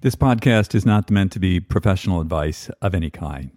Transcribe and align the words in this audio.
This 0.00 0.14
podcast 0.14 0.76
is 0.76 0.86
not 0.86 1.10
meant 1.10 1.32
to 1.32 1.40
be 1.40 1.58
professional 1.58 2.20
advice 2.20 2.70
of 2.80 2.94
any 2.94 3.10
kind. 3.10 3.50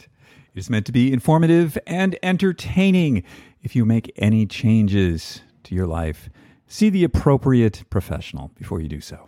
It 0.56 0.58
is 0.58 0.72
meant 0.72 0.88
to 0.88 0.92
be 0.92 1.14
informative 1.14 1.78
and 1.86 2.18
entertaining. 2.24 3.22
If 3.62 3.76
you 3.76 3.86
make 3.86 4.12
any 4.16 4.48
changes 4.48 5.42
to 5.66 5.76
your 5.76 5.86
life, 5.86 6.32
see 6.66 6.90
the 6.90 7.04
appropriate 7.04 7.84
professional 7.92 8.50
before 8.56 8.82
you 8.82 8.88
do 8.88 9.02
so. 9.02 9.28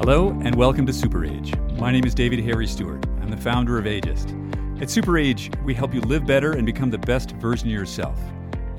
Hello, 0.00 0.30
and 0.42 0.56
welcome 0.56 0.84
to 0.84 0.92
Super 0.92 1.24
Age. 1.24 1.56
My 1.78 1.92
name 1.92 2.04
is 2.04 2.12
David 2.12 2.40
Harry 2.40 2.66
Stewart. 2.66 3.06
I'm 3.20 3.30
the 3.30 3.36
founder 3.36 3.78
of 3.78 3.84
Ageist. 3.84 4.82
At 4.82 4.90
Super 4.90 5.16
Age, 5.16 5.48
we 5.64 5.74
help 5.74 5.94
you 5.94 6.00
live 6.00 6.26
better 6.26 6.54
and 6.54 6.66
become 6.66 6.90
the 6.90 6.98
best 6.98 7.30
version 7.36 7.68
of 7.68 7.72
yourself. 7.72 8.18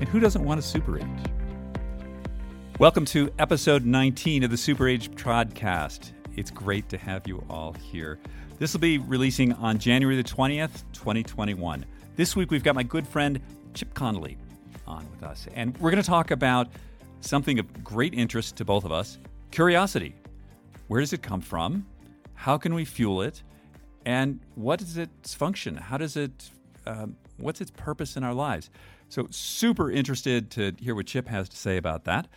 And 0.00 0.08
who 0.08 0.18
doesn't 0.18 0.42
want 0.42 0.58
a 0.58 0.62
super 0.62 0.98
age? 0.98 1.04
Welcome 2.78 3.04
to 3.04 3.30
episode 3.38 3.84
19 3.84 4.42
of 4.44 4.50
the 4.50 4.56
Super 4.56 4.88
Age 4.88 5.10
Podcast. 5.10 6.12
It's 6.38 6.50
great 6.50 6.88
to 6.88 6.96
have 6.96 7.28
you 7.28 7.44
all 7.50 7.74
here. 7.74 8.18
This 8.58 8.72
will 8.72 8.80
be 8.80 8.96
releasing 8.96 9.52
on 9.52 9.78
January 9.78 10.16
the 10.16 10.24
20th, 10.24 10.84
2021. 10.94 11.84
This 12.16 12.34
week 12.34 12.50
we've 12.50 12.64
got 12.64 12.74
my 12.74 12.82
good 12.82 13.06
friend 13.06 13.42
Chip 13.74 13.92
Conley 13.92 14.38
on 14.86 15.06
with 15.10 15.22
us, 15.22 15.46
and 15.54 15.76
we're 15.76 15.90
going 15.90 16.02
to 16.02 16.08
talk 16.08 16.30
about 16.30 16.68
something 17.20 17.58
of 17.58 17.84
great 17.84 18.14
interest 18.14 18.56
to 18.56 18.64
both 18.64 18.86
of 18.86 18.92
us 18.92 19.18
curiosity. 19.50 20.14
Where 20.88 21.02
does 21.02 21.12
it 21.12 21.20
come 21.20 21.42
from? 21.42 21.86
How 22.32 22.56
can 22.56 22.72
we 22.72 22.86
fuel 22.86 23.20
it? 23.20 23.42
And 24.06 24.40
what 24.54 24.80
is 24.80 24.96
its 24.96 25.34
function? 25.34 25.76
How 25.76 25.98
does 25.98 26.16
it, 26.16 26.48
um, 26.86 27.16
what's 27.36 27.60
its 27.60 27.70
purpose 27.70 28.16
in 28.16 28.24
our 28.24 28.32
lives? 28.32 28.70
So, 29.10 29.26
super 29.32 29.90
interested 29.90 30.52
to 30.52 30.72
hear 30.78 30.94
what 30.94 31.06
Chip 31.06 31.26
has 31.26 31.48
to 31.48 31.56
say 31.56 31.76
about 31.76 32.04
that. 32.04 32.28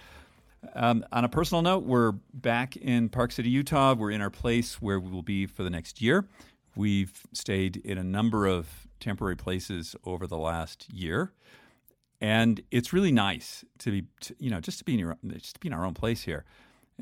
Um, 0.73 1.05
on 1.11 1.23
a 1.23 1.29
personal 1.29 1.61
note, 1.61 1.83
we're 1.83 2.13
back 2.33 2.75
in 2.75 3.09
Park 3.09 3.31
City, 3.31 3.51
Utah. 3.51 3.93
We're 3.93 4.09
in 4.09 4.21
our 4.21 4.31
place 4.31 4.81
where 4.81 4.99
we 4.99 5.11
will 5.11 5.21
be 5.21 5.45
for 5.45 5.61
the 5.61 5.69
next 5.69 6.01
year. 6.01 6.27
We've 6.75 7.13
stayed 7.31 7.77
in 7.77 7.99
a 7.99 8.03
number 8.03 8.47
of 8.47 8.87
temporary 8.99 9.35
places 9.35 9.95
over 10.03 10.25
the 10.25 10.39
last 10.39 10.91
year, 10.91 11.31
and 12.19 12.59
it's 12.71 12.91
really 12.91 13.11
nice 13.11 13.63
to 13.77 13.91
be, 13.91 14.07
to, 14.21 14.35
you 14.39 14.49
know, 14.49 14.59
just 14.59 14.79
to 14.79 14.83
be 14.83 14.93
in 14.93 14.99
your, 14.99 15.15
just 15.37 15.53
to 15.53 15.59
be 15.59 15.67
in 15.67 15.73
our 15.73 15.85
own 15.85 15.93
place 15.93 16.23
here. 16.23 16.43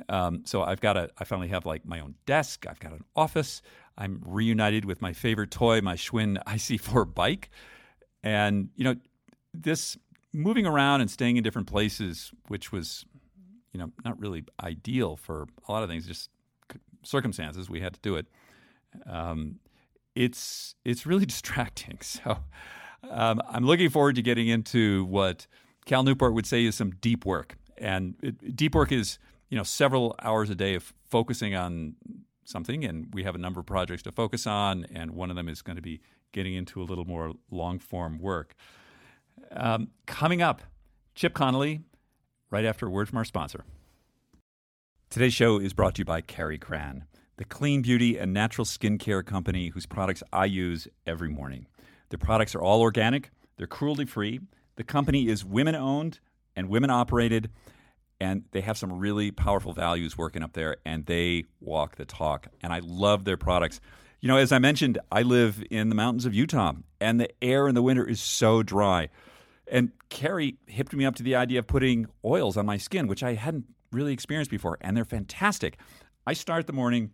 Um, 0.09 0.41
so 0.45 0.63
I've 0.63 0.81
got 0.81 0.97
a, 0.97 1.09
I 1.17 1.23
finally 1.23 1.47
have 1.47 1.65
like 1.65 1.85
my 1.85 2.01
own 2.01 2.15
desk. 2.25 2.65
I've 2.67 2.81
got 2.81 2.91
an 2.91 3.05
office. 3.15 3.61
I'm 3.97 4.21
reunited 4.25 4.83
with 4.83 5.01
my 5.01 5.13
favorite 5.13 5.49
toy, 5.51 5.79
my 5.79 5.95
Schwinn 5.95 6.43
IC4 6.43 7.13
bike, 7.15 7.49
and 8.21 8.67
you 8.75 8.83
know, 8.83 8.95
this 9.53 9.97
moving 10.33 10.65
around 10.65 11.01
and 11.01 11.09
staying 11.09 11.37
in 11.37 11.43
different 11.43 11.67
places, 11.67 12.31
which 12.47 12.71
was, 12.71 13.05
you 13.73 13.79
know, 13.79 13.91
not 14.05 14.19
really 14.19 14.43
ideal 14.63 15.15
for 15.15 15.47
a 15.67 15.71
lot 15.71 15.83
of 15.83 15.89
things, 15.89 16.07
just 16.07 16.29
circumstances. 17.03 17.69
We 17.69 17.81
had 17.81 17.93
to 17.93 17.99
do 18.01 18.15
it. 18.15 18.27
Um, 19.05 19.59
it's 20.15 20.75
it's 20.85 21.05
really 21.05 21.25
distracting. 21.33 21.99
So 22.23 22.37
um, 23.09 23.41
I'm 23.49 23.65
looking 23.65 23.89
forward 23.89 24.15
to 24.15 24.21
getting 24.21 24.47
into 24.47 25.05
what 25.05 25.47
Cal 25.85 26.03
Newport 26.03 26.33
would 26.35 26.45
say 26.45 26.65
is 26.65 26.75
some 26.75 26.91
deep 26.91 27.25
work. 27.25 27.57
And 27.77 28.13
it, 28.21 28.55
deep 28.55 28.75
work 28.75 28.91
is 28.91 29.17
you 29.49 29.57
know 29.57 29.63
several 29.63 30.15
hours 30.21 30.49
a 30.49 30.55
day 30.55 30.75
of 30.75 30.93
focusing 31.09 31.55
on 31.55 31.95
something, 32.43 32.83
and 32.85 33.07
we 33.13 33.23
have 33.23 33.35
a 33.35 33.39
number 33.39 33.59
of 33.59 33.65
projects 33.65 34.03
to 34.03 34.11
focus 34.11 34.45
on, 34.45 34.85
and 34.93 35.11
one 35.11 35.29
of 35.29 35.35
them 35.35 35.49
is 35.49 35.61
going 35.61 35.77
to 35.77 35.81
be 35.81 36.01
getting 36.31 36.53
into 36.53 36.81
a 36.81 36.85
little 36.85 37.05
more 37.05 37.33
long 37.49 37.79
form 37.79 38.19
work. 38.19 38.55
Um, 39.51 39.89
coming 40.05 40.41
up, 40.41 40.61
Chip 41.15 41.33
Conley, 41.33 41.81
right 42.49 42.65
after 42.65 42.87
a 42.87 42.89
word 42.89 43.09
from 43.09 43.17
our 43.17 43.25
sponsor. 43.25 43.63
Today's 45.09 45.33
show 45.33 45.59
is 45.59 45.73
brought 45.73 45.95
to 45.95 45.99
you 45.99 46.05
by 46.05 46.21
Kari 46.21 46.57
Gran, 46.57 47.05
the 47.37 47.45
clean 47.45 47.81
beauty 47.81 48.17
and 48.17 48.33
natural 48.33 48.65
skincare 48.65 49.25
company 49.25 49.69
whose 49.69 49.85
products 49.85 50.23
I 50.31 50.45
use 50.45 50.87
every 51.05 51.29
morning. 51.29 51.67
Their 52.09 52.17
products 52.17 52.55
are 52.55 52.61
all 52.61 52.81
organic, 52.81 53.31
they're 53.57 53.67
cruelty 53.67 54.05
free. 54.05 54.39
The 54.77 54.83
company 54.83 55.27
is 55.27 55.43
women 55.43 55.75
owned 55.75 56.19
and 56.55 56.69
women 56.69 56.89
operated, 56.89 57.49
and 58.19 58.43
they 58.51 58.61
have 58.61 58.77
some 58.77 58.93
really 58.99 59.31
powerful 59.31 59.73
values 59.73 60.17
working 60.17 60.43
up 60.43 60.53
there, 60.53 60.77
and 60.85 61.05
they 61.05 61.45
walk 61.59 61.95
the 61.95 62.05
talk. 62.05 62.47
And 62.61 62.71
I 62.71 62.79
love 62.83 63.25
their 63.25 63.37
products. 63.37 63.81
You 64.21 64.27
know, 64.27 64.37
as 64.37 64.51
I 64.51 64.59
mentioned, 64.59 64.99
I 65.11 65.23
live 65.23 65.63
in 65.71 65.89
the 65.89 65.95
mountains 65.95 66.25
of 66.25 66.35
Utah, 66.35 66.73
and 66.99 67.19
the 67.19 67.29
air 67.43 67.67
in 67.67 67.73
the 67.73 67.81
winter 67.81 68.07
is 68.07 68.21
so 68.21 68.61
dry. 68.61 69.09
And 69.67 69.91
Kari 70.09 70.57
hipped 70.67 70.93
me 70.93 71.05
up 71.05 71.15
to 71.15 71.23
the 71.23 71.35
idea 71.35 71.57
of 71.57 71.65
putting 71.65 72.05
oils 72.23 72.55
on 72.55 72.67
my 72.67 72.77
skin, 72.77 73.07
which 73.07 73.23
I 73.23 73.33
hadn't 73.33 73.65
really 73.91 74.13
experienced 74.13 74.51
before, 74.51 74.77
and 74.81 74.95
they're 74.95 75.05
fantastic. 75.05 75.79
I 76.27 76.33
start 76.33 76.67
the 76.67 76.73
morning 76.73 77.13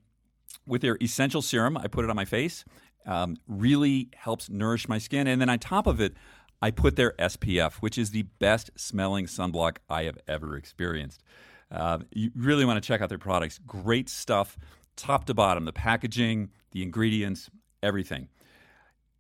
with 0.65 0.81
their 0.81 0.97
essential 1.01 1.41
serum. 1.41 1.77
I 1.77 1.87
put 1.87 2.03
it 2.03 2.09
on 2.09 2.17
my 2.17 2.25
face. 2.25 2.65
Um, 3.05 3.37
really 3.47 4.09
helps 4.13 4.49
nourish 4.49 4.89
my 4.89 4.97
skin, 4.97 5.27
and 5.27 5.39
then 5.39 5.49
on 5.49 5.59
top 5.59 5.87
of 5.87 6.01
it, 6.01 6.13
I 6.61 6.71
put 6.71 6.97
their 6.97 7.13
SPF, 7.13 7.75
which 7.75 7.97
is 7.97 8.11
the 8.11 8.23
best 8.23 8.69
smelling 8.75 9.27
sunblock 9.27 9.77
I 9.89 10.03
have 10.03 10.17
ever 10.27 10.57
experienced. 10.57 11.23
Uh, 11.71 11.99
you 12.11 12.31
really 12.35 12.65
want 12.65 12.83
to 12.83 12.85
check 12.85 12.99
out 12.99 13.07
their 13.07 13.17
products. 13.17 13.59
Great 13.65 14.09
stuff, 14.09 14.57
top 14.97 15.25
to 15.25 15.33
bottom. 15.33 15.65
The 15.65 15.73
packaging, 15.73 16.49
the 16.71 16.83
ingredients, 16.83 17.49
everything. 17.81 18.27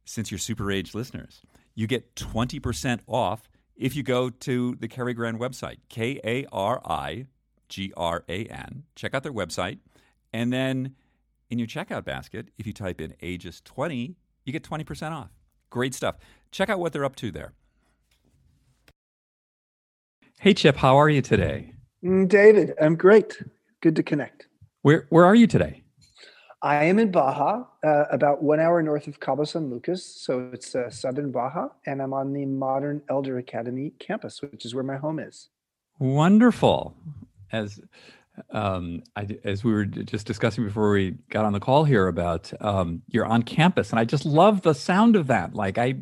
Since 0.05 0.31
you're 0.31 0.37
super 0.39 0.71
age 0.71 0.93
listeners, 0.93 1.41
you 1.75 1.87
get 1.87 2.15
20% 2.15 2.99
off 3.07 3.49
if 3.75 3.95
you 3.95 4.03
go 4.03 4.29
to 4.29 4.75
the 4.79 4.87
Kari 4.87 5.13
Gran 5.13 5.37
website, 5.37 5.77
K 5.89 6.19
A 6.23 6.45
R 6.51 6.81
I 6.85 7.27
G 7.69 7.93
R 7.95 8.23
A 8.27 8.45
N. 8.45 8.83
Check 8.95 9.13
out 9.13 9.23
their 9.23 9.33
website. 9.33 9.77
And 10.33 10.51
then 10.51 10.95
in 11.49 11.59
your 11.59 11.67
checkout 11.67 12.03
basket, 12.03 12.49
if 12.57 12.67
you 12.67 12.73
type 12.73 12.99
in 12.99 13.13
ages 13.21 13.61
20, 13.63 14.15
you 14.45 14.53
get 14.53 14.63
20% 14.63 15.11
off. 15.11 15.29
Great 15.69 15.93
stuff. 15.93 16.15
Check 16.51 16.69
out 16.69 16.79
what 16.79 16.93
they're 16.93 17.05
up 17.05 17.15
to 17.17 17.31
there. 17.31 17.53
Hey, 20.39 20.53
Chip, 20.53 20.77
how 20.77 20.97
are 20.97 21.09
you 21.09 21.21
today? 21.21 21.73
Mm, 22.03 22.27
David, 22.27 22.73
I'm 22.81 22.95
great. 22.95 23.41
Good 23.81 23.95
to 23.95 24.03
connect. 24.03 24.46
Where, 24.87 25.05
where 25.09 25.25
are 25.25 25.35
you 25.35 25.47
today? 25.47 25.83
I 26.61 26.85
am 26.85 26.97
in 26.97 27.11
Baja, 27.11 27.65
uh, 27.85 28.05
about 28.09 28.41
one 28.41 28.61
hour 28.61 28.81
north 28.81 29.05
of 29.07 29.19
Cabo 29.19 29.43
San 29.43 29.69
Lucas. 29.69 30.05
So 30.05 30.49
it's 30.53 30.75
uh, 30.75 30.89
southern 30.89 31.29
Baja, 31.29 31.67
and 31.85 32.01
I'm 32.01 32.13
on 32.13 32.31
the 32.31 32.45
Modern 32.45 33.01
Elder 33.09 33.37
Academy 33.37 33.91
campus, 33.99 34.41
which 34.41 34.63
is 34.63 34.73
where 34.73 34.85
my 34.85 34.95
home 34.95 35.19
is. 35.19 35.49
Wonderful. 35.99 36.95
As 37.51 37.81
um, 38.51 39.03
I, 39.17 39.27
as 39.43 39.61
we 39.61 39.73
were 39.73 39.83
just 39.83 40.25
discussing 40.25 40.63
before 40.63 40.91
we 40.91 41.17
got 41.31 41.43
on 41.43 41.51
the 41.51 41.59
call 41.59 41.83
here 41.83 42.07
about 42.07 42.53
um, 42.61 43.01
you're 43.09 43.25
on 43.25 43.43
campus, 43.43 43.89
and 43.89 43.99
I 43.99 44.05
just 44.05 44.23
love 44.25 44.61
the 44.61 44.73
sound 44.73 45.17
of 45.17 45.27
that. 45.27 45.53
Like 45.53 45.77
I, 45.77 45.95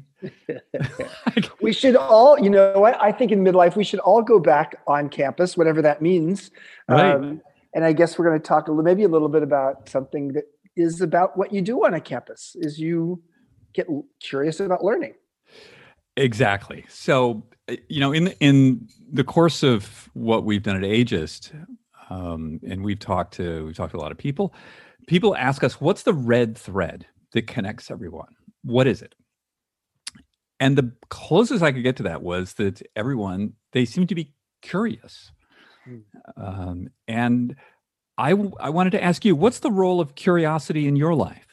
we 1.60 1.74
should 1.74 1.96
all, 1.96 2.40
you 2.40 2.52
know, 2.52 2.74
what 2.74 3.02
I 3.02 3.12
think 3.12 3.32
in 3.32 3.44
midlife 3.44 3.76
we 3.76 3.84
should 3.84 4.02
all 4.02 4.22
go 4.22 4.40
back 4.40 4.76
on 4.86 5.10
campus, 5.10 5.58
whatever 5.58 5.82
that 5.82 6.04
means. 6.04 6.52
Right. 6.88 7.16
Um, 7.16 7.42
and 7.76 7.86
I 7.86 7.94
guess 7.94 8.18
we're 8.18 8.26
going 8.26 8.42
to 8.42 8.48
talk 8.48 8.68
a 8.68 8.72
little, 8.72 8.84
maybe 8.84 9.04
a 9.04 9.10
little 9.10 9.30
bit 9.30 9.44
about 9.44 9.88
something 9.90 10.30
that 10.30 10.46
is 10.76 11.02
about 11.02 11.38
what 11.38 11.54
you 11.54 11.62
do 11.62 11.86
on 11.86 11.94
a 11.94 12.02
campus. 12.02 12.56
Is 12.60 12.80
you 12.80 13.22
get 13.74 13.88
curious 14.22 14.60
about 14.60 14.84
learning. 14.84 15.14
Exactly. 16.18 16.86
So, 16.88 17.46
uh, 17.70 17.76
you 17.90 18.00
know, 18.00 18.14
in 18.14 18.30
in 18.40 18.88
the 19.12 19.24
course 19.24 19.62
of 19.62 20.10
what 20.14 20.46
we've 20.46 20.64
done 20.64 20.78
at 20.78 20.84
Ageist, 20.84 21.52
um, 22.10 22.60
and 22.68 22.84
we've 22.84 23.00
talked 23.00 23.34
to 23.36 23.66
we've 23.66 23.76
talked 23.76 23.92
to 23.92 23.98
a 23.98 24.00
lot 24.00 24.12
of 24.12 24.18
people. 24.18 24.54
People 25.08 25.36
ask 25.36 25.64
us, 25.64 25.80
"What's 25.80 26.04
the 26.04 26.14
red 26.14 26.58
thread 26.58 27.06
that 27.34 27.48
connects 27.48 27.92
everyone? 27.92 28.34
What 28.64 28.88
is 28.88 29.02
it?" 29.02 29.14
And 30.60 30.78
the 30.78 30.94
closest 31.10 31.62
I 31.62 31.74
could 31.74 31.84
get 31.84 31.98
to 31.98 32.04
that 32.04 32.24
was 32.24 32.54
that 32.54 32.82
everyone 32.96 33.54
they 33.74 33.84
seem 33.84 34.08
to 34.08 34.16
be 34.16 34.34
curious. 34.62 35.32
Um, 36.38 36.90
and 37.08 37.56
I, 38.18 38.32
I 38.60 38.70
wanted 38.70 38.92
to 38.92 39.04
ask 39.04 39.26
you, 39.26 39.36
what's 39.36 39.60
the 39.60 39.72
role 39.72 40.00
of 40.00 40.16
curiosity 40.16 40.88
in 40.88 40.96
your 40.96 41.14
life? 41.14 41.46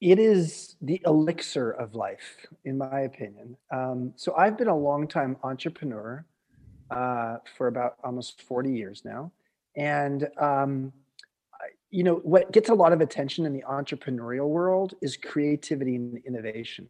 It 0.00 0.18
is 0.18 0.74
the 0.80 1.00
elixir 1.06 1.70
of 1.70 1.94
life, 1.94 2.46
in 2.64 2.76
my 2.76 3.02
opinion. 3.02 3.56
Um, 3.72 4.12
so 4.16 4.34
I've 4.36 4.58
been 4.58 4.68
a 4.68 4.76
long 4.76 5.06
time 5.06 5.36
entrepreneur 5.44 6.26
uh, 6.90 7.36
for 7.56 7.68
about 7.68 7.96
almost 8.02 8.42
40 8.42 8.72
years 8.72 9.02
now. 9.04 9.30
And, 9.76 10.28
um, 10.38 10.92
you 11.90 12.02
know, 12.02 12.16
what 12.16 12.52
gets 12.52 12.68
a 12.68 12.74
lot 12.74 12.92
of 12.92 13.00
attention 13.00 13.46
in 13.46 13.52
the 13.52 13.62
entrepreneurial 13.62 14.48
world 14.48 14.94
is 15.00 15.16
creativity 15.16 15.94
and 15.94 16.18
innovation. 16.26 16.88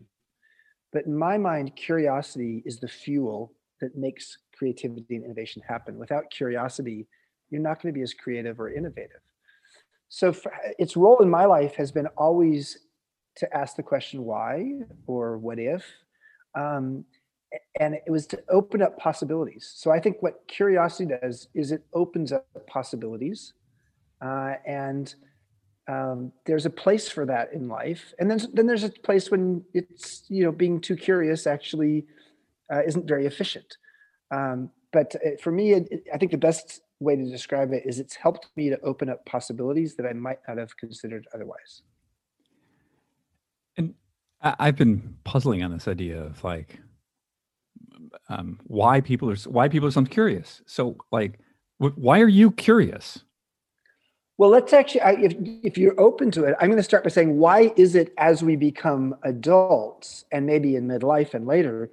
But 0.92 1.06
in 1.06 1.16
my 1.16 1.36
mind, 1.36 1.76
curiosity 1.76 2.62
is 2.64 2.78
the 2.78 2.88
fuel 2.88 3.52
that 3.80 3.96
makes 3.96 4.38
creativity 4.62 5.16
and 5.16 5.24
innovation 5.24 5.60
happen. 5.66 5.98
Without 5.98 6.30
curiosity, 6.30 7.08
you're 7.50 7.60
not 7.60 7.82
going 7.82 7.92
to 7.92 7.98
be 7.98 8.02
as 8.02 8.14
creative 8.14 8.60
or 8.60 8.72
innovative. 8.72 9.22
So 10.08 10.32
for, 10.32 10.52
its 10.78 10.96
role 10.96 11.20
in 11.20 11.28
my 11.28 11.46
life 11.46 11.74
has 11.74 11.90
been 11.90 12.06
always 12.16 12.78
to 13.38 13.56
ask 13.56 13.74
the 13.74 13.82
question 13.82 14.24
why 14.24 14.82
or 15.08 15.36
what 15.38 15.58
if. 15.58 15.84
Um, 16.54 17.04
and 17.80 17.94
it 17.94 18.10
was 18.10 18.26
to 18.28 18.40
open 18.48 18.82
up 18.82 18.96
possibilities. 18.98 19.72
So 19.74 19.90
I 19.90 19.98
think 19.98 20.18
what 20.20 20.46
curiosity 20.46 21.12
does 21.20 21.48
is 21.54 21.72
it 21.72 21.82
opens 21.92 22.30
up 22.30 22.46
possibilities, 22.68 23.54
uh, 24.24 24.54
and 24.64 25.12
um, 25.88 26.32
there's 26.46 26.66
a 26.66 26.70
place 26.70 27.08
for 27.08 27.26
that 27.26 27.52
in 27.52 27.68
life. 27.68 28.14
And 28.18 28.30
then 28.30 28.38
then 28.54 28.66
there's 28.66 28.84
a 28.84 28.90
place 28.90 29.30
when 29.30 29.64
it's 29.74 30.24
you 30.28 30.44
know 30.44 30.52
being 30.52 30.80
too 30.80 30.96
curious 30.96 31.46
actually 31.46 32.06
uh, 32.72 32.82
isn't 32.86 33.06
very 33.06 33.26
efficient. 33.26 33.76
Um, 34.32 34.70
but 34.92 35.14
uh, 35.16 35.36
for 35.40 35.52
me, 35.52 35.72
it, 35.72 35.88
it, 35.90 36.04
I 36.12 36.18
think 36.18 36.32
the 36.32 36.38
best 36.38 36.80
way 36.98 37.14
to 37.14 37.24
describe 37.24 37.72
it 37.72 37.84
is 37.86 37.98
it's 37.98 38.16
helped 38.16 38.48
me 38.56 38.70
to 38.70 38.80
open 38.80 39.08
up 39.08 39.24
possibilities 39.26 39.94
that 39.96 40.06
I 40.06 40.12
might 40.12 40.38
not 40.48 40.58
have 40.58 40.76
considered 40.76 41.26
otherwise. 41.34 41.82
And 43.76 43.94
I've 44.40 44.76
been 44.76 45.16
puzzling 45.24 45.62
on 45.62 45.72
this 45.72 45.86
idea 45.86 46.20
of 46.20 46.42
like 46.42 46.80
um, 48.28 48.58
why 48.64 49.00
people 49.00 49.30
are 49.30 49.36
why 49.36 49.68
people 49.68 49.88
are 49.88 49.92
so 49.92 50.04
curious. 50.04 50.62
So, 50.66 50.96
like, 51.10 51.38
why 51.78 52.20
are 52.20 52.28
you 52.28 52.50
curious? 52.50 53.24
Well, 54.38 54.50
let's 54.50 54.72
actually, 54.72 55.02
I, 55.02 55.12
if 55.12 55.34
if 55.62 55.78
you're 55.78 55.98
open 56.00 56.30
to 56.32 56.44
it, 56.44 56.56
I'm 56.60 56.68
going 56.68 56.78
to 56.78 56.82
start 56.82 57.04
by 57.04 57.10
saying, 57.10 57.38
why 57.38 57.72
is 57.76 57.94
it 57.94 58.12
as 58.18 58.42
we 58.42 58.56
become 58.56 59.14
adults 59.22 60.24
and 60.32 60.46
maybe 60.46 60.76
in 60.76 60.88
midlife 60.88 61.34
and 61.34 61.46
later, 61.46 61.90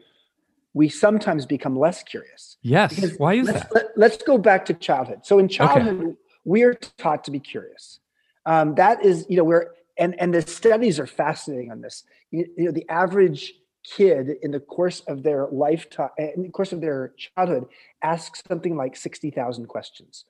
we 0.74 0.90
sometimes 0.90 1.46
become 1.46 1.78
less 1.78 2.04
curious? 2.04 2.58
Yes. 2.62 2.96
Because 2.96 3.18
why 3.18 3.36
is 3.36 3.48
let's, 3.48 3.60
that? 3.60 3.74
Let, 3.74 3.86
let's 3.98 4.18
go 4.24 4.38
back 4.38 4.66
to 4.66 4.74
childhood. 4.74 5.26
So 5.26 5.40
in 5.40 5.48
childhood, 5.48 6.02
okay. 6.02 6.16
we're 6.46 6.74
taught 6.74 7.24
to 7.26 7.32
be 7.32 7.40
curious. 7.40 8.00
Um, 8.46 8.76
that 8.76 9.04
is, 9.04 9.26
you 9.30 9.38
know, 9.38 9.44
we're 9.44 9.68
and 9.98 10.20
and 10.20 10.34
the 10.34 10.42
studies 10.42 11.00
are 11.00 11.08
fascinating 11.08 11.72
on 11.72 11.82
this. 11.82 12.04
You, 12.32 12.46
you 12.58 12.66
know, 12.66 12.72
the 12.72 12.88
average 12.90 13.54
kid 13.84 14.38
in 14.42 14.52
the 14.52 14.60
course 14.60 15.02
of 15.02 15.24
their 15.24 15.48
lifetime, 15.52 16.10
in 16.18 16.44
the 16.44 16.50
course 16.50 16.72
of 16.72 16.82
their 16.82 17.14
childhood, 17.18 17.66
asks 18.02 18.44
something 18.48 18.76
like 18.76 18.96
sixty 18.96 19.32
thousand 19.32 19.68
questions. 19.68 20.26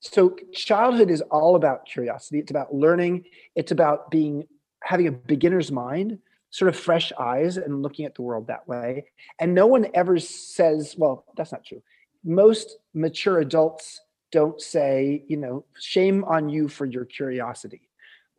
So 0.00 0.36
childhood 0.52 1.10
is 1.10 1.20
all 1.30 1.54
about 1.54 1.86
curiosity. 1.86 2.40
It's 2.40 2.50
about 2.50 2.74
learning. 2.74 3.24
It's 3.54 3.70
about 3.70 4.10
being 4.10 4.48
having 4.82 5.06
a 5.06 5.12
beginner's 5.12 5.70
mind, 5.70 6.18
sort 6.52 6.68
of 6.68 6.76
fresh 6.76 7.12
eyes, 7.18 7.56
and 7.56 7.82
looking 7.82 8.04
at 8.04 8.14
the 8.14 8.22
world 8.22 8.46
that 8.46 8.68
way. 8.68 9.06
And 9.40 9.54
no 9.54 9.66
one 9.66 9.88
ever 9.94 10.20
says, 10.20 10.94
"Well, 10.96 11.24
that's 11.36 11.50
not 11.50 11.64
true." 11.64 11.82
Most 12.24 12.78
mature 12.94 13.40
adults 13.40 14.00
don't 14.30 14.60
say, 14.60 15.24
you 15.26 15.36
know, 15.36 15.64
shame 15.80 16.22
on 16.24 16.48
you 16.48 16.68
for 16.68 16.86
your 16.86 17.04
curiosity 17.04 17.88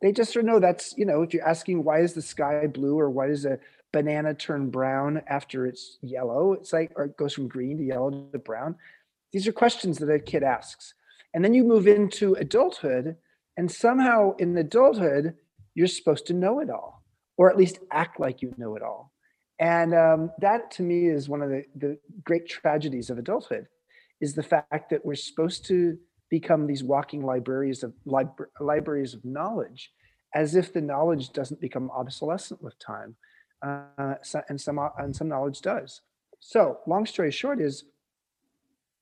they 0.04 0.12
just 0.12 0.34
sort 0.34 0.44
of 0.44 0.50
know 0.50 0.60
that's 0.60 0.94
you 0.98 1.06
know 1.06 1.22
if 1.22 1.32
you're 1.32 1.48
asking 1.48 1.82
why 1.82 2.00
is 2.00 2.12
the 2.12 2.22
sky 2.22 2.66
blue 2.66 2.98
or 2.98 3.10
why 3.10 3.26
does 3.26 3.46
a 3.46 3.58
banana 3.92 4.34
turn 4.34 4.68
brown 4.68 5.22
after 5.28 5.66
it's 5.66 5.98
yellow 6.02 6.52
it's 6.52 6.72
like 6.72 6.92
or 6.96 7.04
it 7.04 7.16
goes 7.16 7.32
from 7.32 7.48
green 7.48 7.78
to 7.78 7.84
yellow 7.84 8.10
to 8.10 8.38
brown 8.38 8.76
these 9.32 9.46
are 9.46 9.52
questions 9.52 9.98
that 9.98 10.10
a 10.10 10.18
kid 10.18 10.42
asks 10.42 10.92
and 11.32 11.44
then 11.44 11.54
you 11.54 11.64
move 11.64 11.86
into 11.86 12.34
adulthood 12.34 13.16
and 13.56 13.70
somehow 13.70 14.34
in 14.36 14.56
adulthood 14.58 15.34
you're 15.74 15.86
supposed 15.86 16.26
to 16.26 16.34
know 16.34 16.60
it 16.60 16.68
all 16.70 17.03
or 17.36 17.50
at 17.50 17.56
least 17.56 17.78
act 17.90 18.20
like 18.20 18.42
you 18.42 18.52
know 18.56 18.76
it 18.76 18.82
all. 18.82 19.12
And 19.58 19.94
um, 19.94 20.30
that 20.40 20.70
to 20.72 20.82
me 20.82 21.06
is 21.06 21.28
one 21.28 21.42
of 21.42 21.48
the, 21.48 21.64
the 21.76 21.98
great 22.24 22.48
tragedies 22.48 23.10
of 23.10 23.18
adulthood 23.18 23.66
is 24.20 24.34
the 24.34 24.42
fact 24.42 24.90
that 24.90 25.04
we're 25.04 25.14
supposed 25.14 25.64
to 25.66 25.96
become 26.30 26.66
these 26.66 26.82
walking 26.82 27.24
libraries 27.24 27.82
of 27.82 27.94
libra- 28.04 28.48
libraries 28.60 29.14
of 29.14 29.24
knowledge 29.24 29.92
as 30.34 30.56
if 30.56 30.72
the 30.72 30.80
knowledge 30.80 31.30
doesn't 31.30 31.60
become 31.60 31.90
obsolescent 31.92 32.60
with 32.60 32.76
time 32.78 33.14
uh, 33.62 34.14
so, 34.22 34.42
and 34.48 34.60
some 34.60 34.78
and 34.98 35.14
some 35.14 35.28
knowledge 35.28 35.60
does. 35.60 36.00
So 36.40 36.78
long 36.86 37.06
story 37.06 37.30
short 37.30 37.60
is 37.60 37.84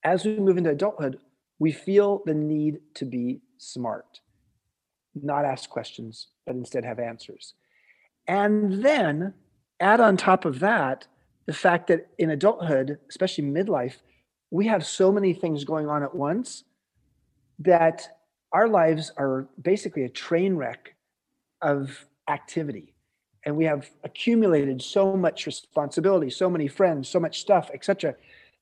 as 0.04 0.24
we 0.24 0.38
move 0.38 0.58
into 0.58 0.70
adulthood 0.70 1.18
we 1.58 1.72
feel 1.72 2.22
the 2.26 2.34
need 2.34 2.80
to 2.94 3.04
be 3.04 3.40
smart 3.58 4.20
not 5.14 5.44
ask 5.44 5.68
questions 5.70 6.28
but 6.46 6.56
instead 6.56 6.84
have 6.84 6.98
answers 6.98 7.54
and 8.26 8.84
then 8.84 9.34
add 9.80 10.00
on 10.00 10.16
top 10.16 10.44
of 10.44 10.60
that 10.60 11.06
the 11.46 11.52
fact 11.52 11.88
that 11.88 12.08
in 12.18 12.30
adulthood 12.30 12.98
especially 13.08 13.44
midlife 13.44 13.96
we 14.50 14.66
have 14.66 14.86
so 14.86 15.10
many 15.10 15.32
things 15.32 15.64
going 15.64 15.88
on 15.88 16.02
at 16.02 16.14
once 16.14 16.64
that 17.58 18.18
our 18.52 18.68
lives 18.68 19.10
are 19.16 19.48
basically 19.60 20.04
a 20.04 20.08
train 20.08 20.56
wreck 20.56 20.94
of 21.62 22.06
activity. 22.28 22.94
And 23.44 23.56
we 23.56 23.64
have 23.64 23.90
accumulated 24.04 24.80
so 24.82 25.16
much 25.16 25.46
responsibility 25.46 26.30
so 26.30 26.48
many 26.48 26.68
friends 26.68 27.08
so 27.08 27.18
much 27.18 27.40
stuff 27.40 27.70
etc 27.74 28.14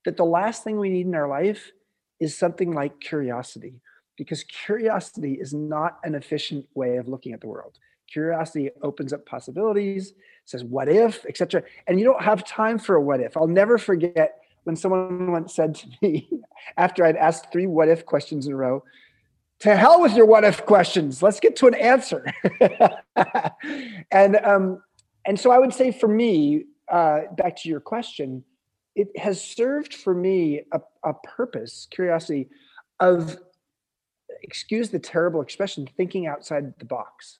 that 0.06 0.16
the 0.16 0.24
last 0.24 0.64
thing 0.64 0.78
we 0.78 0.88
need 0.88 1.06
in 1.06 1.14
our 1.14 1.28
life 1.28 1.72
is 2.18 2.36
something 2.36 2.72
like 2.72 2.98
curiosity 3.00 3.74
because 4.16 4.42
curiosity 4.44 5.34
is 5.34 5.52
not 5.52 5.98
an 6.04 6.14
efficient 6.14 6.66
way 6.74 6.96
of 6.96 7.08
looking 7.08 7.34
at 7.34 7.42
the 7.42 7.46
world 7.46 7.78
curiosity 8.12 8.70
opens 8.82 9.12
up 9.12 9.24
possibilities 9.26 10.14
says 10.44 10.64
what 10.64 10.88
if 10.88 11.24
etc 11.26 11.62
and 11.86 11.98
you 11.98 12.04
don't 12.04 12.22
have 12.22 12.44
time 12.44 12.78
for 12.78 12.96
a 12.96 13.00
what 13.00 13.20
if 13.20 13.36
i'll 13.36 13.46
never 13.46 13.78
forget 13.78 14.40
when 14.64 14.76
someone 14.76 15.30
once 15.30 15.54
said 15.54 15.74
to 15.74 15.86
me 16.02 16.28
after 16.76 17.04
I'd 17.04 17.16
asked 17.16 17.52
three 17.52 17.66
what 17.66 17.88
if 17.88 18.04
questions 18.06 18.46
in 18.46 18.52
a 18.52 18.56
row, 18.56 18.84
to 19.60 19.76
hell 19.76 20.00
with 20.00 20.14
your 20.14 20.26
what 20.26 20.44
if 20.44 20.64
questions. 20.64 21.22
Let's 21.22 21.40
get 21.40 21.56
to 21.56 21.66
an 21.66 21.74
answer. 21.74 22.24
and 24.10 24.36
um, 24.36 24.82
and 25.26 25.38
so 25.38 25.50
I 25.50 25.58
would 25.58 25.74
say 25.74 25.92
for 25.92 26.08
me, 26.08 26.64
uh, 26.90 27.22
back 27.36 27.56
to 27.62 27.68
your 27.68 27.80
question, 27.80 28.44
it 28.94 29.08
has 29.18 29.42
served 29.42 29.94
for 29.94 30.14
me 30.14 30.62
a, 30.72 30.80
a 31.04 31.14
purpose, 31.14 31.86
curiosity, 31.90 32.48
of 33.00 33.38
excuse 34.42 34.88
the 34.88 34.98
terrible 34.98 35.42
expression, 35.42 35.86
thinking 35.96 36.26
outside 36.26 36.72
the 36.78 36.86
box, 36.86 37.38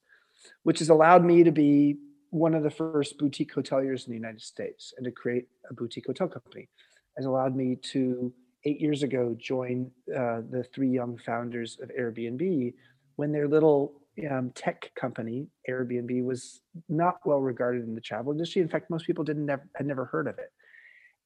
which 0.62 0.78
has 0.78 0.88
allowed 0.88 1.24
me 1.24 1.42
to 1.42 1.50
be 1.50 1.96
one 2.30 2.54
of 2.54 2.62
the 2.62 2.70
first 2.70 3.18
boutique 3.18 3.52
hoteliers 3.54 4.06
in 4.06 4.10
the 4.10 4.16
United 4.16 4.40
States 4.40 4.94
and 4.96 5.04
to 5.04 5.10
create 5.10 5.48
a 5.68 5.74
boutique 5.74 6.06
hotel 6.06 6.28
company 6.28 6.68
has 7.16 7.26
allowed 7.26 7.56
me 7.56 7.76
to 7.76 8.32
eight 8.64 8.80
years 8.80 9.02
ago 9.02 9.36
join 9.38 9.90
uh, 10.10 10.40
the 10.50 10.64
three 10.72 10.90
young 10.90 11.18
founders 11.18 11.78
of 11.82 11.90
Airbnb 11.98 12.72
when 13.16 13.32
their 13.32 13.48
little 13.48 14.00
um, 14.30 14.50
tech 14.54 14.90
company 14.94 15.48
Airbnb 15.68 16.24
was 16.24 16.60
not 16.88 17.16
well 17.24 17.40
regarded 17.40 17.84
in 17.84 17.94
the 17.94 18.00
travel 18.00 18.32
industry. 18.32 18.60
In 18.62 18.68
fact, 18.68 18.90
most 18.90 19.06
people 19.06 19.24
didn't 19.24 19.46
never, 19.46 19.68
had 19.74 19.86
never 19.86 20.04
heard 20.06 20.26
of 20.26 20.38
it. 20.38 20.52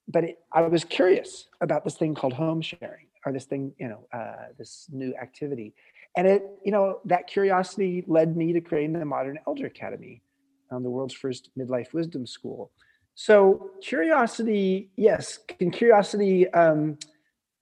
But 0.06 0.25
it, 0.25 0.38
I 0.52 0.62
was 0.62 0.84
curious 0.84 1.48
about 1.60 1.84
this 1.84 1.94
thing 1.94 2.14
called 2.14 2.34
home 2.34 2.60
sharing, 2.60 3.06
or 3.25 3.32
this 3.32 3.46
thing, 3.46 3.72
you 3.79 3.88
know, 3.88 4.06
uh, 4.12 4.53
this 4.58 4.86
new 4.93 5.14
activity, 5.20 5.74
and 6.16 6.26
it, 6.26 6.44
you 6.64 6.70
know, 6.70 7.00
that 7.04 7.26
curiosity 7.26 8.04
led 8.06 8.36
me 8.36 8.52
to 8.52 8.60
creating 8.60 8.92
the 8.92 9.04
Modern 9.04 9.38
Elder 9.46 9.66
Academy, 9.66 10.22
um, 10.70 10.82
the 10.82 10.90
world's 10.90 11.14
first 11.14 11.50
midlife 11.58 11.92
wisdom 11.92 12.26
school. 12.26 12.70
So 13.14 13.70
curiosity, 13.82 14.90
yes, 14.96 15.38
can 15.58 15.70
curiosity 15.70 16.48
um, 16.50 16.98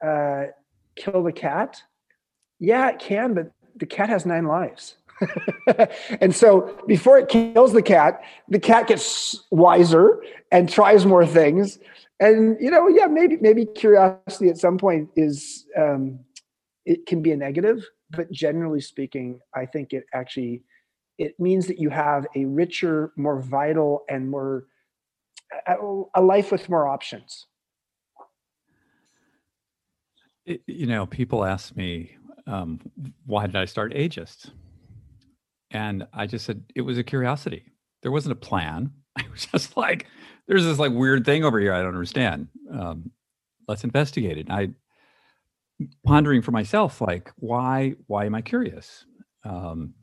uh, 0.05 0.45
kill 0.97 1.23
the 1.23 1.33
cat? 1.33 1.83
Yeah, 2.59 2.91
it 2.91 2.99
can, 2.99 3.35
but 3.35 3.53
the 3.77 3.87
cat 3.87 4.09
has 4.09 4.25
nine 4.25 4.47
lives. 4.47 4.97
and 6.21 6.35
so 6.35 6.83
before 6.87 7.19
it 7.19 7.29
kills 7.29 7.73
the 7.73 7.83
cat, 7.83 8.23
the 8.49 8.59
cat 8.59 8.89
gets 8.89 9.45
wiser 9.51 10.23
and 10.51 10.69
tries 10.69 11.07
more 11.07 11.27
things. 11.27 11.79
And 12.19 12.57
you 12.61 12.71
know, 12.71 12.89
yeah, 12.89 13.07
maybe 13.07 13.37
maybe 13.41 13.67
curiosity 13.67 14.49
at 14.49 14.59
some 14.59 14.79
point 14.79 15.11
is 15.17 15.67
um, 15.77 16.21
it 16.85 17.07
can 17.07 17.23
be 17.23 17.33
a 17.33 17.37
negative, 17.37 17.85
but 18.17 18.31
generally 18.31 18.81
speaking, 18.81 19.41
I 19.55 19.67
think 19.67 19.93
it 19.93 20.05
actually 20.15 20.63
it 21.19 21.39
means 21.39 21.67
that 21.67 21.79
you 21.79 21.91
have 21.91 22.27
a 22.35 22.45
richer, 22.47 23.13
more 23.17 23.41
vital, 23.41 24.05
and 24.09 24.31
more 24.31 24.67
a, 25.67 26.21
life 26.21 26.51
with 26.51 26.69
more 26.69 26.89
options. 26.89 27.47
It, 30.45 30.63
you 30.67 30.87
know, 30.87 31.07
people 31.07 31.45
ask 31.45 31.77
me, 31.77 32.17
um, 32.47 32.81
why 33.27 33.47
did 33.47 33.57
I 33.57 33.67
start 33.67 33.93
Ageist? 33.93 34.51
And 35.71 36.07
I 36.13 36.27
just 36.27 36.45
said, 36.45 36.65
it 36.75 36.83
was 36.83 36.99
a 36.99 37.05
curiosity. 37.05 37.65
There 38.03 38.13
wasn't 38.13 38.33
a 38.33 38.37
plan. 38.37 38.91
I 39.17 39.25
was 39.31 39.47
just 39.47 39.77
like, 39.77 40.07
there's 40.49 40.65
this 40.65 40.79
like 40.79 40.93
weird 40.93 41.25
thing 41.25 41.45
over 41.45 41.61
here 41.61 41.73
I 41.73 41.79
don't 41.79 41.89
understand. 41.89 42.49
Um, 42.73 43.11
let's 43.69 43.85
investigate 43.85 44.39
it. 44.39 44.49
And 44.49 44.53
I 44.53 44.69
pondering 46.05 46.43
for 46.43 46.51
myself, 46.51 47.01
like, 47.01 47.31
why, 47.37 47.95
why 48.07 48.27
am 48.27 48.35
I 48.35 48.43
curious? 48.43 49.05
Um, 49.45 49.95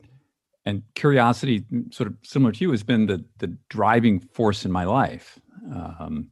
and 0.64 0.82
curiosity, 0.94 1.64
sort 1.90 2.08
of 2.08 2.16
similar 2.22 2.52
to 2.52 2.64
you, 2.64 2.70
has 2.70 2.82
been 2.82 3.06
the 3.06 3.24
the 3.38 3.56
driving 3.68 4.20
force 4.20 4.64
in 4.64 4.72
my 4.72 4.84
life. 4.84 5.38
Um, 5.72 6.28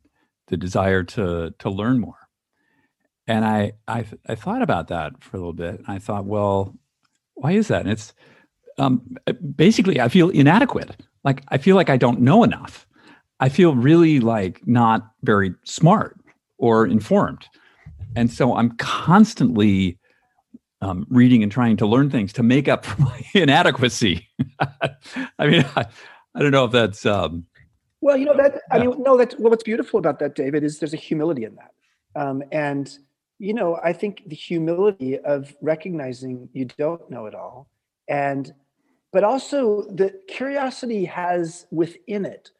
the 0.48 0.56
desire 0.56 1.02
to 1.04 1.54
to 1.58 1.70
learn 1.70 1.98
more. 1.98 2.28
And 3.26 3.44
I, 3.44 3.72
I 3.86 4.04
I 4.28 4.34
thought 4.34 4.62
about 4.62 4.88
that 4.88 5.22
for 5.22 5.36
a 5.36 5.40
little 5.40 5.54
bit. 5.54 5.76
And 5.78 5.86
I 5.88 5.98
thought, 5.98 6.26
well, 6.26 6.74
why 7.34 7.52
is 7.52 7.68
that? 7.68 7.82
And 7.82 7.90
it's 7.90 8.12
um, 8.78 9.16
basically 9.56 10.00
I 10.00 10.08
feel 10.08 10.30
inadequate. 10.30 10.96
Like 11.24 11.42
I 11.48 11.58
feel 11.58 11.76
like 11.76 11.90
I 11.90 11.96
don't 11.96 12.20
know 12.20 12.44
enough. 12.44 12.86
I 13.40 13.48
feel 13.48 13.74
really 13.74 14.20
like 14.20 14.66
not 14.66 15.10
very 15.22 15.54
smart. 15.64 16.16
or 16.58 16.86
informed. 16.86 17.46
And 18.16 18.30
so 18.30 18.56
I'm 18.56 18.72
constantly 18.76 19.98
um, 20.80 21.06
reading 21.08 21.42
and 21.42 21.50
trying 21.50 21.76
to 21.78 21.86
learn 21.86 22.10
things 22.10 22.32
to 22.34 22.42
make 22.42 22.68
up 22.68 22.84
for 22.84 23.00
my 23.02 23.22
inadequacy. 23.34 24.28
I 25.38 25.46
mean, 25.46 25.64
I, 25.76 25.86
I, 26.34 26.40
don't 26.40 26.52
know 26.52 26.64
if 26.64 26.72
that's. 26.72 27.04
Um, 27.06 27.46
well, 28.00 28.16
you 28.16 28.26
know 28.26 28.36
that. 28.36 28.60
I 28.70 28.78
mean, 28.78 29.02
no. 29.02 29.16
That's 29.16 29.36
well. 29.38 29.50
What's 29.50 29.64
beautiful 29.64 29.98
about 29.98 30.18
that, 30.20 30.34
David, 30.34 30.62
is 30.62 30.78
there's 30.78 30.94
a 30.94 30.98
humility 30.98 31.44
in 31.44 31.56
that, 31.56 32.20
um, 32.20 32.42
and 32.52 32.96
you 33.40 33.54
know, 33.54 33.78
I 33.82 33.92
think 33.92 34.22
the 34.26 34.36
humility 34.36 35.18
of 35.18 35.54
recognizing 35.60 36.48
you 36.52 36.66
don't 36.78 37.10
know 37.10 37.26
it 37.26 37.34
all, 37.34 37.68
and 38.08 38.52
but 39.12 39.24
also 39.24 39.82
the 39.90 40.14
curiosity 40.28 41.06
has 41.06 41.66
within 41.70 42.24
it 42.24 42.50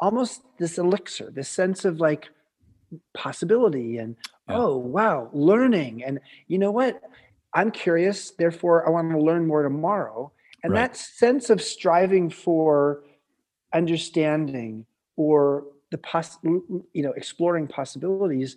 almost 0.00 0.42
this 0.58 0.76
elixir, 0.76 1.30
this 1.30 1.48
sense 1.48 1.84
of 1.84 2.00
like 2.00 2.28
possibility 3.14 3.98
and 3.98 4.16
yeah. 4.48 4.56
oh 4.56 4.76
wow, 4.76 5.30
learning, 5.32 6.04
and 6.04 6.20
you 6.48 6.58
know 6.58 6.70
what 6.70 7.00
I'm 7.52 7.70
curious, 7.70 8.30
therefore 8.32 8.86
I 8.86 8.90
want 8.90 9.10
to 9.10 9.18
learn 9.18 9.46
more 9.46 9.62
tomorrow. 9.62 10.32
And 10.62 10.72
right. 10.72 10.92
that 10.92 10.96
sense 10.96 11.50
of 11.50 11.60
striving 11.60 12.30
for 12.30 13.04
understanding 13.72 14.86
or 15.16 15.64
the 15.90 15.98
poss 15.98 16.38
you 16.42 16.84
know 16.94 17.12
exploring 17.12 17.66
possibilities 17.66 18.56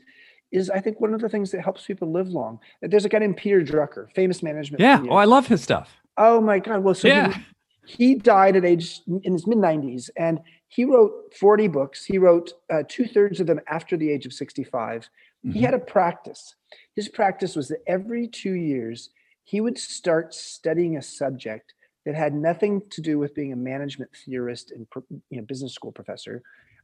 is 0.51 0.69
I 0.69 0.79
think 0.79 1.01
one 1.01 1.13
of 1.13 1.21
the 1.21 1.29
things 1.29 1.51
that 1.51 1.61
helps 1.61 1.85
people 1.85 2.11
live 2.11 2.29
long. 2.29 2.59
There's 2.81 3.05
a 3.05 3.09
guy 3.09 3.19
named 3.19 3.37
Peter 3.37 3.61
Drucker, 3.61 4.11
famous 4.13 4.41
management. 4.41 4.81
Yeah. 4.81 5.03
Oh, 5.09 5.15
I 5.15 5.25
love 5.25 5.47
his 5.47 5.61
stuff. 5.61 5.91
Oh 6.17 6.39
my 6.41 6.59
God. 6.59 6.83
Well, 6.83 6.95
so 6.95 7.07
yeah. 7.07 7.37
he, 7.85 8.05
he 8.05 8.15
died 8.15 8.55
at 8.55 8.65
age 8.65 9.01
in 9.07 9.33
his 9.33 9.45
mid 9.45 9.57
90s 9.57 10.09
and 10.15 10.39
he 10.67 10.85
wrote 10.85 11.33
40 11.39 11.67
books. 11.67 12.05
He 12.05 12.17
wrote 12.17 12.53
uh, 12.71 12.83
two 12.87 13.05
thirds 13.05 13.39
of 13.39 13.47
them 13.47 13.59
after 13.67 13.97
the 13.97 14.09
age 14.11 14.25
of 14.25 14.33
65. 14.33 15.09
Mm-hmm. 15.45 15.51
He 15.51 15.61
had 15.61 15.73
a 15.73 15.79
practice. 15.79 16.55
His 16.95 17.07
practice 17.07 17.55
was 17.55 17.69
that 17.69 17.83
every 17.87 18.27
two 18.27 18.53
years, 18.53 19.09
he 19.43 19.61
would 19.61 19.77
start 19.77 20.33
studying 20.33 20.97
a 20.97 21.01
subject 21.01 21.73
that 22.05 22.15
had 22.15 22.33
nothing 22.33 22.81
to 22.89 23.01
do 23.01 23.17
with 23.19 23.33
being 23.33 23.53
a 23.53 23.55
management 23.55 24.11
theorist 24.25 24.71
and 24.71 24.87
you 25.29 25.37
know, 25.37 25.43
business 25.43 25.73
school 25.73 25.91
professor, 25.91 26.41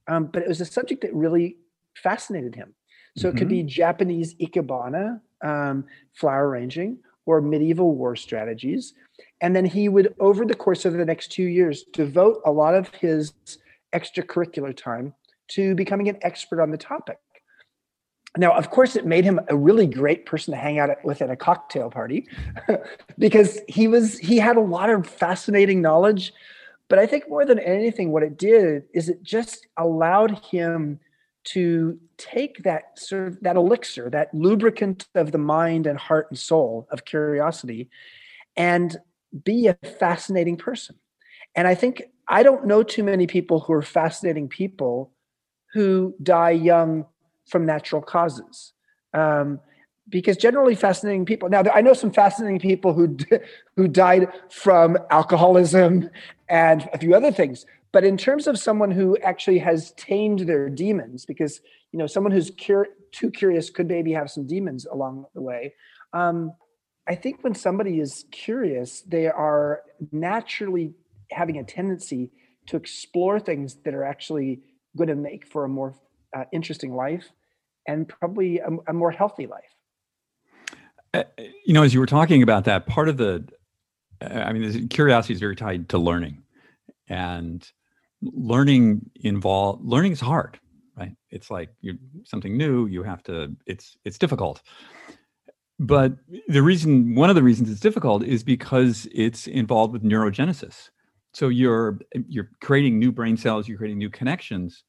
um, 0.07 0.25
but 0.25 0.41
it 0.41 0.47
was 0.47 0.61
a 0.61 0.65
subject 0.65 1.01
that 1.01 1.13
really 1.13 1.57
fascinated 1.95 2.55
him. 2.55 2.73
So 3.17 3.27
mm-hmm. 3.27 3.37
it 3.37 3.39
could 3.39 3.49
be 3.49 3.59
mm-hmm. 3.59 3.67
Japanese 3.67 4.35
ikebana, 4.35 5.21
um, 5.41 5.85
flower 6.13 6.49
arranging, 6.49 6.99
or 7.25 7.41
medieval 7.41 7.95
war 7.95 8.15
strategies. 8.15 8.93
And 9.41 9.55
then 9.55 9.65
he 9.65 9.87
would, 9.89 10.13
over 10.19 10.45
the 10.45 10.55
course 10.55 10.85
of 10.85 10.93
the 10.93 11.05
next 11.05 11.31
two 11.31 11.43
years, 11.43 11.83
devote 11.93 12.41
a 12.45 12.51
lot 12.51 12.75
of 12.75 12.89
his 12.89 13.33
extracurricular 13.93 14.75
time 14.75 15.13
to 15.49 15.75
becoming 15.75 16.09
an 16.09 16.17
expert 16.21 16.61
on 16.61 16.71
the 16.71 16.77
topic. 16.77 17.19
Now, 18.37 18.53
of 18.53 18.71
course, 18.71 18.95
it 18.95 19.05
made 19.05 19.25
him 19.25 19.39
a 19.47 19.55
really 19.55 19.85
great 19.85 20.25
person 20.25 20.53
to 20.53 20.59
hang 20.59 20.79
out 20.79 20.89
with 21.03 21.21
at 21.21 21.29
a 21.29 21.35
cocktail 21.35 21.91
party 21.91 22.27
because 23.19 23.59
he 23.67 23.87
was 23.87 24.17
he 24.17 24.37
had 24.37 24.57
a 24.57 24.61
lot 24.61 24.89
of 24.89 25.05
fascinating 25.05 25.81
knowledge. 25.81 26.33
But 26.89 26.97
I 26.99 27.05
think 27.05 27.29
more 27.29 27.45
than 27.45 27.59
anything, 27.59 28.11
what 28.11 28.23
it 28.23 28.37
did 28.37 28.83
is 28.93 29.07
it 29.07 29.21
just 29.21 29.67
allowed 29.77 30.39
him 30.39 30.99
to 31.45 31.99
take 32.17 32.63
that 32.63 32.97
sort 32.97 33.27
of 33.27 33.39
that 33.41 33.55
elixir, 33.55 34.09
that 34.09 34.33
lubricant 34.33 35.07
of 35.13 35.31
the 35.31 35.37
mind 35.37 35.85
and 35.85 35.99
heart 35.99 36.27
and 36.31 36.39
soul 36.39 36.87
of 36.89 37.05
curiosity, 37.05 37.89
and 38.55 38.97
be 39.43 39.67
a 39.67 39.77
fascinating 39.99 40.57
person. 40.57 40.95
And 41.55 41.67
I 41.67 41.75
think 41.75 42.03
I 42.27 42.43
don't 42.43 42.65
know 42.65 42.83
too 42.83 43.03
many 43.03 43.27
people 43.27 43.59
who 43.59 43.73
are 43.73 43.81
fascinating 43.81 44.47
people 44.47 45.11
who 45.73 46.13
die 46.21 46.51
young 46.51 47.05
from 47.47 47.65
natural 47.65 48.01
causes. 48.01 48.73
Um, 49.13 49.59
because 50.09 50.37
generally 50.37 50.75
fascinating 50.75 51.25
people 51.25 51.49
now 51.49 51.63
i 51.73 51.81
know 51.81 51.93
some 51.93 52.11
fascinating 52.11 52.59
people 52.59 52.93
who 52.93 53.15
who 53.77 53.87
died 53.87 54.27
from 54.49 54.97
alcoholism 55.09 56.09
and 56.49 56.89
a 56.93 56.97
few 56.97 57.15
other 57.15 57.31
things 57.31 57.65
but 57.91 58.03
in 58.03 58.17
terms 58.17 58.47
of 58.47 58.57
someone 58.57 58.91
who 58.91 59.17
actually 59.19 59.59
has 59.59 59.91
tamed 59.93 60.41
their 60.41 60.69
demons 60.69 61.25
because 61.25 61.61
you 61.91 61.99
know 61.99 62.07
someone 62.07 62.31
who's 62.31 62.51
cur- 62.51 62.89
too 63.11 63.31
curious 63.31 63.69
could 63.69 63.87
maybe 63.87 64.11
have 64.11 64.29
some 64.29 64.45
demons 64.45 64.85
along 64.85 65.25
the 65.35 65.41
way 65.41 65.73
um, 66.11 66.51
i 67.07 67.15
think 67.15 67.43
when 67.43 67.55
somebody 67.55 67.99
is 67.99 68.25
curious 68.31 69.01
they 69.01 69.27
are 69.27 69.83
naturally 70.11 70.93
having 71.33 71.57
a 71.57 71.63
tendency 71.63 72.31
to 72.67 72.77
explore 72.77 73.39
things 73.39 73.75
that 73.83 73.93
are 73.93 74.03
actually 74.03 74.61
going 74.97 75.09
to 75.09 75.15
make 75.15 75.45
for 75.45 75.65
a 75.65 75.69
more 75.69 75.95
uh, 76.35 76.43
interesting 76.51 76.93
life 76.93 77.29
and 77.87 78.07
probably 78.07 78.59
a, 78.59 78.69
a 78.87 78.93
more 78.93 79.11
healthy 79.11 79.47
life. 79.47 79.63
Uh, 81.13 81.23
you 81.65 81.73
know, 81.73 81.83
as 81.83 81.93
you 81.93 81.99
were 81.99 82.05
talking 82.05 82.41
about 82.41 82.65
that, 82.65 82.87
part 82.87 83.09
of 83.09 83.17
the, 83.17 83.47
uh, 84.21 84.25
I 84.33 84.53
mean, 84.53 84.87
curiosity 84.87 85.33
is 85.33 85.39
very 85.39 85.55
tied 85.55 85.89
to 85.89 85.97
learning, 85.97 86.43
and 87.07 87.67
learning 88.21 89.11
involve 89.15 89.81
learning 89.83 90.13
is 90.13 90.21
hard, 90.21 90.59
right? 90.97 91.11
It's 91.29 91.51
like 91.51 91.69
you 91.81 91.97
something 92.23 92.57
new. 92.57 92.87
You 92.87 93.03
have 93.03 93.21
to. 93.23 93.55
It's 93.67 93.95
it's 94.05 94.17
difficult. 94.17 94.61
But 95.79 96.13
the 96.47 96.63
reason, 96.63 97.13
one 97.15 97.29
of 97.29 97.35
the 97.35 97.43
reasons 97.43 97.69
it's 97.69 97.79
difficult 97.79 98.23
is 98.23 98.43
because 98.43 99.07
it's 99.13 99.47
involved 99.47 99.93
with 99.93 100.03
neurogenesis. 100.03 100.89
So 101.33 101.49
you're 101.49 101.99
you're 102.27 102.49
creating 102.61 102.99
new 102.99 103.11
brain 103.11 103.37
cells, 103.37 103.67
you're 103.67 103.77
creating 103.77 103.97
new 103.97 104.09
connections, 104.09 104.83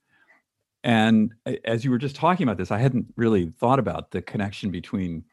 and 0.85 1.33
as 1.65 1.85
you 1.85 1.91
were 1.91 1.99
just 1.99 2.15
talking 2.15 2.45
about 2.45 2.59
this, 2.59 2.71
I 2.71 2.79
hadn't 2.79 3.07
really 3.17 3.51
thought 3.59 3.79
about 3.79 4.11
the 4.11 4.21
connection 4.21 4.71
between 4.71 5.25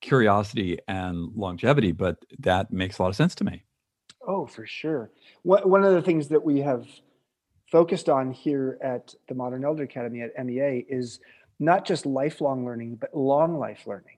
curiosity 0.00 0.78
and 0.88 1.32
longevity, 1.36 1.92
but 1.92 2.16
that 2.40 2.72
makes 2.72 2.98
a 2.98 3.02
lot 3.02 3.08
of 3.08 3.16
sense 3.16 3.36
to 3.36 3.44
me. 3.44 3.62
Oh, 4.26 4.44
for 4.44 4.66
sure. 4.66 5.10
One 5.44 5.84
of 5.84 5.94
the 5.94 6.02
things 6.02 6.28
that 6.28 6.42
we 6.42 6.60
have 6.60 6.86
focused 7.70 8.08
on 8.08 8.32
here 8.32 8.76
at 8.82 9.14
the 9.28 9.34
Modern 9.34 9.64
Elder 9.64 9.84
Academy 9.84 10.22
at 10.22 10.44
MEA 10.44 10.84
is 10.88 11.20
not 11.60 11.86
just 11.86 12.04
lifelong 12.04 12.66
learning, 12.66 12.96
but 12.96 13.16
long 13.16 13.58
life 13.58 13.86
learning. 13.86 14.16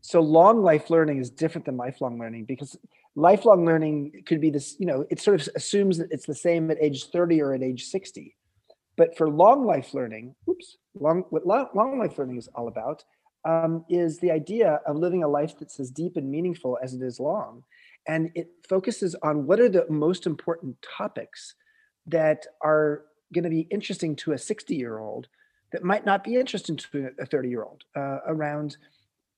So, 0.00 0.20
long 0.20 0.62
life 0.62 0.90
learning 0.90 1.18
is 1.18 1.28
different 1.28 1.64
than 1.66 1.76
lifelong 1.76 2.18
learning 2.18 2.44
because 2.44 2.78
lifelong 3.18 3.66
learning 3.66 4.22
could 4.26 4.40
be 4.40 4.48
this, 4.48 4.76
you 4.78 4.86
know, 4.86 5.04
it 5.10 5.20
sort 5.20 5.40
of 5.40 5.48
assumes 5.56 5.98
that 5.98 6.12
it's 6.12 6.26
the 6.26 6.34
same 6.34 6.70
at 6.70 6.78
age 6.80 7.06
30 7.10 7.42
or 7.42 7.52
at 7.52 7.62
age 7.62 7.86
60. 7.86 8.36
But 8.96 9.16
for 9.16 9.28
long 9.28 9.66
life 9.66 9.92
learning, 9.92 10.36
oops, 10.48 10.76
long, 10.94 11.24
what 11.30 11.44
long 11.46 11.98
life 11.98 12.16
learning 12.16 12.38
is 12.38 12.48
all 12.54 12.68
about 12.68 13.02
um, 13.44 13.84
is 13.88 14.18
the 14.18 14.30
idea 14.30 14.80
of 14.86 14.96
living 14.96 15.24
a 15.24 15.28
life 15.28 15.54
that's 15.58 15.80
as 15.80 15.90
deep 15.90 16.16
and 16.16 16.30
meaningful 16.30 16.78
as 16.80 16.94
it 16.94 17.02
is 17.02 17.18
long. 17.18 17.64
And 18.06 18.30
it 18.36 18.50
focuses 18.68 19.16
on 19.22 19.46
what 19.46 19.58
are 19.58 19.68
the 19.68 19.86
most 19.90 20.24
important 20.24 20.76
topics 20.82 21.56
that 22.06 22.46
are 22.62 23.02
going 23.34 23.44
to 23.44 23.50
be 23.50 23.66
interesting 23.70 24.14
to 24.16 24.32
a 24.32 24.38
60 24.38 24.76
year 24.76 24.98
old 24.98 25.26
that 25.72 25.82
might 25.82 26.06
not 26.06 26.22
be 26.22 26.36
interesting 26.36 26.76
to 26.76 27.10
a 27.18 27.26
30 27.26 27.48
year 27.48 27.64
old 27.64 27.82
uh, 27.96 28.18
around 28.28 28.76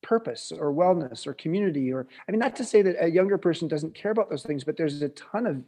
purpose 0.02 0.50
or 0.50 0.72
wellness 0.72 1.26
or 1.26 1.34
community 1.34 1.92
or 1.92 2.06
i 2.26 2.32
mean 2.32 2.38
not 2.38 2.56
to 2.56 2.64
say 2.64 2.80
that 2.80 2.96
a 3.04 3.08
younger 3.08 3.36
person 3.36 3.68
doesn't 3.68 3.94
care 3.94 4.10
about 4.10 4.30
those 4.30 4.42
things 4.42 4.64
but 4.64 4.76
there's 4.76 5.02
a 5.02 5.08
ton 5.10 5.46
of 5.46 5.62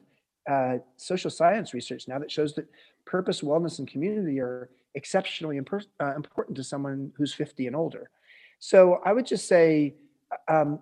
uh, 0.51 0.79
social 0.97 1.31
science 1.31 1.75
research 1.75 2.09
now 2.09 2.19
that 2.19 2.31
shows 2.31 2.55
that 2.55 2.67
purpose, 3.05 3.41
wellness, 3.41 3.79
and 3.79 3.89
community 3.89 4.41
are 4.41 4.71
exceptionally 4.95 5.59
uh, 5.59 6.15
important 6.15 6.57
to 6.57 6.65
someone 6.65 7.13
who's 7.17 7.33
50 7.33 7.67
and 7.67 7.77
older. 7.77 8.11
So 8.59 9.01
I 9.05 9.13
would 9.13 9.27
just 9.27 9.49
say, 9.49 9.95
uh, 10.49 10.53
um, 10.53 10.81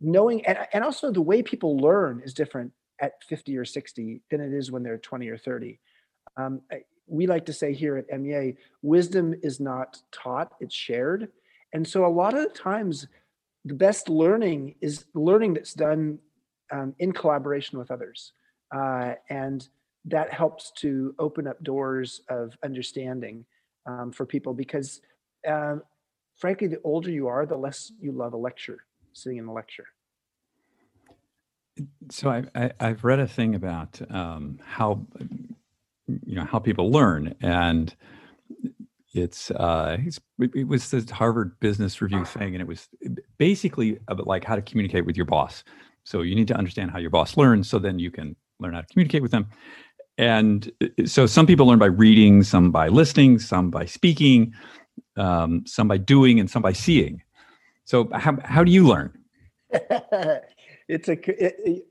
knowing, 0.00 0.44
and, 0.46 0.58
and 0.72 0.84
also 0.84 1.12
the 1.12 1.20
way 1.20 1.42
people 1.42 1.76
learn 1.78 2.22
is 2.24 2.34
different 2.34 2.72
at 3.00 3.12
50 3.28 3.56
or 3.56 3.64
60 3.64 4.20
than 4.30 4.40
it 4.40 4.52
is 4.52 4.70
when 4.70 4.82
they're 4.82 4.98
20 4.98 5.28
or 5.28 5.36
30. 5.36 5.78
Um, 6.36 6.60
we 7.06 7.26
like 7.26 7.46
to 7.46 7.52
say 7.52 7.72
here 7.72 7.96
at 7.96 8.20
MEA, 8.20 8.56
wisdom 8.80 9.34
is 9.42 9.60
not 9.60 10.00
taught, 10.12 10.52
it's 10.60 10.74
shared. 10.74 11.28
And 11.72 11.86
so 11.86 12.04
a 12.04 12.08
lot 12.08 12.34
of 12.34 12.42
the 12.42 12.58
times, 12.58 13.06
the 13.64 13.74
best 13.74 14.08
learning 14.08 14.74
is 14.80 15.04
learning 15.14 15.54
that's 15.54 15.74
done 15.74 16.18
um, 16.70 16.94
in 16.98 17.12
collaboration 17.12 17.78
with 17.78 17.90
others. 17.90 18.32
Uh, 18.74 19.14
and 19.28 19.68
that 20.04 20.32
helps 20.32 20.72
to 20.72 21.14
open 21.18 21.46
up 21.46 21.62
doors 21.62 22.22
of 22.28 22.56
understanding 22.64 23.44
um, 23.86 24.12
for 24.12 24.26
people 24.26 24.54
because 24.54 25.00
uh, 25.48 25.76
frankly 26.36 26.66
the 26.66 26.80
older 26.84 27.10
you 27.10 27.28
are 27.28 27.46
the 27.46 27.56
less 27.56 27.92
you 28.00 28.12
love 28.12 28.32
a 28.32 28.36
lecture 28.36 28.84
sitting 29.12 29.38
in 29.38 29.46
a 29.46 29.52
lecture 29.52 29.86
so 32.10 32.28
I, 32.28 32.70
I, 32.80 32.88
have 32.88 33.04
read 33.04 33.20
a 33.20 33.26
thing 33.26 33.54
about 33.54 34.00
um, 34.10 34.58
how 34.62 35.06
you 36.06 36.36
know 36.36 36.44
how 36.44 36.58
people 36.58 36.90
learn 36.90 37.34
and 37.40 37.94
it's 39.14 39.50
uh 39.52 39.96
it's, 40.00 40.18
it 40.38 40.66
was 40.66 40.90
the 40.90 41.14
harvard 41.14 41.58
business 41.60 42.00
review 42.00 42.24
thing 42.24 42.54
and 42.54 42.62
it 42.62 42.66
was 42.66 42.88
basically 43.36 43.98
about 44.08 44.26
like 44.26 44.44
how 44.44 44.56
to 44.56 44.62
communicate 44.62 45.04
with 45.04 45.16
your 45.16 45.26
boss 45.26 45.64
so 46.04 46.22
you 46.22 46.34
need 46.34 46.48
to 46.48 46.56
understand 46.56 46.90
how 46.90 46.98
your 46.98 47.10
boss 47.10 47.36
learns 47.36 47.68
so 47.68 47.78
then 47.78 47.98
you 47.98 48.10
can 48.10 48.34
learn 48.58 48.72
how 48.72 48.80
to 48.80 48.86
communicate 48.86 49.22
with 49.22 49.30
them 49.30 49.46
and 50.18 50.70
uh, 50.82 51.06
so 51.06 51.26
some 51.26 51.46
people 51.46 51.66
learn 51.66 51.78
by 51.78 51.86
reading, 51.86 52.42
some 52.42 52.70
by 52.70 52.88
listening, 52.88 53.38
some 53.38 53.70
by 53.70 53.86
speaking. 53.86 54.52
um, 55.16 55.64
some 55.66 55.88
by 55.88 55.96
doing, 55.98 56.40
and 56.40 56.50
some 56.50 56.62
by 56.62 56.72
seeing. 56.72 57.22
So, 57.84 58.08
how, 58.12 58.38
how 58.44 58.64
do 58.64 58.70
you 58.70 58.86
learn? 58.86 59.16
it's 60.88 61.08
a. 61.08 61.12
It, 61.12 61.54
it, 61.64 61.86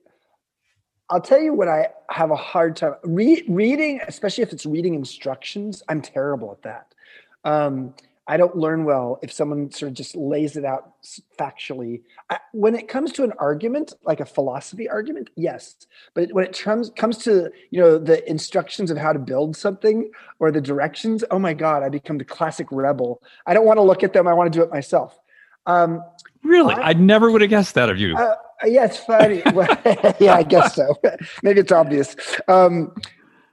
I'll 1.10 1.22
tell 1.22 1.42
you 1.42 1.54
what 1.54 1.68
I 1.68 1.90
have 2.10 2.32
a 2.32 2.38
hard 2.38 2.78
time 2.78 2.94
Re- 3.04 3.44
reading, 3.50 4.00
especially 4.08 4.44
if 4.44 4.54
it's 4.54 4.66
reading 4.66 4.94
instructions. 4.94 5.84
I'm 5.90 6.02
terrible 6.02 6.52
at 6.52 6.62
that. 6.62 6.96
Um, 7.44 7.94
I 8.28 8.38
don't 8.38 8.56
learn 8.56 8.86
well 8.86 9.20
if 9.22 9.32
someone 9.32 9.72
sort 9.72 9.90
of 9.90 9.94
just 9.96 10.16
lays 10.16 10.56
it 10.56 10.64
out 10.64 10.94
factually. 11.38 12.02
I, 12.30 12.40
when 12.54 12.76
it 12.76 12.88
comes 12.88 13.12
to 13.14 13.24
an 13.24 13.34
argument, 13.40 13.94
like 14.06 14.20
a 14.20 14.26
philosophy 14.26 14.88
argument, 14.88 15.32
yes. 15.36 15.76
But 16.14 16.32
when 16.32 16.46
it 16.46 16.58
comes 16.58 16.92
comes 16.92 17.18
to 17.26 17.52
you 17.72 17.82
know 17.82 17.98
the 17.98 18.28
instructions 18.30 18.92
of 18.92 18.98
how 18.98 19.12
to 19.12 19.20
build 19.20 19.58
something 19.58 20.12
or 20.40 20.52
the 20.52 20.62
directions, 20.62 21.24
oh 21.32 21.40
my 21.40 21.54
god, 21.54 21.84
I 21.84 21.90
become 21.90 22.20
the 22.20 22.24
classic 22.24 22.68
rebel. 22.72 23.22
I 23.48 23.54
don't 23.54 23.66
want 23.66 23.78
to 23.78 23.84
look 23.84 24.04
at 24.04 24.14
them. 24.14 24.28
I 24.28 24.34
want 24.34 24.54
to 24.54 24.58
do 24.58 24.64
it 24.64 24.72
myself. 24.72 25.20
Um, 25.66 26.04
really, 26.44 26.76
I, 26.76 26.92
I, 26.92 26.94
never 26.94 27.32
would 27.32 27.42
have 27.42 27.50
guessed 27.50 27.76
that 27.76 27.90
of 27.90 27.98
you. 27.98 28.16
Uh, 28.16 28.36
yeah, 28.66 28.86
it's 28.86 28.98
funny. 28.98 29.42
yeah, 30.26 30.36
I 30.36 30.44
guess 30.44 30.76
so. 30.76 30.96
Maybe 31.44 31.60
it's 31.60 31.72
obvious. 31.72 32.16
Um, 32.48 32.96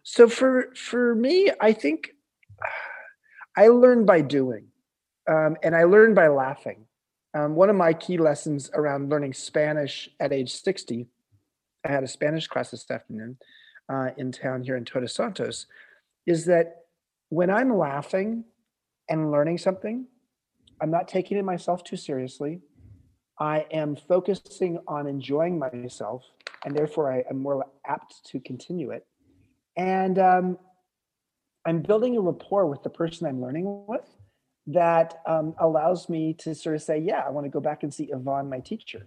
so 0.02 0.28
for 0.28 0.72
for 0.74 1.14
me, 1.14 1.50
I 1.60 1.72
think 1.72 2.14
I 3.58 3.66
learn 3.66 4.06
by 4.06 4.20
doing, 4.20 4.68
um, 5.28 5.56
and 5.64 5.74
I 5.74 5.82
learn 5.82 6.14
by 6.14 6.28
laughing. 6.28 6.86
Um, 7.34 7.56
one 7.56 7.68
of 7.68 7.74
my 7.74 7.92
key 7.92 8.16
lessons 8.16 8.70
around 8.72 9.10
learning 9.10 9.32
Spanish 9.32 10.08
at 10.20 10.32
age 10.32 10.54
60, 10.54 11.08
I 11.84 11.90
had 11.90 12.04
a 12.04 12.06
Spanish 12.06 12.46
class 12.46 12.70
this 12.70 12.88
afternoon 12.88 13.36
uh, 13.92 14.10
in 14.16 14.30
town 14.30 14.62
here 14.62 14.76
in 14.76 14.84
Todos 14.84 15.12
Santos, 15.12 15.66
is 16.24 16.44
that 16.44 16.84
when 17.30 17.50
I'm 17.50 17.76
laughing 17.76 18.44
and 19.08 19.32
learning 19.32 19.58
something, 19.58 20.06
I'm 20.80 20.92
not 20.92 21.08
taking 21.08 21.36
it 21.36 21.44
myself 21.44 21.82
too 21.82 21.96
seriously. 21.96 22.60
I 23.40 23.66
am 23.72 23.96
focusing 23.96 24.78
on 24.86 25.08
enjoying 25.08 25.58
myself, 25.58 26.22
and 26.64 26.76
therefore 26.76 27.12
I 27.12 27.24
am 27.28 27.42
more 27.42 27.66
apt 27.84 28.24
to 28.26 28.38
continue 28.38 28.92
it. 28.92 29.04
And 29.76 30.20
um, 30.20 30.58
I'm 31.68 31.82
building 31.82 32.16
a 32.16 32.20
rapport 32.22 32.64
with 32.64 32.82
the 32.82 32.88
person 32.88 33.26
I'm 33.26 33.42
learning 33.42 33.84
with 33.86 34.08
that 34.68 35.20
um, 35.26 35.54
allows 35.58 36.08
me 36.08 36.32
to 36.38 36.54
sort 36.54 36.74
of 36.74 36.80
say, 36.80 36.98
yeah, 36.98 37.22
I 37.26 37.28
want 37.28 37.44
to 37.44 37.50
go 37.50 37.60
back 37.60 37.82
and 37.82 37.92
see 37.92 38.08
Yvonne, 38.10 38.48
my 38.48 38.60
teacher. 38.60 39.06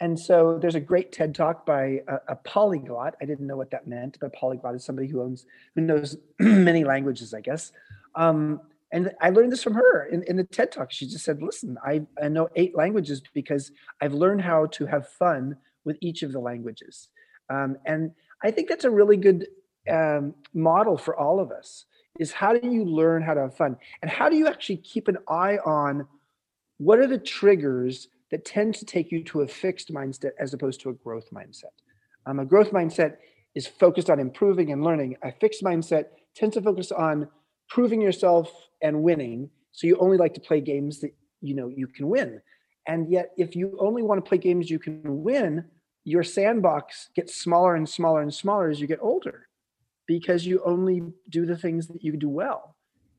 And 0.00 0.18
so 0.18 0.58
there's 0.58 0.74
a 0.74 0.80
great 0.80 1.12
TED 1.12 1.36
talk 1.36 1.64
by 1.64 2.02
a, 2.08 2.18
a, 2.30 2.36
polyglot. 2.36 3.14
I 3.22 3.26
didn't 3.26 3.46
know 3.46 3.56
what 3.56 3.70
that 3.70 3.86
meant, 3.86 4.18
but 4.20 4.32
polyglot 4.32 4.74
is 4.74 4.84
somebody 4.84 5.06
who 5.06 5.22
owns, 5.22 5.46
who 5.76 5.82
knows 5.82 6.16
many 6.40 6.82
languages, 6.82 7.32
I 7.32 7.40
guess. 7.40 7.70
Um, 8.16 8.60
and 8.90 9.12
I 9.20 9.30
learned 9.30 9.52
this 9.52 9.62
from 9.62 9.74
her 9.74 10.06
in, 10.06 10.24
in 10.24 10.34
the 10.34 10.42
TED 10.42 10.72
talk. 10.72 10.90
She 10.90 11.06
just 11.06 11.24
said, 11.24 11.42
listen, 11.42 11.78
I, 11.86 12.02
I 12.20 12.26
know 12.26 12.48
eight 12.56 12.76
languages 12.76 13.22
because 13.34 13.70
I've 14.00 14.14
learned 14.14 14.40
how 14.40 14.66
to 14.66 14.86
have 14.86 15.08
fun 15.08 15.58
with 15.84 15.96
each 16.00 16.24
of 16.24 16.32
the 16.32 16.40
languages. 16.40 17.08
Um, 17.48 17.76
and 17.86 18.10
I 18.42 18.50
think 18.50 18.68
that's 18.68 18.84
a 18.84 18.90
really 18.90 19.16
good 19.16 19.46
um, 19.90 20.34
model 20.52 20.96
for 20.96 21.16
all 21.16 21.40
of 21.40 21.50
us 21.50 21.84
is 22.18 22.32
how 22.32 22.52
do 22.52 22.68
you 22.68 22.84
learn 22.84 23.22
how 23.22 23.34
to 23.34 23.40
have 23.40 23.56
fun? 23.56 23.76
And 24.02 24.10
how 24.10 24.28
do 24.28 24.36
you 24.36 24.46
actually 24.46 24.78
keep 24.78 25.08
an 25.08 25.18
eye 25.28 25.58
on 25.64 26.06
what 26.78 26.98
are 26.98 27.06
the 27.06 27.18
triggers 27.18 28.08
that 28.30 28.44
tend 28.44 28.74
to 28.76 28.84
take 28.84 29.10
you 29.10 29.22
to 29.24 29.42
a 29.42 29.48
fixed 29.48 29.92
mindset 29.92 30.30
as 30.38 30.54
opposed 30.54 30.80
to 30.82 30.90
a 30.90 30.94
growth 30.94 31.28
mindset? 31.32 31.72
Um, 32.26 32.38
a 32.38 32.44
growth 32.44 32.70
mindset 32.70 33.16
is 33.54 33.66
focused 33.66 34.10
on 34.10 34.18
improving 34.18 34.72
and 34.72 34.82
learning. 34.82 35.16
A 35.22 35.32
fixed 35.32 35.62
mindset 35.62 36.06
tends 36.34 36.54
to 36.54 36.62
focus 36.62 36.90
on 36.90 37.28
proving 37.68 38.00
yourself 38.00 38.52
and 38.82 39.02
winning. 39.02 39.50
So 39.72 39.86
you 39.86 39.96
only 39.98 40.16
like 40.16 40.34
to 40.34 40.40
play 40.40 40.60
games 40.60 41.00
that 41.00 41.14
you 41.40 41.54
know 41.54 41.68
you 41.68 41.86
can 41.86 42.08
win. 42.08 42.40
And 42.86 43.10
yet 43.10 43.30
if 43.36 43.56
you 43.56 43.76
only 43.80 44.02
want 44.02 44.24
to 44.24 44.28
play 44.28 44.38
games 44.38 44.70
you 44.70 44.78
can 44.78 45.22
win 45.22 45.64
your 46.04 46.22
sandbox 46.22 47.08
gets 47.14 47.34
smaller 47.34 47.74
and 47.74 47.88
smaller 47.88 48.20
and 48.20 48.32
smaller 48.32 48.68
as 48.68 48.80
you 48.80 48.86
get 48.86 48.98
older 49.00 49.48
because 50.06 50.46
you 50.46 50.62
only 50.64 51.02
do 51.28 51.46
the 51.46 51.56
things 51.56 51.86
that 51.88 52.02
you 52.02 52.16
do 52.16 52.28
well. 52.28 52.76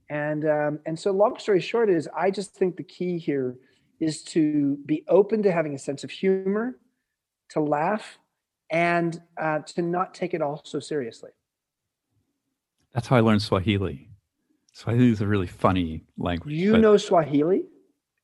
And 0.09 0.47
um, 0.47 0.79
and 0.85 0.99
so 0.99 1.11
long 1.11 1.39
story 1.39 1.59
short 1.59 1.89
is 1.89 2.07
I 2.15 2.29
just 2.29 2.53
think 2.53 2.77
the 2.77 2.83
key 2.83 3.17
here 3.17 3.57
is 3.99 4.21
to 4.23 4.77
be 4.85 5.03
open 5.07 5.41
to 5.43 5.51
having 5.51 5.73
a 5.73 5.79
sense 5.79 6.03
of 6.03 6.11
humor, 6.11 6.77
to 7.49 7.59
laugh, 7.59 8.19
and 8.69 9.19
uh, 9.41 9.59
to 9.59 9.81
not 9.81 10.13
take 10.13 10.33
it 10.33 10.41
all 10.41 10.61
so 10.63 10.79
seriously. 10.79 11.31
That's 12.93 13.07
how 13.07 13.15
I 13.15 13.21
learned 13.21 13.41
Swahili. 13.41 14.09
Swahili 14.73 15.09
is 15.09 15.21
a 15.21 15.27
really 15.27 15.47
funny 15.47 16.03
language. 16.17 16.53
You 16.53 16.77
know 16.77 16.97
Swahili? 16.97 17.63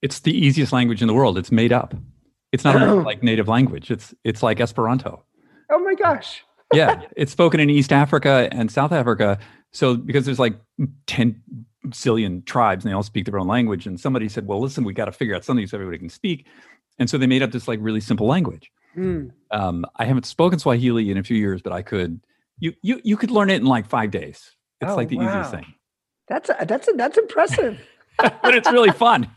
It's 0.02 0.20
the 0.20 0.38
easiest 0.38 0.72
language 0.72 1.02
in 1.02 1.08
the 1.08 1.14
world. 1.14 1.38
It's 1.38 1.52
made 1.52 1.74
up. 1.74 1.96
It's 2.52 2.64
not 2.64 2.76
like 3.06 3.24
native 3.24 3.48
language. 3.48 3.90
It's 3.90 4.14
it's 4.24 4.44
like 4.44 4.60
Esperanto. 4.60 5.24
Oh 5.72 5.80
my 5.80 5.96
gosh 5.96 6.44
yeah, 6.74 7.02
it's 7.16 7.32
spoken 7.32 7.60
in 7.60 7.70
East 7.70 7.92
Africa 7.92 8.48
and 8.52 8.72
South 8.72 8.92
Africa. 8.92 9.40
So 9.72 9.96
because 9.96 10.26
there's 10.26 10.40
like 10.40 10.56
10 11.08 11.42
zillion 11.88 12.46
tribes 12.46 12.84
and 12.84 12.92
they 12.92 12.96
all 12.96 13.04
speak 13.04 13.26
their 13.26 13.40
own 13.40 13.48
language. 13.48 13.88
And 13.88 14.00
somebody 14.00 14.30
said, 14.30 14.48
well, 14.48 14.60
listen, 14.60 14.84
we 14.84 14.94
got 14.94 15.06
to 15.06 15.12
figure 15.12 15.36
out 15.36 15.44
something 15.44 15.66
so 15.68 15.78
everybody 15.78 15.98
can 15.98 16.10
speak. 16.10 16.48
And 17.00 17.10
so 17.10 17.18
they 17.18 17.28
made 17.28 17.42
up 17.42 17.52
this 17.52 17.68
like 17.68 17.80
really 17.82 18.02
simple 18.02 18.28
language. 18.28 18.72
Mm. 18.96 19.32
Um, 19.52 19.86
I 19.96 20.06
haven't 20.06 20.26
spoken 20.26 20.60
Swahili 20.60 21.10
in 21.10 21.18
a 21.18 21.24
few 21.24 21.38
years, 21.38 21.62
but 21.62 21.74
I 21.74 21.82
could, 21.82 22.20
you, 22.60 22.74
you, 22.82 23.02
you 23.04 23.18
could 23.18 23.32
learn 23.32 23.50
it 23.50 23.56
in 23.56 23.66
like 23.66 23.88
five 23.88 24.12
days. 24.12 24.52
It's 24.82 24.92
oh, 24.92 24.96
like 24.96 25.10
the 25.10 25.18
wow. 25.18 25.30
easiest 25.30 25.52
thing. 25.52 25.74
That's, 26.28 26.50
a, 26.50 26.66
that's, 26.66 26.88
a, 26.88 26.94
that's 26.94 27.18
impressive. 27.18 27.80
but 28.18 28.56
it's 28.56 28.72
really 28.72 28.92
fun. 28.92 29.30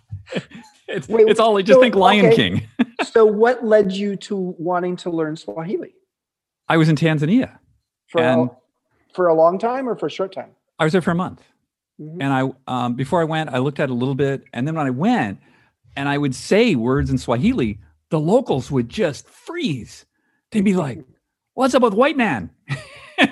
It's, 0.87 1.09
Wait, 1.09 1.29
it's 1.29 1.41
all, 1.41 1.55
like 1.55 1.65
just 1.65 1.79
so, 1.79 1.83
think 1.83 1.95
Lion 1.95 2.27
okay. 2.27 2.37
King. 2.37 2.69
so 3.05 3.25
what 3.25 3.65
led 3.65 3.93
you 3.93 4.17
to 4.17 4.37
wanting 4.59 4.97
to 4.97 5.11
learn 5.11 5.37
Swahili? 5.37 5.95
I 6.69 6.77
was 6.77 6.89
in 6.89 6.97
Tanzania. 6.97 7.59
For, 8.09 8.21
and 8.21 8.51
a, 8.51 9.15
for 9.15 9.29
a 9.29 9.35
long 9.35 9.59
time 9.59 9.89
or 9.89 9.97
for 9.97 10.07
a 10.07 10.11
short 10.11 10.33
time? 10.33 10.51
I 10.79 10.85
was 10.85 10.93
there 10.93 11.03
for 11.03 11.11
a 11.11 11.17
month. 11.17 11.43
Mm-hmm. 12.01 12.21
And 12.21 12.33
I, 12.33 12.51
um, 12.67 12.95
before 12.95 13.21
I 13.21 13.25
went, 13.25 13.51
I 13.51 13.59
looked 13.59 13.81
at 13.81 13.85
it 13.85 13.93
a 13.93 13.95
little 13.95 14.15
bit. 14.15 14.45
And 14.53 14.67
then 14.67 14.75
when 14.75 14.87
I 14.87 14.91
went 14.91 15.39
and 15.97 16.09
I 16.09 16.19
would 16.19 16.35
say 16.35 16.75
words 16.75 17.11
in 17.11 17.19
Swahili, 17.19 17.79
the 18.11 18.19
locals 18.19 18.71
would 18.71 18.89
just 18.89 19.29
freeze. 19.29 20.05
They'd 20.51 20.65
be 20.65 20.75
like, 20.75 21.05
what's 21.55 21.75
up 21.75 21.83
with 21.83 21.95
white 21.95 22.17
man? 22.17 22.51
and 23.19 23.31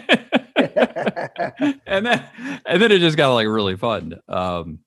then, 2.07 2.25
and 2.67 2.83
then 2.83 2.93
it 2.93 3.01
just 3.01 3.17
got 3.17 3.35
like 3.35 3.47
really 3.47 3.77
fun. 3.77 4.21
Um, 4.29 4.81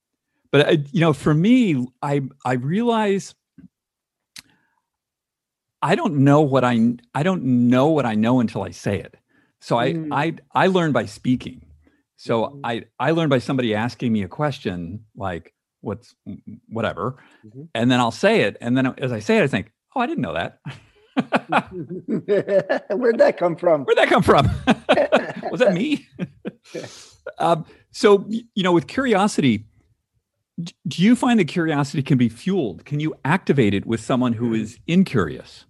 but 0.52 0.68
I, 0.68 0.72
uh, 0.72 0.78
you 0.92 1.02
know, 1.02 1.14
for 1.14 1.34
me, 1.34 1.88
I, 2.02 2.22
I 2.46 2.54
realize 2.54 3.36
I 5.86 5.94
don't 5.94 6.16
know 6.16 6.42
what 6.42 6.64
I 6.64 6.96
I 7.14 7.22
don't 7.22 7.44
know 7.44 7.90
what 7.90 8.08
I 8.08 8.16
know 8.16 8.40
until 8.40 8.64
I 8.64 8.72
say 8.72 9.00
it. 9.00 9.16
So 9.62 9.78
I 9.78 9.94
mm. 9.94 10.08
I 10.12 10.34
I 10.52 10.66
learn 10.66 10.92
by 10.92 11.06
speaking. 11.06 11.64
So 12.16 12.46
mm-hmm. 12.46 12.62
I 12.64 12.86
I 13.00 13.12
learn 13.12 13.30
by 13.30 13.38
somebody 13.38 13.76
asking 13.76 14.12
me 14.12 14.24
a 14.24 14.28
question 14.28 15.06
like 15.16 15.54
what's 15.82 16.16
whatever, 16.70 17.18
mm-hmm. 17.46 17.66
and 17.76 17.92
then 17.92 18.00
I'll 18.00 18.10
say 18.10 18.42
it, 18.42 18.58
and 18.62 18.76
then 18.76 18.96
as 18.98 19.12
I 19.12 19.20
say 19.20 19.38
it, 19.38 19.44
I 19.44 19.48
think, 19.48 19.72
oh, 19.96 20.02
I 20.02 20.08
didn't 20.08 20.24
know 20.24 20.34
that. 20.34 20.60
Where'd 22.90 23.20
that 23.20 23.36
come 23.38 23.56
from? 23.56 23.84
Where'd 23.84 24.00
that 24.00 24.10
come 24.10 24.24
from? 24.24 24.50
Was 25.52 25.60
that 25.60 25.74
me? 25.74 26.08
um, 27.38 27.64
so 27.92 28.26
you 28.28 28.64
know, 28.64 28.72
with 28.72 28.88
curiosity, 28.88 29.66
do 30.64 31.04
you 31.04 31.16
find 31.16 31.40
that 31.40 31.48
curiosity 31.48 32.02
can 32.02 32.18
be 32.18 32.28
fueled? 32.28 32.86
Can 32.86 33.00
you 33.00 33.14
activate 33.24 33.76
it 33.76 33.86
with 33.86 34.00
someone 34.00 34.34
who 34.34 34.50
mm. 34.52 34.80
incurious? 34.88 35.66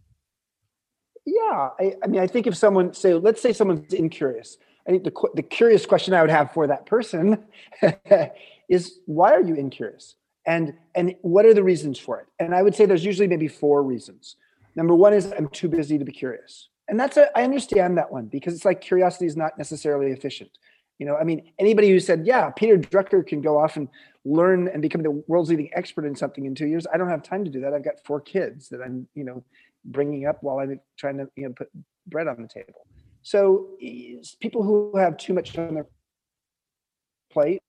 Yeah, 1.25 1.69
I, 1.79 1.95
I, 2.03 2.07
mean, 2.07 2.21
I 2.21 2.27
think 2.27 2.45
if 2.45 2.55
someone 2.55 2.93
say, 2.93 3.13
let's 3.15 3.41
say 3.41 3.51
someone's 3.51 3.93
incurious, 3.93 4.57
I 4.87 4.91
think 4.91 5.03
the 5.03 5.29
the 5.33 5.41
curious 5.41 5.85
question 5.85 6.13
I 6.13 6.21
would 6.21 6.29
have 6.29 6.51
for 6.51 6.67
that 6.67 6.85
person 6.85 7.43
is, 8.69 8.99
why 9.05 9.33
are 9.33 9.41
you 9.41 9.55
incurious, 9.55 10.15
and 10.45 10.73
and 10.93 11.15
what 11.21 11.45
are 11.45 11.53
the 11.55 11.63
reasons 11.63 11.97
for 11.97 12.19
it? 12.19 12.27
And 12.37 12.53
I 12.53 12.61
would 12.61 12.75
say 12.75 12.85
there's 12.85 13.03
usually 13.03 13.27
maybe 13.27 13.47
four 13.47 13.81
reasons. 13.81 14.35
Number 14.75 14.93
one 14.93 15.13
is 15.13 15.31
I'm 15.31 15.47
too 15.49 15.67
busy 15.67 15.97
to 15.97 16.05
be 16.05 16.11
curious, 16.11 16.69
and 16.87 16.99
that's 16.99 17.17
a 17.17 17.35
I 17.35 17.43
understand 17.43 17.97
that 17.97 18.11
one 18.11 18.27
because 18.27 18.53
it's 18.53 18.65
like 18.65 18.81
curiosity 18.81 19.25
is 19.25 19.35
not 19.35 19.57
necessarily 19.57 20.11
efficient. 20.11 20.51
You 20.99 21.05
know, 21.05 21.17
I 21.17 21.23
mean, 21.23 21.51
anybody 21.59 21.89
who 21.89 21.99
said, 21.99 22.25
yeah, 22.25 22.49
Peter 22.51 22.77
Drucker 22.77 23.25
can 23.25 23.41
go 23.41 23.59
off 23.59 23.75
and 23.75 23.89
learn 24.23 24.67
and 24.69 24.81
become 24.81 25.03
the 25.03 25.11
world's 25.27 25.49
leading 25.49 25.69
expert 25.73 26.05
in 26.05 26.15
something 26.15 26.45
in 26.45 26.55
two 26.55 26.67
years. 26.67 26.87
I 26.91 26.97
don't 26.97 27.09
have 27.09 27.21
time 27.21 27.43
to 27.43 27.51
do 27.51 27.59
that. 27.61 27.73
I've 27.73 27.83
got 27.83 27.95
four 28.05 28.21
kids 28.21 28.69
that 28.69 28.81
I'm, 28.81 29.07
you 29.13 29.23
know, 29.23 29.43
bringing 29.85 30.25
up 30.25 30.41
while 30.41 30.59
I'm 30.59 30.79
trying 30.97 31.17
to 31.17 31.29
you 31.35 31.47
know 31.47 31.53
put 31.55 31.69
bread 32.07 32.27
on 32.27 32.41
the 32.41 32.47
table. 32.47 32.87
So 33.21 33.69
people 34.39 34.63
who 34.63 34.97
have 34.97 35.17
too 35.17 35.33
much 35.33 35.57
on 35.57 35.73
their 35.73 35.87
plate, 37.31 37.61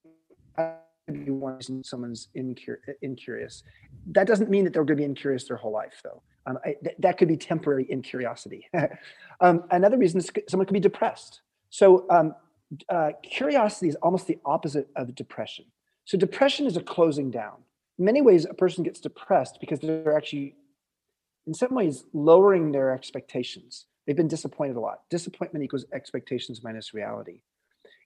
be 1.06 1.30
one 1.30 1.84
someone's 1.84 2.28
incur- 2.34 2.80
incurious. 3.02 3.62
That 4.08 4.26
doesn't 4.26 4.50
mean 4.50 4.64
that 4.64 4.72
they're 4.72 4.84
going 4.84 4.98
to 4.98 5.02
be 5.02 5.04
incurious 5.04 5.44
their 5.46 5.56
whole 5.56 5.72
life, 5.72 6.00
though. 6.02 6.22
Um, 6.46 6.58
I, 6.64 6.74
th- 6.82 6.96
that 6.98 7.18
could 7.18 7.28
be 7.28 7.36
temporary 7.36 7.86
incuriosity. 7.88 8.68
um, 9.40 9.64
another 9.70 9.98
reason 9.98 10.18
is 10.18 10.30
someone 10.48 10.66
could 10.66 10.74
be 10.74 10.80
depressed. 10.80 11.42
So 11.70 12.06
um, 12.10 12.34
uh, 12.88 13.10
curiosity 13.22 13.88
is 13.88 13.96
almost 13.96 14.26
the 14.26 14.38
opposite 14.44 14.88
of 14.96 15.14
depression. 15.14 15.66
So 16.04 16.16
depression 16.16 16.66
is 16.66 16.76
a 16.76 16.82
closing 16.82 17.30
down. 17.30 17.62
In 17.98 18.04
many 18.04 18.22
ways, 18.22 18.44
a 18.44 18.54
person 18.54 18.84
gets 18.84 19.00
depressed 19.00 19.58
because 19.60 19.80
they're 19.80 20.16
actually, 20.16 20.56
in 21.46 21.54
some 21.54 21.74
ways, 21.74 22.04
lowering 22.12 22.72
their 22.72 22.92
expectations. 22.92 23.86
They've 24.06 24.16
been 24.16 24.28
disappointed 24.28 24.76
a 24.76 24.80
lot. 24.80 25.00
Disappointment 25.10 25.64
equals 25.64 25.84
expectations 25.92 26.62
minus 26.62 26.94
reality. 26.94 27.40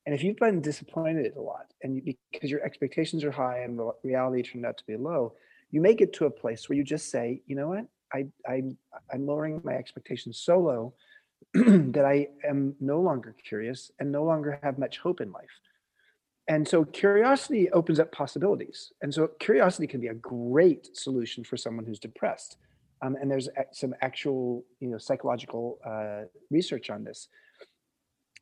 And 0.07 0.15
if 0.15 0.23
you've 0.25 0.39
been 0.39 0.63
disappointed 0.63 1.37
a 1.37 1.41
lot, 1.41 1.67
and 1.83 1.97
you, 1.97 2.15
because 2.33 2.51
your 2.51 2.63
expectations 2.63 3.23
are 3.23 3.31
high 3.31 3.61
and 3.61 3.79
reality 4.03 4.43
turned 4.43 4.65
out 4.65 4.79
to 4.79 4.87
be 4.87 4.97
low, 4.97 5.35
you 5.71 5.81
may 5.81 5.95
get 5.95 6.13
to 6.15 6.25
a 6.25 6.31
place 6.31 6.69
where 6.69 6.77
you 6.77 6.85
just 6.85 7.11
say, 7.11 7.43
you 7.47 7.55
know 7.55 7.69
what, 7.69 7.87
I, 8.13 8.27
I 8.47 8.63
I'm 9.13 9.27
lowering 9.27 9.61
my 9.63 9.75
expectations 9.75 10.39
so 10.39 10.59
low 10.59 10.95
that 11.55 12.05
I 12.05 12.29
am 12.49 12.75
no 12.81 13.01
longer 13.01 13.35
curious 13.45 13.91
and 13.99 14.13
no 14.13 14.25
longer 14.25 14.59
have 14.63 14.79
much 14.79 14.99
hope 14.99 15.21
in 15.21 15.33
life. 15.33 15.61
And 16.49 16.67
so 16.67 16.85
curiosity 16.85 17.71
opens 17.71 18.01
up 18.01 18.11
possibilities. 18.13 18.93
And 19.03 19.15
so 19.15 19.29
curiosity 19.39 19.87
can 19.87 20.01
be 20.01 20.09
a 20.09 20.15
great 20.15 20.97
solution 20.97 21.45
for 21.45 21.57
someone 21.57 21.87
who's 21.87 22.01
depressed. 22.01 22.57
Um, 23.03 23.17
and 23.21 23.31
there's 23.31 23.49
some 23.73 23.95
actual, 24.03 24.65
you 24.81 24.89
know, 24.89 24.99
psychological 24.99 25.79
uh, 25.87 26.27
research 26.51 26.91
on 26.91 27.05
this. 27.05 27.29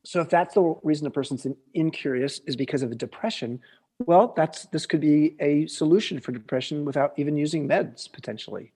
So 0.05 0.21
if 0.21 0.29
that's 0.29 0.53
the 0.53 0.75
reason 0.83 1.07
a 1.07 1.11
person's 1.11 1.45
incurious 1.73 2.39
is 2.47 2.55
because 2.55 2.83
of 2.83 2.91
a 2.91 2.95
depression, 2.95 3.59
well, 3.99 4.33
that's 4.35 4.65
this 4.67 4.85
could 4.85 5.01
be 5.01 5.35
a 5.39 5.67
solution 5.67 6.19
for 6.19 6.31
depression 6.31 6.85
without 6.85 7.13
even 7.17 7.35
using 7.35 7.67
meds 7.67 8.11
potentially. 8.11 8.71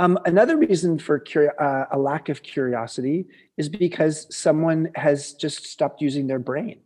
Um, 0.00 0.18
another 0.24 0.56
reason 0.56 0.98
for 0.98 1.20
curi- 1.20 1.52
uh, 1.60 1.84
a 1.92 1.98
lack 1.98 2.30
of 2.30 2.42
curiosity 2.42 3.26
is 3.58 3.68
because 3.68 4.34
someone 4.34 4.90
has 4.94 5.34
just 5.34 5.66
stopped 5.66 6.00
using 6.00 6.26
their 6.26 6.38
brain 6.38 6.80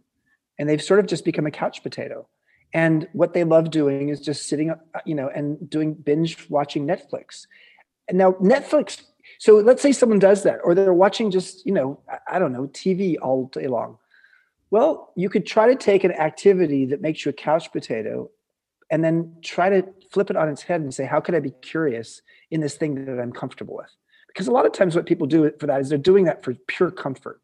and 0.59 0.69
they've 0.69 0.83
sort 0.83 0.99
of 0.99 1.07
just 1.07 1.25
become 1.25 1.47
a 1.47 1.51
couch 1.53 1.85
potato. 1.85 2.27
And 2.73 3.07
what 3.13 3.33
they 3.33 3.45
love 3.45 3.71
doing 3.71 4.09
is 4.09 4.21
just 4.21 4.49
sitting, 4.49 4.73
uh, 4.73 4.77
you 5.07 5.15
know, 5.15 5.29
and 5.29 5.71
doing 5.71 5.95
binge 5.95 6.51
watching 6.51 6.89
Netflix. 6.89 7.47
And 8.09 8.19
now 8.19 8.33
Netflix. 8.33 9.03
So 9.39 9.59
let's 9.59 9.81
say 9.81 9.93
someone 9.93 10.19
does 10.19 10.43
that, 10.43 10.59
or 10.65 10.75
they're 10.75 10.93
watching 10.93 11.31
just, 11.31 11.65
you 11.65 11.73
know, 11.73 12.01
I 12.27 12.41
don't 12.41 12.53
know, 12.53 12.67
TV 12.67 13.15
all 13.23 13.47
day 13.47 13.69
long. 13.69 13.97
Well, 14.73 15.13
you 15.15 15.29
could 15.29 15.47
try 15.47 15.69
to 15.69 15.77
take 15.77 16.03
an 16.03 16.11
activity 16.11 16.85
that 16.87 17.01
makes 17.01 17.25
you 17.25 17.31
a 17.31 17.33
couch 17.33 17.71
potato 17.71 18.29
and 18.91 19.05
then 19.05 19.37
try 19.41 19.71
to 19.71 19.87
flip 20.15 20.31
it 20.31 20.37
on 20.37 20.49
its 20.49 20.63
head 20.63 20.81
and 20.81 20.95
say, 20.95 21.05
how 21.05 21.21
could 21.21 21.35
I 21.35 21.41
be 21.41 21.51
curious 21.61 22.23
in 22.53 22.61
this 22.61 22.77
thing 22.77 23.05
that 23.05 23.21
I'm 23.21 23.33
comfortable 23.33 23.77
with? 23.77 23.91
Because 24.29 24.47
a 24.47 24.53
lot 24.53 24.65
of 24.65 24.73
times 24.73 24.95
what 24.95 25.07
people 25.07 25.27
do 25.27 25.51
for 25.59 25.67
that 25.67 25.81
is 25.81 25.89
they're 25.89 25.99
doing 25.99 26.25
that 26.27 26.45
for 26.45 26.55
pure 26.69 26.93
comfort. 26.93 27.41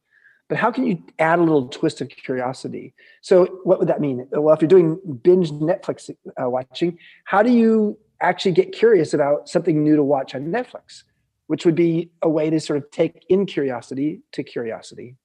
But 0.49 0.57
how 0.57 0.71
can 0.71 0.87
you 0.87 1.03
add 1.19 1.41
a 1.41 1.43
little 1.43 1.69
twist 1.69 2.01
of 2.01 2.09
curiosity? 2.09 2.95
So 3.23 3.47
what 3.65 3.81
would 3.81 3.89
that 3.89 4.01
mean? 4.01 4.27
Well, 4.31 4.55
if 4.55 4.63
you're 4.63 4.69
doing 4.69 5.01
binge 5.23 5.51
Netflix 5.51 6.11
uh, 6.11 6.49
watching, 6.49 6.97
how 7.25 7.43
do 7.43 7.51
you 7.51 7.99
actually 8.21 8.53
get 8.53 8.73
curious 8.73 9.15
about 9.15 9.49
something 9.49 9.83
new 9.83 9.97
to 9.97 10.03
watch 10.05 10.35
on 10.37 10.43
Netflix? 10.47 11.03
Which 11.49 11.65
would 11.65 11.75
be 11.75 12.11
a 12.23 12.29
way 12.29 12.51
to 12.51 12.61
sort 12.61 12.77
of 12.77 12.91
take 12.93 13.25
in 13.29 13.47
curiosity 13.47 14.23
to 14.33 14.45
curiosity. 14.45 15.17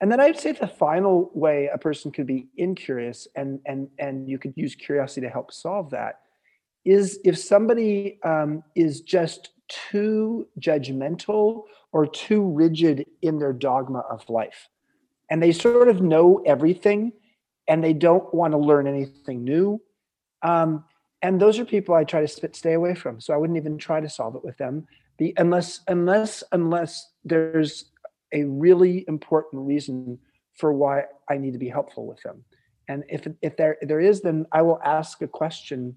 And 0.00 0.10
then 0.10 0.18
I'd 0.18 0.38
say 0.40 0.52
the 0.52 0.66
final 0.66 1.30
way 1.32 1.68
a 1.72 1.78
person 1.78 2.10
could 2.10 2.26
be 2.26 2.48
incurious 2.56 3.28
and 3.36 3.60
and 3.66 3.88
and 3.98 4.28
you 4.28 4.38
could 4.38 4.54
use 4.56 4.74
curiosity 4.74 5.22
to 5.22 5.32
help 5.32 5.52
solve 5.52 5.90
that 5.90 6.20
is 6.84 7.18
if 7.24 7.38
somebody 7.38 8.18
um, 8.24 8.62
is 8.74 9.02
just 9.02 9.50
too 9.68 10.46
judgmental 10.58 11.64
or 11.92 12.06
too 12.06 12.42
rigid 12.42 13.06
in 13.22 13.38
their 13.38 13.52
dogma 13.52 14.00
of 14.10 14.28
life. 14.28 14.68
And 15.30 15.42
they 15.42 15.52
sort 15.52 15.88
of 15.88 16.02
know 16.02 16.42
everything 16.46 17.12
and 17.68 17.82
they 17.82 17.92
don't 17.92 18.32
want 18.34 18.52
to 18.52 18.58
learn 18.58 18.86
anything 18.86 19.44
new. 19.44 19.80
Um, 20.42 20.84
and 21.22 21.40
those 21.40 21.58
are 21.58 21.64
people 21.64 21.94
I 21.94 22.04
try 22.04 22.24
to 22.24 22.50
stay 22.52 22.72
away 22.72 22.94
from. 22.94 23.20
So 23.20 23.34
I 23.34 23.36
wouldn't 23.36 23.58
even 23.58 23.78
try 23.78 24.00
to 24.00 24.08
solve 24.08 24.34
it 24.34 24.44
with 24.44 24.56
them. 24.56 24.86
The, 25.18 25.34
unless 25.36 25.80
unless 25.86 26.42
unless 26.50 27.12
there's 27.24 27.90
a 28.32 28.44
really 28.44 29.04
important 29.06 29.66
reason 29.66 30.18
for 30.56 30.72
why 30.72 31.04
I 31.28 31.36
need 31.36 31.52
to 31.52 31.58
be 31.58 31.68
helpful 31.68 32.06
with 32.06 32.22
them. 32.22 32.44
And 32.88 33.04
if 33.08 33.26
if 33.42 33.56
there 33.56 33.76
there 33.82 34.00
is, 34.00 34.22
then 34.22 34.46
I 34.50 34.62
will 34.62 34.80
ask 34.82 35.20
a 35.20 35.28
question 35.28 35.96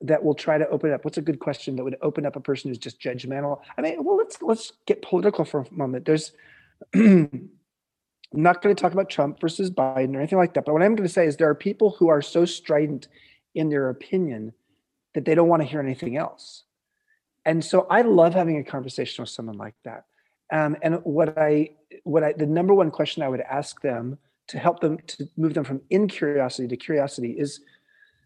that 0.00 0.22
will 0.22 0.34
try 0.34 0.58
to 0.58 0.68
open 0.68 0.92
up 0.92 1.04
what's 1.04 1.18
a 1.18 1.22
good 1.22 1.40
question 1.40 1.76
that 1.76 1.84
would 1.84 1.96
open 2.02 2.24
up 2.24 2.36
a 2.36 2.40
person 2.40 2.70
who's 2.70 2.78
just 2.78 3.00
judgmental? 3.00 3.60
I 3.76 3.82
mean 3.82 4.04
well 4.04 4.16
let's 4.16 4.40
let's 4.42 4.72
get 4.86 5.02
political 5.02 5.44
for 5.44 5.60
a 5.60 5.66
moment. 5.72 6.04
There's 6.04 6.32
i'm 6.94 7.50
not 8.32 8.62
going 8.62 8.74
to 8.74 8.80
talk 8.80 8.92
about 8.92 9.10
trump 9.10 9.40
versus 9.40 9.68
biden 9.68 10.14
or 10.14 10.18
anything 10.18 10.38
like 10.38 10.54
that 10.54 10.64
but 10.64 10.72
what 10.72 10.80
i'm 10.80 10.94
going 10.94 11.08
to 11.08 11.12
say 11.12 11.26
is 11.26 11.36
there 11.36 11.48
are 11.48 11.56
people 11.56 11.96
who 11.98 12.06
are 12.06 12.22
so 12.22 12.44
strident 12.44 13.08
in 13.54 13.68
their 13.68 13.88
opinion 13.88 14.52
that 15.14 15.24
they 15.24 15.34
don't 15.34 15.48
want 15.48 15.62
to 15.62 15.68
hear 15.68 15.80
anything 15.80 16.16
else. 16.16 16.64
And 17.44 17.64
so 17.64 17.86
i 17.90 18.02
love 18.02 18.34
having 18.34 18.58
a 18.58 18.64
conversation 18.64 19.22
with 19.22 19.30
someone 19.30 19.56
like 19.56 19.74
that. 19.84 20.04
Um, 20.52 20.76
and 20.82 21.00
what 21.04 21.36
i 21.36 21.70
what 22.04 22.22
i 22.22 22.32
the 22.32 22.46
number 22.46 22.74
one 22.74 22.90
question 22.90 23.22
i 23.22 23.28
would 23.28 23.40
ask 23.40 23.80
them 23.82 24.18
to 24.48 24.58
help 24.58 24.80
them 24.80 24.98
to 25.06 25.28
move 25.36 25.54
them 25.54 25.64
from 25.64 25.80
incuriosity 25.90 26.68
to 26.68 26.76
curiosity 26.76 27.32
is 27.32 27.60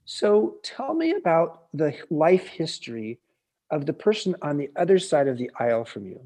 so 0.04 0.56
tell 0.62 0.94
me 0.94 1.12
about 1.12 1.64
the 1.72 1.94
life 2.10 2.46
history 2.46 3.18
of 3.70 3.86
the 3.86 3.92
person 3.92 4.34
on 4.42 4.56
the 4.56 4.70
other 4.76 4.98
side 4.98 5.28
of 5.28 5.38
the 5.38 5.50
aisle 5.58 5.84
from 5.84 6.06
you, 6.06 6.20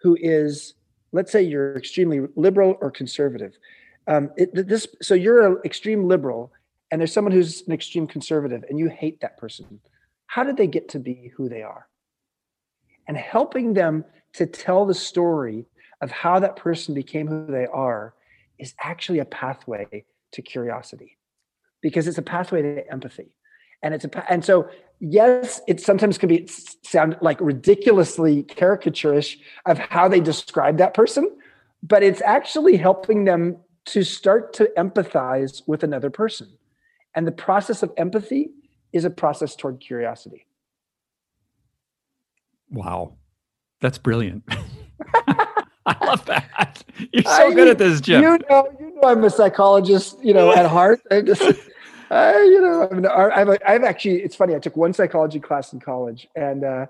who 0.00 0.16
is, 0.20 0.74
let's 1.12 1.32
say 1.32 1.42
you're 1.42 1.76
extremely 1.76 2.26
liberal 2.36 2.76
or 2.80 2.90
conservative. 2.90 3.58
Um, 4.06 4.30
it, 4.36 4.68
this, 4.68 4.86
so 5.02 5.14
you're 5.14 5.46
an 5.46 5.58
extreme 5.64 6.06
liberal, 6.06 6.52
and 6.90 7.00
there's 7.00 7.12
someone 7.12 7.32
who's 7.32 7.62
an 7.66 7.72
extreme 7.72 8.06
conservative, 8.06 8.64
and 8.68 8.78
you 8.78 8.88
hate 8.88 9.20
that 9.20 9.36
person. 9.36 9.80
How 10.26 10.44
did 10.44 10.56
they 10.56 10.66
get 10.66 10.88
to 10.90 10.98
be 10.98 11.32
who 11.36 11.48
they 11.48 11.62
are? 11.62 11.88
And 13.08 13.16
helping 13.16 13.74
them 13.74 14.04
to 14.34 14.46
tell 14.46 14.86
the 14.86 14.94
story 14.94 15.66
of 16.00 16.10
how 16.10 16.38
that 16.38 16.56
person 16.56 16.94
became 16.94 17.26
who 17.26 17.46
they 17.46 17.66
are 17.66 18.14
is 18.58 18.74
actually 18.80 19.18
a 19.18 19.24
pathway 19.24 20.04
to 20.32 20.42
curiosity 20.42 21.18
because 21.80 22.06
it's 22.06 22.18
a 22.18 22.22
pathway 22.22 22.62
to 22.62 22.90
empathy 22.90 23.34
and 23.82 23.94
it's 23.94 24.04
a 24.04 24.32
and 24.32 24.44
so 24.44 24.68
yes 25.00 25.60
it 25.66 25.80
sometimes 25.80 26.18
can 26.18 26.28
be 26.28 26.46
sound 26.82 27.16
like 27.20 27.40
ridiculously 27.40 28.42
caricaturish 28.44 29.38
of 29.66 29.78
how 29.78 30.08
they 30.08 30.20
describe 30.20 30.78
that 30.78 30.94
person 30.94 31.30
but 31.82 32.02
it's 32.02 32.20
actually 32.22 32.76
helping 32.76 33.24
them 33.24 33.56
to 33.86 34.02
start 34.02 34.52
to 34.52 34.70
empathize 34.76 35.62
with 35.66 35.82
another 35.82 36.10
person 36.10 36.48
and 37.14 37.26
the 37.26 37.32
process 37.32 37.82
of 37.82 37.90
empathy 37.96 38.50
is 38.92 39.04
a 39.04 39.10
process 39.10 39.56
toward 39.56 39.80
curiosity 39.80 40.46
wow 42.70 43.14
that's 43.80 43.98
brilliant 43.98 44.44
I 45.86 45.96
love 46.06 46.24
that. 46.26 46.84
You're 47.12 47.22
so 47.24 47.48
I, 47.48 47.54
good 47.54 47.68
at 47.68 47.78
this, 47.78 48.00
Jim. 48.00 48.22
You 48.22 48.38
know, 48.48 48.68
you 48.78 48.94
know, 48.94 49.08
I'm 49.08 49.24
a 49.24 49.30
psychologist. 49.30 50.22
You 50.22 50.34
know, 50.34 50.52
at 50.52 50.66
heart. 50.70 51.00
I 51.10 51.22
just, 51.22 51.42
I, 52.10 52.42
you 52.42 52.60
know, 52.60 52.88
I 52.90 52.94
mean, 52.94 53.06
I've, 53.06 53.48
I've 53.66 53.84
actually, 53.84 54.22
it's 54.22 54.34
funny. 54.34 54.54
I 54.54 54.58
took 54.58 54.76
one 54.76 54.92
psychology 54.92 55.38
class 55.38 55.72
in 55.72 55.80
college, 55.80 56.28
and 56.34 56.64
uh, 56.64 56.86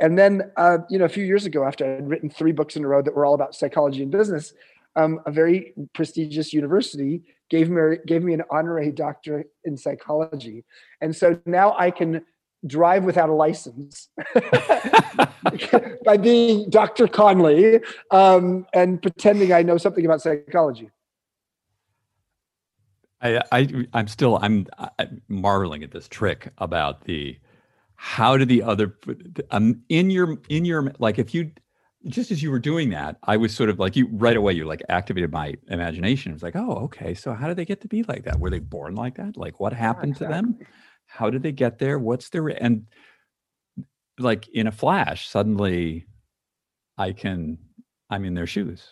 and 0.00 0.18
then, 0.18 0.50
uh, 0.56 0.78
you 0.88 0.98
know, 0.98 1.04
a 1.04 1.10
few 1.10 1.24
years 1.24 1.44
ago, 1.44 1.64
after 1.64 1.96
I'd 1.96 2.08
written 2.08 2.30
three 2.30 2.52
books 2.52 2.74
in 2.76 2.84
a 2.84 2.88
row 2.88 3.02
that 3.02 3.14
were 3.14 3.26
all 3.26 3.34
about 3.34 3.54
psychology 3.54 4.02
and 4.02 4.10
business, 4.10 4.54
um, 4.96 5.20
a 5.26 5.30
very 5.30 5.74
prestigious 5.94 6.52
university 6.52 7.22
gave 7.50 7.68
me 7.68 7.96
gave 8.06 8.22
me 8.22 8.32
an 8.32 8.42
honorary 8.50 8.90
doctorate 8.90 9.50
in 9.64 9.76
psychology, 9.76 10.64
and 11.00 11.14
so 11.14 11.38
now 11.44 11.76
I 11.78 11.90
can 11.90 12.24
drive 12.66 13.04
without 13.04 13.28
a 13.28 13.32
license 13.32 14.08
by 16.04 16.16
being 16.16 16.70
Dr. 16.70 17.08
Conley 17.08 17.80
um, 18.12 18.66
and 18.72 19.02
pretending 19.02 19.52
I 19.52 19.62
know 19.62 19.78
something 19.78 20.04
about 20.04 20.22
psychology. 20.22 20.88
I, 23.22 23.42
I 23.52 23.86
I'm 23.92 24.08
still 24.08 24.38
I'm, 24.42 24.66
I'm 24.98 25.22
marveling 25.28 25.82
at 25.82 25.92
this 25.92 26.08
trick 26.08 26.50
about 26.58 27.04
the 27.04 27.38
how 27.94 28.36
did 28.36 28.48
the 28.48 28.62
other 28.62 28.96
um 29.50 29.80
in 29.88 30.10
your 30.10 30.38
in 30.48 30.64
your 30.64 30.92
like 30.98 31.18
if 31.18 31.32
you 31.32 31.52
just 32.08 32.32
as 32.32 32.42
you 32.42 32.50
were 32.50 32.58
doing 32.58 32.90
that 32.90 33.16
I 33.22 33.36
was 33.36 33.54
sort 33.54 33.70
of 33.70 33.78
like 33.78 33.94
you 33.94 34.08
right 34.12 34.36
away 34.36 34.54
you 34.54 34.64
like 34.64 34.82
activated 34.88 35.30
my 35.30 35.54
imagination. 35.68 36.32
It 36.32 36.34
was 36.34 36.42
like 36.42 36.56
oh 36.56 36.72
okay 36.84 37.14
so 37.14 37.32
how 37.32 37.46
did 37.46 37.56
they 37.56 37.64
get 37.64 37.80
to 37.82 37.88
be 37.88 38.02
like 38.02 38.24
that? 38.24 38.40
Were 38.40 38.50
they 38.50 38.58
born 38.58 38.94
like 38.94 39.16
that? 39.16 39.36
Like 39.36 39.60
what 39.60 39.72
happened 39.72 40.16
yeah, 40.20 40.26
exactly. 40.26 40.52
to 40.52 40.58
them? 40.58 40.66
How 41.06 41.30
did 41.30 41.42
they 41.42 41.52
get 41.52 41.78
there? 41.78 41.98
What's 41.98 42.28
their 42.30 42.48
and 42.48 42.86
like 44.18 44.48
in 44.48 44.66
a 44.66 44.72
flash 44.72 45.28
suddenly 45.28 46.06
I 46.98 47.12
can 47.12 47.58
I'm 48.10 48.24
in 48.24 48.34
their 48.34 48.46
shoes. 48.46 48.86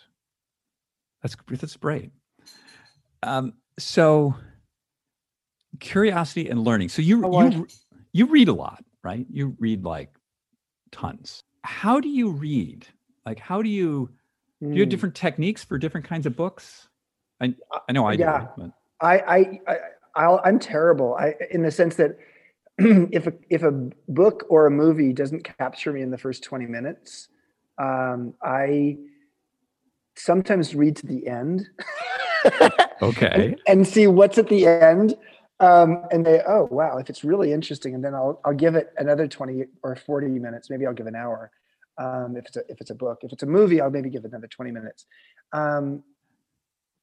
That's 1.21 1.35
that's 1.47 1.77
great. 1.77 2.11
Um, 3.21 3.53
so 3.79 4.35
curiosity 5.79 6.49
and 6.49 6.63
learning. 6.63 6.89
So 6.89 7.01
you 7.01 7.25
oh, 7.25 7.49
you 7.49 7.67
you 8.13 8.25
read 8.27 8.47
a 8.47 8.53
lot, 8.53 8.83
right? 9.03 9.25
You 9.31 9.55
read 9.59 9.83
like 9.83 10.09
tons. 10.91 11.43
How 11.63 11.99
do 11.99 12.09
you 12.09 12.29
read? 12.29 12.87
Like 13.25 13.39
how 13.39 13.61
do 13.61 13.69
you 13.69 14.09
mm. 14.63 14.69
do 14.69 14.73
you 14.75 14.81
have 14.81 14.87
hmm. 14.87 14.89
different 14.89 15.15
techniques 15.15 15.63
for 15.63 15.77
different 15.77 16.07
kinds 16.07 16.25
of 16.25 16.35
books? 16.35 16.87
I 17.41 17.53
I 17.87 17.91
know 17.91 18.05
I 18.05 18.13
yeah. 18.13 18.39
do. 18.39 18.47
But. 18.57 18.71
I, 19.01 19.59
I 19.67 19.77
i 20.15 20.49
am 20.49 20.59
terrible. 20.59 21.15
I 21.15 21.33
in 21.49 21.63
the 21.63 21.71
sense 21.71 21.95
that 21.95 22.17
if 22.77 23.27
a, 23.27 23.33
if 23.49 23.63
a 23.63 23.71
book 24.07 24.45
or 24.49 24.67
a 24.67 24.71
movie 24.71 25.13
doesn't 25.13 25.43
capture 25.43 25.91
me 25.91 26.01
in 26.01 26.11
the 26.11 26.17
first 26.17 26.43
20 26.43 26.65
minutes, 26.67 27.29
um, 27.77 28.33
I 28.41 28.97
sometimes 30.15 30.75
read 30.75 30.95
to 30.97 31.07
the 31.07 31.27
end. 31.27 31.67
okay. 33.01 33.27
And, 33.33 33.61
and, 33.67 33.87
see 33.87 34.07
what's 34.07 34.37
at 34.37 34.47
the 34.47 34.65
end. 34.67 35.15
Um, 35.59 36.03
and 36.11 36.25
they, 36.25 36.41
oh 36.47 36.67
wow, 36.71 36.97
if 36.97 37.09
it's 37.09 37.23
really 37.23 37.53
interesting, 37.53 37.93
and 37.93 38.03
then 38.03 38.15
I'll 38.15 38.41
I'll 38.43 38.53
give 38.53 38.75
it 38.75 38.93
another 38.97 39.27
20 39.27 39.65
or 39.83 39.95
40 39.95 40.27
minutes. 40.27 40.69
Maybe 40.69 40.87
I'll 40.87 40.93
give 40.93 41.07
an 41.07 41.15
hour. 41.15 41.51
Um, 41.97 42.35
if 42.35 42.47
it's 42.47 42.57
a 42.57 42.61
if 42.67 42.81
it's 42.81 42.89
a 42.89 42.95
book. 42.95 43.19
If 43.21 43.31
it's 43.31 43.43
a 43.43 43.45
movie, 43.45 43.79
I'll 43.79 43.91
maybe 43.91 44.09
give 44.09 44.25
another 44.25 44.47
20 44.47 44.71
minutes. 44.71 45.05
Um, 45.53 46.03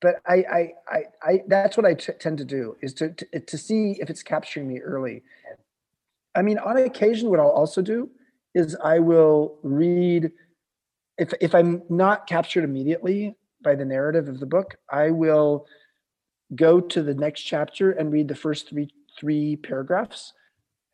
but 0.01 0.21
I, 0.27 0.35
I, 0.35 0.73
I, 0.89 1.03
I, 1.23 1.43
that's 1.49 1.77
what 1.77 1.85
I 1.85 1.95
t- 1.95 2.13
tend 2.21 2.39
to 2.39 2.45
do 2.45 2.77
is 2.81 2.95
to, 2.95 3.11
to, 3.11 3.41
to 3.41 3.59
see 3.59 3.97
if 4.01 4.11
it's 4.11 4.23
capturing 4.23 4.69
me 4.69 4.79
early. 4.79 5.23
I 6.35 6.43
mean, 6.43 6.59
on 6.59 6.77
occasion, 6.77 7.31
what 7.31 7.41
I'll 7.41 7.49
also 7.49 7.83
do 7.83 8.11
is 8.55 8.77
I 8.83 9.01
will 9.01 9.59
read, 9.63 10.31
if, 11.17 11.33
if 11.41 11.55
I'm 11.55 11.83
not 11.89 12.27
captured 12.29 12.63
immediately 12.63 13.35
by 13.63 13.75
the 13.75 13.85
narrative 13.85 14.29
of 14.29 14.39
the 14.39 14.47
book, 14.47 14.77
I 14.91 15.11
will 15.11 15.67
go 16.55 16.81
to 16.81 17.03
the 17.03 17.15
next 17.15 17.43
chapter 17.43 17.93
and 17.93 18.13
read 18.13 18.29
the 18.29 18.35
first 18.35 18.69
three, 18.69 18.91
three 19.19 19.57
paragraphs 19.57 20.33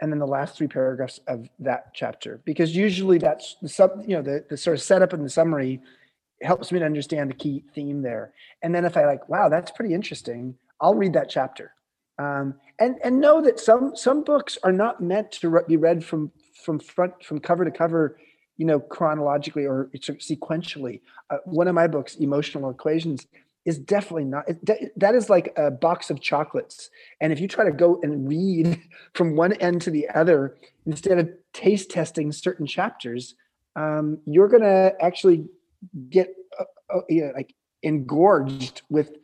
and 0.01 0.13
then 0.13 0.19
the 0.19 0.27
last 0.27 0.57
three 0.57 0.67
paragraphs 0.67 1.21
of 1.29 1.49
that 1.59 1.95
chapter, 1.95 2.41
because 2.45 2.75
usually 2.75 3.19
that's 3.19 3.57
the 3.63 3.69
sub, 3.69 4.03
you 4.07 4.17
know, 4.17 4.23
the, 4.23 4.45
the 4.51 4.57
sort 4.57 4.77
of 4.77 4.83
setup 4.83 5.13
and 5.13 5.25
the 5.25 5.31
summary 5.31 5.81
helps 6.43 6.73
me 6.73 6.79
to 6.79 6.85
understand 6.85 7.31
the 7.31 7.35
key 7.35 7.65
theme 7.75 8.03
there. 8.03 8.33
And 8.63 8.75
then 8.75 8.85
if 8.85 8.97
I 8.97 9.07
like, 9.07 9.29
wow, 9.29 9.49
that's 9.49 9.71
pretty 9.71 9.95
interesting, 9.95 10.57
I'll 10.81 10.95
read 10.95 11.13
that 11.15 11.31
chapter. 11.31 11.73
Um, 12.19 12.55
and 12.79 12.97
and 13.03 13.21
know 13.21 13.41
that 13.41 13.59
some 13.59 13.97
some 13.97 14.23
books 14.23 14.59
are 14.63 14.73
not 14.73 15.01
meant 15.01 15.33
to 15.33 15.49
re- 15.49 15.63
be 15.67 15.77
read 15.77 16.05
from 16.05 16.31
from 16.65 16.79
front 16.79 17.25
from 17.25 17.41
cover 17.41 17.65
to 17.65 17.71
cover, 17.71 18.19
you 18.57 18.67
know, 18.67 18.79
chronologically 18.79 19.67
or 19.67 19.91
sequentially. 19.95 21.01
Uh, 21.31 21.39
one 21.45 21.67
of 21.67 21.75
my 21.75 21.87
books, 21.87 22.17
Emotional 22.17 22.71
Equations, 22.71 23.27
is 23.65 23.79
definitely 23.79 24.25
not. 24.25 24.47
That 24.97 25.15
is 25.15 25.31
like 25.31 25.53
a 25.57 25.71
box 25.71 26.11
of 26.11 26.21
chocolates. 26.21 26.91
And 27.21 27.33
if 27.33 27.41
you 27.41 27.49
try 27.49 27.65
to 27.65 27.73
go 27.73 28.01
and 28.03 28.29
read 28.29 28.81
from 29.15 29.37
one 29.37 29.55
end 29.55 29.83
to 29.83 29.91
the 29.91 30.09
other 30.11 30.57
instead 30.87 31.19
of 31.19 31.31
taste 31.53 31.91
testing 31.91 32.31
certain 32.33 32.67
chapters, 32.67 33.35
um, 33.77 34.19
you're 34.27 34.49
going 34.49 34.63
to 34.63 34.95
actually 35.01 35.47
get 36.11 36.35
uh, 36.59 36.65
uh, 36.95 37.01
you 37.09 37.23
know, 37.23 37.33
like 37.35 37.55
engorged 37.83 38.83
with 38.89 39.17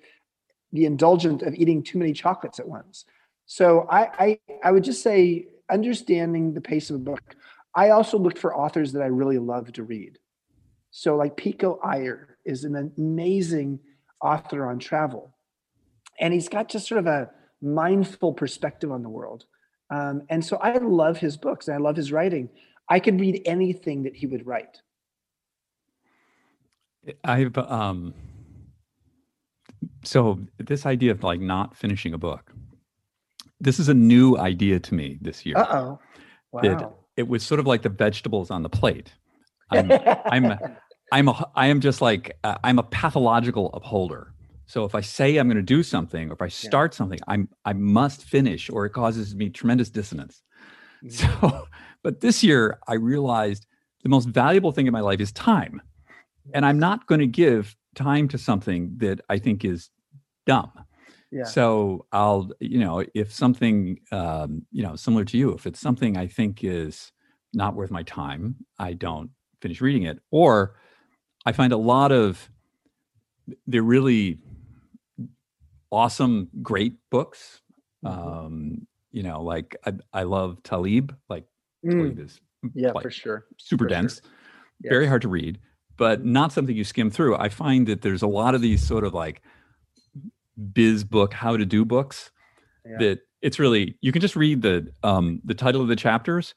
the 0.72 0.85
indulgence 0.85 1.42
of 1.42 1.55
eating 1.55 1.83
too 1.83 1.98
many 1.98 2.12
chocolates 2.12 2.59
at 2.59 2.68
once. 2.68 3.05
So 3.46 3.87
I, 3.90 4.09
I, 4.18 4.38
I 4.62 4.70
would 4.70 4.85
just 4.85 5.03
say 5.03 5.46
understanding 5.70 6.55
the 6.55 6.61
pace 6.61 6.90
of 6.90 6.96
a 6.96 7.00
book. 7.00 7.37
I 7.74 7.90
also 7.90 8.18
looked 8.18 8.38
for 8.38 8.57
authors 8.57 8.92
that 8.92 9.03
I 9.03 9.07
really 9.07 9.38
love 9.38 9.72
to 9.72 9.83
read. 9.83 10.18
So 10.90 11.16
like 11.16 11.37
Pico 11.37 11.79
Iyer 11.83 12.38
is 12.44 12.64
an 12.64 12.92
amazing 12.96 13.81
author 14.21 14.67
on 14.67 14.79
travel, 14.79 15.35
and 16.19 16.33
he's 16.35 16.49
got 16.49 16.69
just 16.69 16.89
sort 16.89 16.99
of 16.99 17.07
a 17.07 17.31
mindful 17.63 18.33
perspective 18.33 18.91
on 18.91 19.03
the 19.03 19.09
world. 19.09 19.45
Um, 19.91 20.23
and 20.29 20.45
so 20.45 20.57
I 20.59 20.79
love 20.79 21.19
his 21.19 21.37
books 21.37 21.69
and 21.69 21.77
I 21.77 21.81
love 21.81 21.97
his 21.97 22.13
writing. 22.13 22.49
I 22.89 23.01
could 23.01 23.21
read 23.21 23.43
anything 23.45 24.05
that 24.05 24.17
he 24.17 24.27
would 24.27 24.47
write. 24.47 24.81
I've 27.25 27.57
um 27.57 28.15
so 30.05 30.39
this 30.59 30.87
idea 30.87 31.13
of 31.13 31.23
like 31.23 31.41
not 31.41 31.77
finishing 31.77 32.13
a 32.15 32.19
book. 32.19 32.53
This 33.59 33.79
is 33.79 33.89
a 33.89 33.95
new 33.95 34.37
idea 34.37 34.81
to 34.81 34.95
me 34.95 35.19
this 35.21 35.45
year. 35.45 35.57
Uh-oh. 35.59 35.99
Wow. 36.53 36.61
It, 36.63 37.23
it 37.23 37.29
was 37.29 37.43
sort 37.43 37.61
of 37.61 37.67
like 37.67 37.83
the 37.83 37.89
vegetables 37.89 38.51
on 38.51 38.63
the 38.63 38.69
plate. 38.69 39.13
I'm 39.71 39.91
I'm 40.27 40.59
I'm 41.12 41.29
a, 41.29 41.51
I 41.55 41.66
am 41.66 41.81
just 41.81 42.01
like 42.01 42.37
uh, 42.44 42.59
I'm 42.62 42.79
a 42.79 42.83
pathological 42.83 43.70
upholder. 43.75 44.33
So 44.66 44.85
if 44.85 44.94
I 44.94 45.01
say 45.01 45.37
I'm 45.37 45.49
going 45.49 45.57
to 45.57 45.62
do 45.62 45.83
something 45.83 46.31
or 46.31 46.35
if 46.35 46.42
I 46.42 46.49
start 46.49 46.92
yeah. 46.92 46.99
something, 46.99 47.18
I'm 47.27 47.49
I 47.64 47.73
must 47.73 48.25
finish 48.25 48.70
or 48.70 48.87
it 48.87 48.90
causes 48.90 49.35
me 49.35 49.51
tremendous 49.51 49.90
dissonance. 49.90 50.42
Mm-hmm. 51.05 51.49
So 51.51 51.68
but 52.03 52.20
this 52.20 52.42
year 52.42 52.79
I 52.87 52.94
realized 52.94 53.66
the 54.03 54.09
most 54.09 54.29
valuable 54.29 54.73
thing 54.73 54.87
in 54.87 54.92
my 54.92 55.01
life 55.01 55.20
is 55.20 55.33
time 55.33 55.83
and 56.55 56.64
I'm 56.64 56.79
not 56.79 57.07
going 57.07 57.20
to 57.20 57.27
give 57.27 57.77
time 57.94 58.29
to 58.29 58.38
something 58.38 58.94
that 58.99 59.20
I 59.29 59.38
think 59.38 59.64
is 59.64 59.90
dumb. 60.46 60.73
Yeah. 61.31 61.44
So 61.44 62.07
I'll, 62.12 62.51
you 62.61 62.79
know, 62.79 63.05
if 63.14 63.33
something, 63.33 64.01
um, 64.11 64.66
you 64.73 64.83
know, 64.83 64.96
similar 64.96 65.25
to 65.27 65.38
you, 65.38 65.53
if 65.53 65.66
it's 65.66 65.81
something 65.81 66.16
I 66.16 66.27
think 66.27 66.64
is 66.64 67.12
not 67.53 67.75
worth 67.75 67.90
my 67.90 68.03
time, 68.03 68.57
I 68.79 68.94
don't 68.94 69.31
finish 69.61 69.81
reading 69.81 70.05
it. 70.05 70.18
Or 70.31 70.77
I 71.46 71.53
find 71.53 71.72
a 71.72 71.76
lot 71.76 72.12
of 72.12 72.50
they're 73.66 73.83
really 73.83 74.38
awesome, 75.90 76.48
great 76.62 76.94
books. 77.11 77.62
Mm-hmm. 78.05 78.29
Um, 78.29 78.87
you 79.11 79.22
know, 79.22 79.42
like 79.42 79.76
I, 79.85 79.94
I 80.12 80.22
love 80.22 80.62
Taleb. 80.62 81.16
Like 81.29 81.44
mm. 81.85 81.90
Taleb 81.90 82.18
is 82.20 82.40
yeah, 82.74 82.92
like 82.92 83.03
for 83.03 83.11
sure, 83.11 83.46
super 83.59 83.85
for 83.85 83.88
dense, 83.88 84.14
sure. 84.14 84.31
Yes. 84.83 84.90
very 84.90 85.07
hard 85.07 85.22
to 85.22 85.29
read 85.29 85.59
but 86.00 86.24
not 86.24 86.50
something 86.50 86.74
you 86.74 86.83
skim 86.83 87.11
through. 87.11 87.37
I 87.37 87.50
find 87.50 87.87
that 87.87 88.00
there's 88.00 88.22
a 88.22 88.26
lot 88.26 88.55
of 88.55 88.62
these 88.62 88.83
sort 88.83 89.05
of 89.05 89.12
like 89.12 89.42
biz 90.72 91.05
book, 91.05 91.35
how 91.35 91.59
to 91.59 91.66
do 91.66 91.85
books 91.85 92.31
yeah. 92.87 92.96
that 93.00 93.18
it's 93.42 93.59
really 93.59 93.98
you 94.00 94.11
can 94.11 94.22
just 94.22 94.35
read 94.35 94.62
the 94.62 94.90
um 95.03 95.42
the 95.44 95.53
title 95.53 95.83
of 95.83 95.88
the 95.88 95.96
chapters 95.96 96.55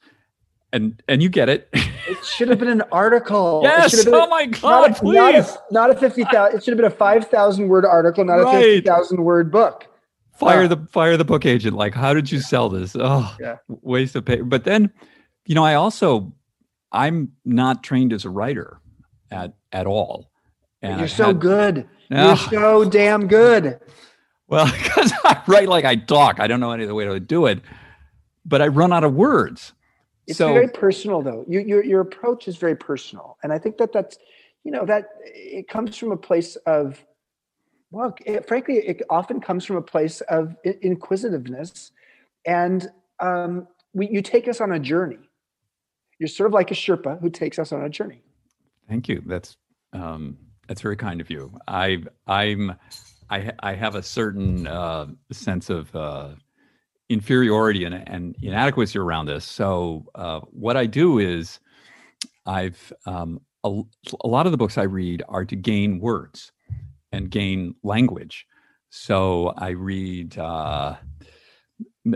and 0.74 1.02
and 1.08 1.22
you 1.22 1.28
get 1.28 1.48
it. 1.48 1.68
it 1.72 2.24
should 2.24 2.48
have 2.48 2.58
been 2.58 2.68
an 2.68 2.82
article. 2.92 3.60
Yes. 3.62 4.06
Oh 4.06 4.26
my 4.26 4.46
god! 4.46 4.62
Not 4.62 4.90
a, 4.90 4.94
please. 4.94 5.14
Not 5.14 5.34
a, 5.34 5.58
not 5.70 5.90
a 5.90 5.94
fifty 5.94 6.24
thousand. 6.24 6.58
It 6.58 6.64
should 6.64 6.72
have 6.72 6.78
been 6.78 6.92
a 6.92 6.94
five 6.94 7.28
thousand 7.28 7.68
word 7.68 7.86
article, 7.86 8.24
not 8.24 8.34
right. 8.34 8.56
a 8.56 8.60
fifty 8.60 8.80
thousand 8.82 9.24
word 9.24 9.50
book. 9.50 9.86
Fire 10.34 10.64
uh, 10.64 10.68
the 10.68 10.88
fire 10.90 11.16
the 11.16 11.24
book 11.24 11.46
agent. 11.46 11.76
Like, 11.76 11.94
how 11.94 12.12
did 12.12 12.30
you 12.30 12.40
sell 12.40 12.68
this? 12.68 12.96
Oh, 12.98 13.34
yeah. 13.40 13.56
waste 13.68 14.16
of 14.16 14.24
paper. 14.24 14.44
But 14.44 14.64
then, 14.64 14.90
you 15.46 15.54
know, 15.54 15.64
I 15.64 15.74
also 15.74 16.32
I'm 16.90 17.32
not 17.44 17.82
trained 17.84 18.12
as 18.12 18.24
a 18.24 18.30
writer 18.30 18.80
at 19.30 19.54
at 19.72 19.86
all. 19.86 20.30
And 20.82 20.98
You're 20.98 21.08
so 21.08 21.28
had, 21.28 21.40
good. 21.40 21.88
You're 22.10 22.36
so 22.36 22.84
damn 22.84 23.26
good. 23.26 23.80
Well, 24.48 24.66
because 24.82 25.12
I 25.24 25.40
write 25.46 25.68
like 25.68 25.84
I 25.84 25.96
talk. 25.96 26.40
I 26.40 26.48
don't 26.48 26.60
know 26.60 26.72
any 26.72 26.84
other 26.84 26.94
way 26.94 27.04
to 27.04 27.20
do 27.20 27.46
it, 27.46 27.60
but 28.44 28.60
I 28.60 28.66
run 28.66 28.92
out 28.92 29.04
of 29.04 29.14
words. 29.14 29.72
It's 30.26 30.38
so, 30.38 30.52
very 30.52 30.68
personal, 30.68 31.22
though. 31.22 31.44
You, 31.48 31.60
your 31.60 31.84
your 31.84 32.00
approach 32.00 32.48
is 32.48 32.56
very 32.56 32.76
personal, 32.76 33.36
and 33.42 33.52
I 33.52 33.58
think 33.58 33.76
that 33.78 33.92
that's 33.92 34.18
you 34.64 34.70
know 34.70 34.86
that 34.86 35.08
it 35.22 35.68
comes 35.68 35.96
from 35.96 36.12
a 36.12 36.16
place 36.16 36.56
of 36.66 37.04
well, 37.90 38.14
it, 38.26 38.48
frankly, 38.48 38.76
it 38.78 39.02
often 39.08 39.40
comes 39.40 39.64
from 39.64 39.76
a 39.76 39.82
place 39.82 40.20
of 40.22 40.56
inquisitiveness, 40.82 41.92
and 42.44 42.88
um, 43.20 43.68
we, 43.92 44.08
you 44.08 44.20
take 44.20 44.48
us 44.48 44.60
on 44.60 44.72
a 44.72 44.78
journey. 44.78 45.18
You're 46.18 46.28
sort 46.28 46.48
of 46.48 46.54
like 46.54 46.70
a 46.70 46.74
Sherpa 46.74 47.20
who 47.20 47.30
takes 47.30 47.58
us 47.58 47.70
on 47.72 47.82
a 47.82 47.88
journey. 47.88 48.22
Thank 48.88 49.08
you. 49.08 49.22
That's 49.26 49.56
um, 49.92 50.36
that's 50.66 50.80
very 50.80 50.96
kind 50.96 51.20
of 51.20 51.30
you. 51.30 51.52
I 51.68 52.02
I'm 52.26 52.74
I 53.30 53.52
I 53.60 53.74
have 53.74 53.94
a 53.94 54.02
certain 54.02 54.66
uh, 54.66 55.06
sense 55.32 55.70
of 55.70 55.94
uh, 55.94 56.30
inferiority 57.08 57.84
and, 57.84 57.94
and 57.94 58.36
inadequacy 58.42 58.98
around 58.98 59.26
this. 59.26 59.44
So 59.44 60.06
uh, 60.14 60.40
what 60.50 60.76
I 60.76 60.86
do 60.86 61.18
is 61.18 61.60
I've 62.46 62.92
um, 63.06 63.40
a, 63.64 63.82
a 64.22 64.28
lot 64.28 64.46
of 64.46 64.52
the 64.52 64.58
books 64.58 64.78
I 64.78 64.82
read 64.82 65.22
are 65.28 65.44
to 65.44 65.56
gain 65.56 66.00
words 66.00 66.52
and 67.12 67.30
gain 67.30 67.74
language. 67.82 68.46
So 68.90 69.54
I 69.56 69.70
read 69.70 70.38
uh, 70.38 70.96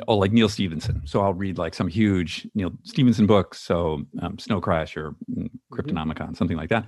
oh, 0.07 0.17
like 0.17 0.33
Neal 0.33 0.49
Stephenson. 0.49 1.03
So 1.07 1.21
I'll 1.23 1.35
read 1.35 1.59
like 1.59 1.75
some 1.75 1.89
huge 1.89 2.47
Neal 2.55 2.73
Stephenson 2.85 3.27
books. 3.27 3.61
So 3.61 4.03
um, 4.21 4.39
Snow 4.39 4.61
Crash 4.61 4.97
or 4.97 5.15
mm, 5.31 5.51
Cryptonomicon, 5.73 6.19
mm-hmm. 6.19 6.35
something 6.35 6.57
like 6.57 6.71
that. 6.71 6.87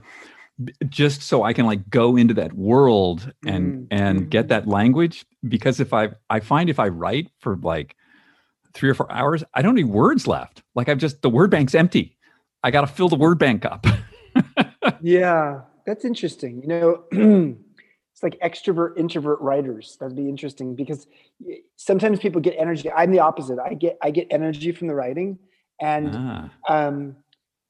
Just 0.89 1.23
so 1.23 1.43
I 1.43 1.53
can 1.53 1.67
like 1.67 1.89
go 1.89 2.17
into 2.17 2.35
that 2.35 2.53
world 2.53 3.33
and 3.47 3.73
mm-hmm. 3.73 3.85
and 3.91 4.31
get 4.31 4.49
that 4.49 4.67
language. 4.67 5.25
Because 5.47 5.81
if 5.81 5.93
I 5.93 6.11
I 6.29 6.41
find 6.41 6.69
if 6.69 6.79
I 6.79 6.89
write 6.89 7.31
for 7.39 7.57
like 7.57 7.97
three 8.75 8.91
or 8.91 8.95
four 8.95 9.11
hours, 9.11 9.43
I 9.55 9.63
don't 9.63 9.75
need 9.75 9.85
words 9.85 10.27
left. 10.27 10.63
Like 10.75 10.89
I've 10.89 10.99
just 10.99 11.23
the 11.23 11.31
word 11.31 11.51
bank's 11.51 11.75
empty. 11.75 12.17
I 12.63 12.71
got 12.71 12.83
to 12.83 12.87
fill 12.87 13.09
the 13.09 13.17
word 13.17 13.39
bank 13.39 13.65
up. 13.65 13.87
yeah, 15.01 15.63
that's 15.87 16.05
interesting. 16.05 16.63
You 16.63 16.69
know. 17.13 17.57
it's 18.13 18.23
like 18.23 18.39
extrovert 18.41 18.99
introvert 18.99 19.41
writers 19.41 19.97
that'd 19.99 20.17
be 20.17 20.29
interesting 20.29 20.75
because 20.75 21.07
sometimes 21.77 22.19
people 22.19 22.41
get 22.41 22.55
energy 22.59 22.91
i'm 22.91 23.13
the 23.13 23.19
opposite 23.21 23.59
i 23.59 23.73
get 23.73 23.97
i 24.03 24.11
get 24.11 24.27
energy 24.31 24.73
from 24.73 24.89
the 24.89 24.95
writing 24.95 25.39
and 25.81 26.11
ah. 26.13 26.51
um, 26.69 27.17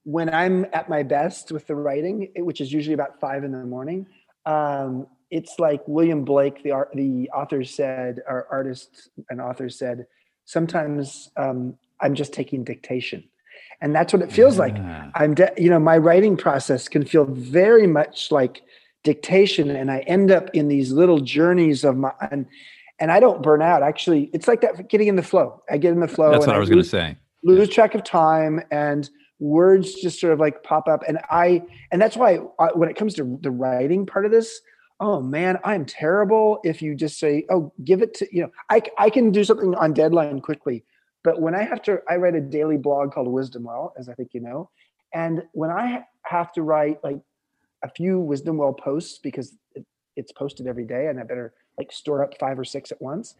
when 0.05 0.33
i'm 0.33 0.67
at 0.73 0.89
my 0.89 1.03
best 1.03 1.53
with 1.53 1.67
the 1.67 1.75
writing 1.75 2.29
which 2.37 2.61
is 2.61 2.73
usually 2.73 2.95
about 2.95 3.21
five 3.21 3.45
in 3.45 3.53
the 3.53 3.65
morning 3.65 4.07
um, 4.47 5.07
it's 5.31 5.59
like 5.59 5.87
William 5.87 6.25
Blake, 6.25 6.63
the 6.63 6.73
art, 6.73 6.91
the 6.95 7.31
author 7.31 7.65
said, 7.65 8.21
our 8.29 8.47
artist 8.51 9.11
and 9.29 9.41
author 9.41 9.69
said, 9.69 10.07
sometimes 10.45 11.31
um, 11.37 11.77
I'm 12.01 12.15
just 12.15 12.33
taking 12.33 12.65
dictation, 12.65 13.25
and 13.81 13.95
that's 13.95 14.13
what 14.13 14.23
it 14.23 14.33
feels 14.33 14.57
yeah. 14.57 14.63
like. 14.63 14.77
I'm, 15.15 15.35
de- 15.35 15.53
you 15.57 15.71
know, 15.71 15.79
my 15.79 15.99
writing 15.99 16.37
process 16.37 16.89
can 16.89 17.05
feel 17.05 17.27
very 17.27 17.87
much 17.87 18.33
like 18.33 18.63
dictation, 19.05 19.71
and 19.71 19.91
I 19.91 20.01
end 20.01 20.31
up 20.31 20.51
in 20.53 20.69
these 20.69 20.91
little 20.91 21.21
journeys 21.21 21.85
of 21.85 21.97
my 21.97 22.13
and 22.31 22.47
and 22.99 23.11
I 23.11 23.21
don't 23.21 23.43
burn 23.43 23.63
out. 23.63 23.83
Actually, 23.83 24.31
it's 24.35 24.49
like 24.49 24.61
that 24.63 24.89
getting 24.91 25.09
in 25.09 25.17
the 25.17 25.23
flow. 25.23 25.63
I 25.71 25.79
get 25.79 25.93
in 25.93 26.01
the 26.01 26.09
flow. 26.09 26.33
That's 26.33 26.47
what 26.47 26.57
I 26.57 26.59
was 26.59 26.69
going 26.69 26.83
to 26.83 26.89
say. 26.89 27.17
Lose 27.43 27.71
track 27.71 27.95
of 27.95 28.05
time 28.05 28.61
and 28.71 29.09
words 29.41 29.95
just 29.95 30.21
sort 30.21 30.33
of 30.33 30.39
like 30.39 30.63
pop 30.63 30.87
up. 30.87 31.03
And 31.09 31.19
i 31.31 31.63
and 31.91 32.01
that's 32.01 32.17
why 32.17 32.39
I, 32.59 32.69
when 32.75 32.89
it 32.89 32.97
comes 32.97 33.15
to 33.15 33.39
the 33.41 33.51
writing 33.51 34.07
part 34.07 34.25
of 34.25 34.31
this 34.31 34.61
oh 35.01 35.21
man 35.21 35.59
i'm 35.65 35.87
terrible 35.87 36.61
if 36.63 36.83
you 36.83 36.95
just 36.95 37.19
say 37.19 37.47
oh 37.51 37.73
give 37.85 38.03
it 38.03 38.13
to 38.15 38.29
you 38.31 38.43
know 38.43 38.51
i, 38.69 38.83
I 38.99 39.09
can 39.11 39.33
do 39.33 39.43
something 39.43 39.75
on 39.75 39.95
deadline 39.95 40.41
quickly. 40.41 40.85
But 41.25 41.41
when 41.41 41.55
i 41.55 41.63
have 41.65 41.83
to 41.83 42.01
i 42.09 42.17
write 42.17 42.35
a 42.35 42.41
daily 42.41 42.77
blog 42.77 43.13
called 43.13 43.29
wisdom 43.29 43.65
well 43.65 43.95
as 43.99 44.09
i 44.09 44.15
think 44.15 44.31
you 44.33 44.41
know. 44.41 44.71
And 45.13 45.43
when 45.53 45.71
i 45.71 46.05
have 46.25 46.53
to 46.53 46.63
write 46.63 47.03
like 47.03 47.19
a 47.83 47.89
few 47.89 48.21
wisdom 48.21 48.59
well 48.59 48.75
posts 48.75 49.19
because 49.19 49.57
it, 49.75 49.85
it's 50.17 50.33
posted 50.33 50.67
every 50.67 50.85
day 50.85 51.07
and 51.07 51.19
i 51.19 51.23
better 51.23 51.55
like 51.79 51.91
store 51.93 52.23
up 52.23 52.39
five 52.39 52.59
or 52.59 52.65
six 52.65 52.93
at 52.93 53.01
once 53.01 53.37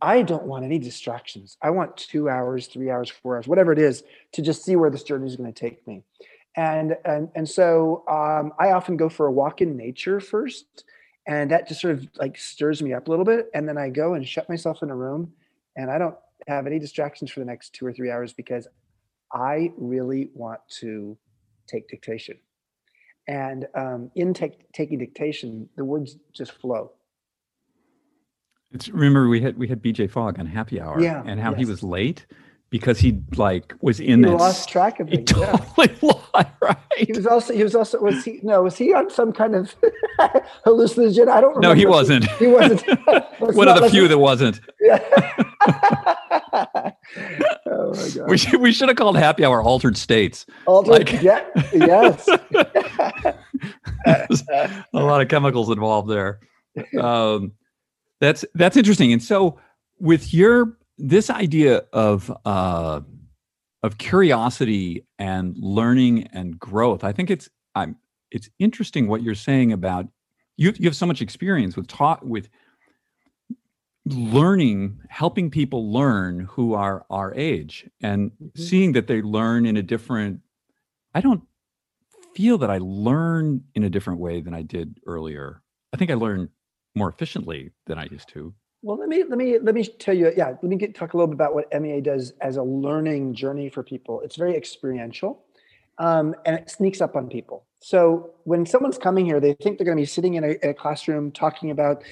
I 0.00 0.22
don't 0.22 0.44
want 0.44 0.64
any 0.64 0.78
distractions. 0.78 1.56
I 1.62 1.70
want 1.70 1.96
two 1.96 2.28
hours, 2.28 2.66
three 2.66 2.90
hours, 2.90 3.10
four 3.10 3.36
hours, 3.36 3.48
whatever 3.48 3.72
it 3.72 3.78
is, 3.78 4.02
to 4.32 4.42
just 4.42 4.64
see 4.64 4.76
where 4.76 4.90
this 4.90 5.02
journey 5.02 5.26
is 5.26 5.36
going 5.36 5.52
to 5.52 5.58
take 5.58 5.86
me. 5.86 6.02
And 6.56 6.96
and 7.04 7.28
and 7.34 7.48
so 7.48 8.04
um, 8.08 8.52
I 8.58 8.72
often 8.72 8.96
go 8.96 9.08
for 9.08 9.26
a 9.26 9.32
walk 9.32 9.60
in 9.60 9.76
nature 9.76 10.20
first, 10.20 10.84
and 11.26 11.50
that 11.50 11.68
just 11.68 11.80
sort 11.80 11.94
of 11.94 12.08
like 12.16 12.38
stirs 12.38 12.82
me 12.82 12.92
up 12.94 13.08
a 13.08 13.10
little 13.10 13.24
bit. 13.24 13.50
And 13.54 13.68
then 13.68 13.78
I 13.78 13.90
go 13.90 14.14
and 14.14 14.26
shut 14.26 14.48
myself 14.48 14.82
in 14.82 14.90
a 14.90 14.96
room, 14.96 15.32
and 15.76 15.90
I 15.90 15.98
don't 15.98 16.16
have 16.46 16.66
any 16.66 16.78
distractions 16.78 17.30
for 17.30 17.40
the 17.40 17.46
next 17.46 17.74
two 17.74 17.86
or 17.86 17.92
three 17.92 18.10
hours 18.10 18.32
because 18.32 18.68
I 19.32 19.72
really 19.76 20.30
want 20.34 20.60
to 20.80 21.16
take 21.66 21.88
dictation. 21.88 22.38
And 23.28 23.66
um, 23.74 24.10
in 24.14 24.32
take, 24.34 24.70
taking 24.72 24.98
dictation, 24.98 25.68
the 25.76 25.84
words 25.84 26.16
just 26.32 26.52
flow 26.52 26.92
it's 28.72 28.88
remember 28.88 29.28
we 29.28 29.40
had 29.40 29.56
we 29.58 29.68
had 29.68 29.82
BJ 29.82 30.10
Fogg 30.10 30.38
on 30.38 30.46
Happy 30.46 30.80
Hour, 30.80 31.00
yeah, 31.00 31.22
and 31.26 31.40
how 31.40 31.50
yes. 31.50 31.60
he 31.60 31.64
was 31.66 31.82
late 31.82 32.26
because 32.70 32.98
he 32.98 33.20
like 33.36 33.74
was 33.80 34.00
in 34.00 34.24
he 34.24 34.30
that 34.30 34.36
lost 34.36 34.68
track 34.68 34.98
of 35.00 35.08
it. 35.12 35.18
He 35.18 35.24
totally 35.24 35.90
yeah. 36.02 36.10
lost, 36.34 36.48
right? 36.60 36.76
He 36.96 37.12
was 37.12 37.26
also 37.26 37.54
he 37.54 37.62
was 37.62 37.74
also 37.74 38.00
was 38.00 38.24
he 38.24 38.40
no 38.42 38.62
was 38.62 38.76
he 38.76 38.92
on 38.92 39.08
some 39.10 39.32
kind 39.32 39.54
of 39.54 39.74
hallucinogen? 40.66 41.28
I 41.28 41.40
don't 41.40 41.54
remember. 41.56 41.68
No, 41.68 41.74
he 41.74 41.86
wasn't. 41.86 42.28
He, 42.32 42.46
wasn't. 42.48 42.82
One 43.38 43.68
of 43.68 43.80
the 43.80 43.88
few 43.90 44.08
that 44.08 44.18
wasn't. 44.18 44.60
Yeah. 44.80 44.98
oh 47.66 47.94
my 47.94 48.08
god. 48.14 48.28
We 48.28 48.38
should 48.38 48.60
we 48.60 48.72
should 48.72 48.88
have 48.88 48.96
called 48.96 49.16
Happy 49.16 49.44
Hour 49.44 49.62
Altered 49.62 49.96
States. 49.96 50.44
Altered, 50.66 50.90
like, 50.90 51.22
yeah, 51.22 51.44
yes. 51.72 52.28
a 54.06 54.74
lot 54.92 55.22
of 55.22 55.28
chemicals 55.28 55.70
involved 55.70 56.10
there. 56.10 56.40
Um, 57.00 57.52
that's 58.20 58.44
that's 58.54 58.76
interesting. 58.76 59.12
And 59.12 59.22
so 59.22 59.58
with 59.98 60.32
your 60.32 60.76
this 60.98 61.30
idea 61.30 61.84
of 61.92 62.34
uh, 62.44 63.00
of 63.82 63.98
curiosity 63.98 65.06
and 65.18 65.56
learning 65.58 66.28
and 66.32 66.58
growth, 66.58 67.04
I 67.04 67.12
think 67.12 67.30
it's 67.30 67.48
I'm 67.74 67.96
it's 68.30 68.50
interesting 68.58 69.08
what 69.08 69.22
you're 69.22 69.34
saying 69.34 69.72
about 69.72 70.06
you 70.56 70.72
you 70.76 70.86
have 70.86 70.96
so 70.96 71.06
much 71.06 71.20
experience 71.20 71.76
with 71.76 71.86
taught 71.86 72.26
with 72.26 72.48
learning 74.06 75.00
helping 75.08 75.50
people 75.50 75.92
learn 75.92 76.40
who 76.40 76.74
are 76.74 77.04
our 77.10 77.34
age 77.34 77.88
and 78.02 78.30
mm-hmm. 78.30 78.62
seeing 78.62 78.92
that 78.92 79.08
they 79.08 79.20
learn 79.20 79.66
in 79.66 79.76
a 79.76 79.82
different 79.82 80.40
i 81.12 81.20
don't 81.20 81.42
feel 82.34 82.56
that 82.56 82.70
i 82.70 82.78
learn 82.80 83.64
in 83.74 83.82
a 83.82 83.90
different 83.90 84.20
way 84.20 84.40
than 84.40 84.54
i 84.54 84.62
did 84.62 85.00
earlier 85.06 85.60
i 85.92 85.96
think 85.96 86.10
i 86.10 86.14
learn 86.14 86.48
more 86.96 87.08
efficiently 87.10 87.70
than 87.86 87.98
I 87.98 88.06
used 88.10 88.28
to. 88.30 88.52
Well, 88.82 88.98
let 88.98 89.08
me 89.08 89.24
let 89.24 89.38
me 89.38 89.58
let 89.58 89.74
me 89.74 89.84
tell 89.84 90.14
you. 90.14 90.32
Yeah, 90.36 90.48
let 90.48 90.64
me 90.64 90.76
get, 90.76 90.94
talk 90.94 91.14
a 91.14 91.16
little 91.16 91.28
bit 91.28 91.34
about 91.34 91.54
what 91.54 91.66
MEA 91.80 92.00
does 92.00 92.32
as 92.40 92.56
a 92.56 92.62
learning 92.62 93.34
journey 93.34 93.68
for 93.68 93.82
people. 93.82 94.20
It's 94.20 94.36
very 94.36 94.56
experiential, 94.56 95.44
um, 95.98 96.34
and 96.44 96.56
it 96.56 96.70
sneaks 96.70 97.00
up 97.00 97.16
on 97.16 97.28
people. 97.28 97.66
So 97.80 98.30
when 98.44 98.64
someone's 98.64 98.98
coming 98.98 99.24
here, 99.26 99.40
they 99.40 99.54
think 99.54 99.78
they're 99.78 99.84
going 99.84 99.96
to 99.96 100.02
be 100.02 100.06
sitting 100.06 100.34
in 100.34 100.44
a, 100.44 100.48
in 100.62 100.70
a, 100.70 100.74
classroom 100.74 101.30
talking 101.30 101.70
about, 101.70 102.02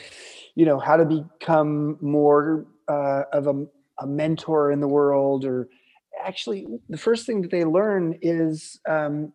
you 0.55 0.65
know, 0.65 0.79
how 0.79 0.97
to 0.97 1.05
become 1.05 1.99
more 2.01 2.67
uh, 2.89 3.23
of 3.33 3.47
a, 3.47 3.67
a, 4.01 4.07
mentor 4.07 4.71
in 4.71 4.81
the 4.81 4.89
world, 4.89 5.45
or 5.45 5.69
actually, 6.23 6.67
the 6.89 6.99
first 6.99 7.27
thing 7.27 7.43
that 7.43 7.51
they 7.51 7.65
learn 7.65 8.19
is 8.21 8.81
um, 8.89 9.33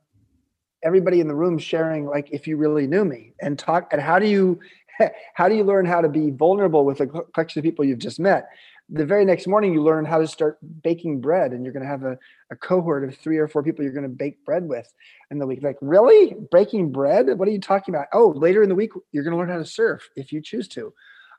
everybody 0.84 1.20
in 1.20 1.28
the 1.28 1.36
room 1.36 1.58
sharing, 1.58 2.06
like, 2.06 2.30
if 2.32 2.48
you 2.48 2.58
really 2.58 2.88
knew 2.88 3.06
me, 3.06 3.34
and 3.42 3.58
talk. 3.58 3.92
And 3.92 4.02
how 4.02 4.20
do 4.20 4.28
you 4.28 4.60
how 5.34 5.50
do 5.50 5.56
you 5.56 5.64
learn 5.64 5.86
how 5.86 6.02
to 6.02 6.10
be 6.10 6.32
vulnerable 6.32 6.86
with 6.86 7.02
a 7.02 7.08
collection 7.08 7.60
of 7.60 7.64
people 7.64 7.86
you've 7.86 8.00
just 8.00 8.20
met? 8.20 8.50
The 8.92 9.06
very 9.06 9.24
next 9.24 9.48
morning, 9.48 9.74
you 9.74 9.84
learn 9.84 10.04
how 10.04 10.18
to 10.18 10.28
start 10.28 10.58
baking 10.82 11.22
bread, 11.22 11.52
and 11.52 11.64
you're 11.64 11.74
going 11.74 11.84
to 11.84 11.90
have 11.90 12.04
a, 12.04 12.18
a 12.52 12.56
cohort 12.56 13.04
of 13.04 13.16
three 13.16 13.38
or 13.38 13.48
four 13.48 13.62
people 13.62 13.84
you're 13.84 13.94
going 13.94 14.04
to 14.04 14.10
bake 14.10 14.44
bread 14.46 14.68
with 14.68 14.92
in 15.30 15.38
the 15.38 15.46
week. 15.46 15.62
Like, 15.62 15.78
really? 15.82 16.36
Baking 16.52 16.92
bread? 16.92 17.28
What 17.38 17.48
are 17.48 17.52
you 17.52 17.62
talking 17.62 17.94
about? 17.94 18.08
Oh, 18.14 18.34
later 18.36 18.64
in 18.64 18.70
the 18.70 18.76
week, 18.76 18.92
you're 19.12 19.24
going 19.24 19.34
to 19.34 19.38
learn 19.38 19.50
how 19.50 19.58
to 19.58 19.66
surf 19.66 20.10
if 20.16 20.32
you 20.32 20.42
choose 20.42 20.68
to. 20.70 20.92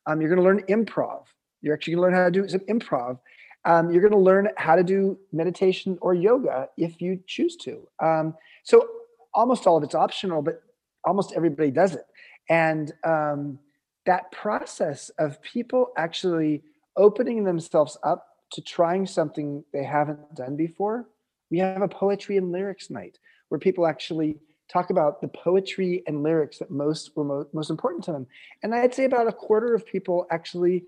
Um, 0.07 0.21
you're 0.21 0.31
going 0.31 0.41
to 0.41 0.45
learn 0.45 0.63
improv. 0.69 1.25
You're 1.61 1.75
actually 1.75 1.95
going 1.95 2.13
to 2.13 2.17
learn 2.17 2.25
how 2.25 2.31
to 2.31 2.43
do 2.43 2.49
some 2.49 2.61
improv. 2.61 3.19
Um, 3.65 3.91
you're 3.91 4.01
going 4.01 4.13
to 4.13 4.19
learn 4.19 4.49
how 4.57 4.77
to 4.77 4.85
do 4.85 5.19
meditation 5.33 5.99
or 6.01 6.15
yoga 6.15 6.69
if 6.79 7.01
you 7.03 7.21
choose 7.27 7.57
to. 7.57 7.87
Um, 8.03 8.35
so 8.65 8.89
almost 9.35 9.67
all 9.67 9.77
of 9.77 9.83
it's 9.83 9.95
optional, 9.95 10.41
but 10.41 10.63
almost 11.05 11.33
everybody 11.37 11.71
does 11.71 11.95
it. 11.95 12.05
And 12.51 12.93
um, 13.05 13.59
that 14.07 14.31
process 14.33 15.09
of 15.19 15.41
people 15.41 15.93
actually 15.97 16.63
opening 16.97 17.45
themselves 17.45 17.97
up 18.03 18.27
to 18.53 18.61
trying 18.61 19.07
something 19.07 19.65
they 19.73 19.85
haven't 19.85 20.35
done 20.35 20.57
before. 20.57 21.09
We 21.51 21.59
have 21.59 21.83
a 21.83 21.89
poetry 21.89 22.37
and 22.37 22.51
lyrics 22.51 22.91
night 22.91 23.19
where 23.49 23.61
people 23.61 23.87
actually 23.87 24.37
talk 24.71 24.91
about 24.91 25.21
the 25.21 25.29
poetry 25.29 26.03
and 26.07 26.23
lyrics 26.23 26.59
that 26.59 26.71
most 26.71 27.13
were 27.17 27.25
mo- 27.25 27.47
most 27.53 27.71
important 27.71 28.05
to 28.05 28.13
them. 28.13 28.27
And 28.63 28.75
I'd 28.75 28.95
say 28.95 29.05
about 29.05 29.29
a 29.29 29.33
quarter 29.33 29.75
of 29.75 29.87
people 29.87 30.27
actually 30.31 30.85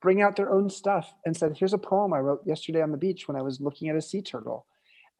bring 0.00 0.20
out 0.20 0.36
their 0.36 0.50
own 0.50 0.68
stuff 0.68 1.14
and 1.24 1.36
said, 1.36 1.56
"Here's 1.56 1.72
a 1.72 1.78
poem 1.78 2.12
I 2.12 2.20
wrote 2.20 2.42
yesterday 2.46 2.82
on 2.82 2.90
the 2.90 2.98
beach 2.98 3.28
when 3.28 3.36
I 3.36 3.42
was 3.42 3.60
looking 3.60 3.88
at 3.88 3.96
a 3.96 4.02
sea 4.02 4.22
turtle 4.22 4.66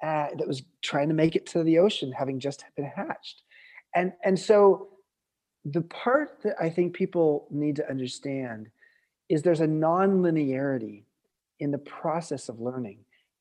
uh, 0.03 0.29
that 0.37 0.49
was 0.49 0.63
trying 0.83 1.09
to 1.09 1.15
make 1.15 1.37
it 1.37 1.47
to 1.47 1.63
the 1.63 1.79
ocean, 1.79 2.13
having 2.13 2.41
just 2.41 2.65
been 2.77 2.91
hatched." 2.97 3.43
And 3.95 4.13
and 4.25 4.39
so 4.39 4.89
the 5.65 5.83
part 5.83 6.43
that 6.43 6.57
I 6.61 6.71
think 6.71 6.95
people 6.95 7.47
need 7.51 7.77
to 7.77 7.89
understand 7.89 8.71
is 9.29 9.43
there's 9.43 9.61
a 9.61 9.67
non-linearity 9.67 11.05
in 11.61 11.71
the 11.71 11.79
process 11.79 12.49
of 12.49 12.61
learning 12.61 12.99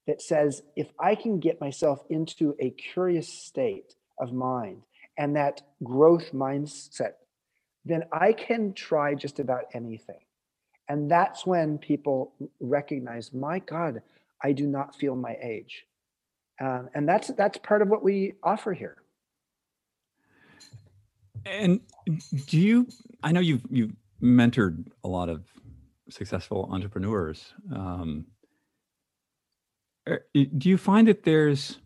that 0.08 0.22
says 0.22 0.62
if 0.76 0.88
I 1.00 1.16
can 1.16 1.40
get 1.40 1.62
myself 1.62 2.04
into 2.10 2.56
a 2.60 2.70
curious 2.72 3.28
state 3.28 3.96
of 4.20 4.34
mind 4.34 4.84
and 5.18 5.36
that 5.36 5.62
growth 5.84 6.32
mindset, 6.32 7.14
then 7.86 8.04
I 8.12 8.34
can 8.34 8.74
try 8.74 9.16
just 9.16 9.40
about 9.40 9.66
anything. 9.74 10.20
And 10.88 11.10
that's 11.10 11.46
when 11.46 11.78
people 11.78 12.34
recognize, 12.60 13.34
my 13.34 13.60
God, 13.60 14.02
I 14.44 14.52
do 14.52 14.68
not 14.68 14.96
feel 14.96 15.16
my 15.16 15.38
age. 15.42 15.86
Um, 16.60 16.90
and 16.94 17.08
that's 17.08 17.30
that's 17.30 17.58
part 17.58 17.82
of 17.82 17.88
what 17.88 18.04
we 18.04 18.34
offer 18.44 18.74
here. 18.74 19.01
And 21.46 21.82
do 22.48 22.60
you? 22.60 22.88
I 23.24 23.32
know 23.32 23.40
you've 23.40 23.64
you've 23.70 23.94
mentored 24.22 24.88
a 25.04 25.08
lot 25.08 25.30
of 25.30 25.44
successful 26.10 26.70
entrepreneurs. 26.72 27.54
Um, 27.74 28.26
er, 30.08 30.26
do 30.34 30.70
you 30.70 30.78
find 30.78 31.08
that 31.08 31.24
there's 31.24 31.80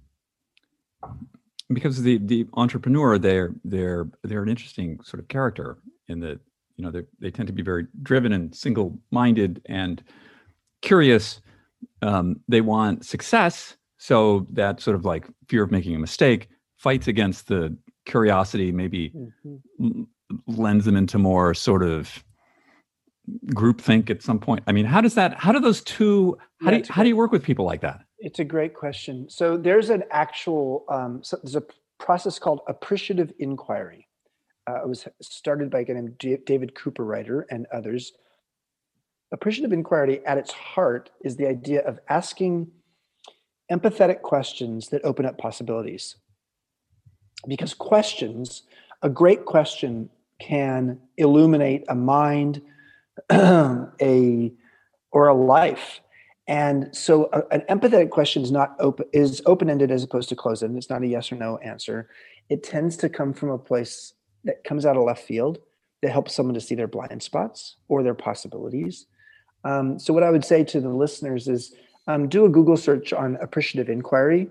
because 1.74 2.02
the 2.02 2.18
the 2.20 2.48
entrepreneur 2.54 3.18
they're 3.18 3.54
they're 3.64 4.08
they're 4.24 4.44
an 4.44 4.50
interesting 4.50 5.00
sort 5.04 5.20
of 5.20 5.28
character 5.28 5.78
in 6.08 6.20
that 6.20 6.40
you 6.76 6.84
know 6.84 6.92
they 6.92 7.04
they 7.20 7.32
tend 7.32 7.48
to 7.48 7.54
be 7.54 7.64
very 7.64 7.88
driven 8.04 8.34
and 8.34 8.54
single 8.54 9.00
minded 9.12 9.62
and 9.66 10.04
curious. 10.82 11.42
Um, 12.02 12.42
they 12.48 12.62
want 12.62 13.06
success, 13.06 13.78
so 13.98 14.48
that 14.52 14.82
sort 14.82 14.96
of 14.96 15.06
like 15.06 15.28
fear 15.48 15.64
of 15.64 15.72
making 15.72 15.96
a 15.96 16.00
mistake 16.00 16.50
fights 16.78 17.08
against 17.08 17.48
the 17.48 17.76
curiosity 18.06 18.72
maybe 18.72 19.12
mm-hmm. 19.12 20.04
lends 20.48 20.86
them 20.86 20.96
into 20.96 21.18
more 21.18 21.54
sort 21.54 21.84
of 21.84 22.24
groupthink 23.48 24.10
at 24.10 24.22
some 24.22 24.40
point? 24.40 24.64
I 24.68 24.72
mean, 24.72 24.86
how 24.86 25.02
does 25.02 25.16
that? 25.16 25.34
How 25.40 25.52
do 25.52 25.60
those 25.60 25.82
two? 25.84 26.38
How 26.62 26.72
yeah, 26.72 26.78
do 26.78 26.78
you, 26.78 26.94
how 26.94 27.04
do 27.04 27.10
you 27.10 27.16
work 27.16 27.32
with 27.32 27.44
people 27.44 27.66
like 27.66 27.82
that? 27.82 28.02
It's 28.20 28.40
a 28.40 28.46
great 28.46 28.74
question. 28.74 29.30
So 29.30 29.58
there's 29.58 29.90
an 29.90 30.04
actual 30.12 30.86
um, 30.90 31.24
so 31.24 31.38
there's 31.44 31.56
a 31.56 31.64
process 32.00 32.40
called 32.40 32.62
appreciative 32.68 33.32
inquiry, 33.40 34.08
Uh, 34.68 34.82
it 34.82 34.88
was 34.88 35.08
started 35.22 35.70
by 35.70 35.82
a 35.82 35.84
guy 35.84 35.94
named 35.94 36.18
David 36.18 36.74
Cooperrider 36.76 37.44
and 37.50 37.68
others. 37.72 38.14
Appreciative 39.32 39.74
inquiry 39.74 40.26
at 40.26 40.38
its 40.38 40.52
heart 40.52 41.12
is 41.24 41.36
the 41.36 41.48
idea 41.48 41.82
of 41.82 42.00
asking 42.10 42.72
empathetic 43.72 44.22
questions 44.22 44.90
that 44.90 45.04
open 45.04 45.26
up 45.26 45.38
possibilities. 45.38 46.16
Because 47.48 47.74
questions, 47.74 48.64
a 49.02 49.10
great 49.10 49.46
question 49.46 50.10
can 50.40 51.00
illuminate 51.18 51.86
a 51.88 51.96
mind, 51.96 52.62
a 53.32 54.52
or 55.12 55.28
a 55.28 55.34
life. 55.34 56.02
And 56.48 56.96
so 56.96 57.30
a, 57.34 57.42
an 57.52 57.62
empathetic 57.70 58.10
question 58.10 58.44
is 58.44 58.52
not 58.52 58.76
open 58.80 59.06
is 59.14 59.42
open-ended 59.46 59.92
as 59.92 60.04
opposed 60.04 60.30
to 60.30 60.36
closed-ended. 60.36 60.78
It's 60.78 60.90
not 60.90 61.04
a 61.04 61.08
yes 61.08 61.32
or 61.32 61.36
no 61.36 61.58
answer. 61.58 62.10
It 62.50 62.64
tends 62.64 62.98
to 62.98 63.10
come 63.10 63.34
from 63.34 63.50
a 63.50 63.58
place 63.58 64.14
that 64.44 64.64
comes 64.64 64.86
out 64.86 64.98
of 64.98 65.04
left 65.04 65.24
field 65.24 65.60
that 66.02 66.12
helps 66.12 66.36
someone 66.36 66.54
to 66.54 66.62
see 66.62 66.76
their 66.76 66.88
blind 66.88 67.24
spots 67.24 67.78
or 67.88 68.04
their 68.04 68.14
possibilities. 68.14 69.08
Um, 69.64 69.98
so 69.98 70.14
what 70.14 70.22
I 70.22 70.30
would 70.30 70.46
say 70.46 70.64
to 70.64 70.80
the 70.80 70.90
listeners 70.90 71.48
is 71.48 71.74
um, 72.08 72.30
do 72.30 72.46
a 72.46 72.50
Google 72.50 72.78
search 72.78 73.14
on 73.14 73.38
appreciative 73.38 73.90
inquiry 73.90 74.48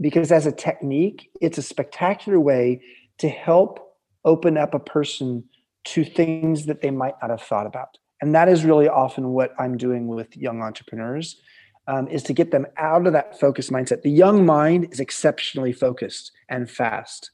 because 0.00 0.30
as 0.32 0.46
a 0.46 0.52
technique, 0.52 1.30
it's 1.40 1.58
a 1.58 1.62
spectacular 1.62 2.38
way 2.38 2.82
to 3.18 3.28
help 3.28 3.94
open 4.24 4.56
up 4.56 4.74
a 4.74 4.78
person 4.78 5.44
to 5.84 6.04
things 6.04 6.66
that 6.66 6.82
they 6.82 6.90
might 6.90 7.14
not 7.20 7.30
have 7.30 7.42
thought 7.42 7.66
about. 7.66 7.98
And 8.20 8.34
that 8.34 8.48
is 8.48 8.64
really 8.64 8.88
often 8.88 9.28
what 9.28 9.52
i'm 9.58 9.76
doing 9.76 10.08
with 10.08 10.36
young 10.36 10.60
entrepreneurs 10.62 11.40
um, 11.86 12.06
is 12.08 12.22
to 12.24 12.32
get 12.32 12.50
them 12.50 12.66
out 12.76 13.06
of 13.06 13.12
that 13.14 13.40
focused 13.40 13.70
mindset. 13.70 14.02
The 14.02 14.10
young 14.10 14.44
mind 14.44 14.88
is 14.92 15.00
exceptionally 15.00 15.72
focused 15.72 16.32
and 16.48 16.70
fast. 16.70 17.30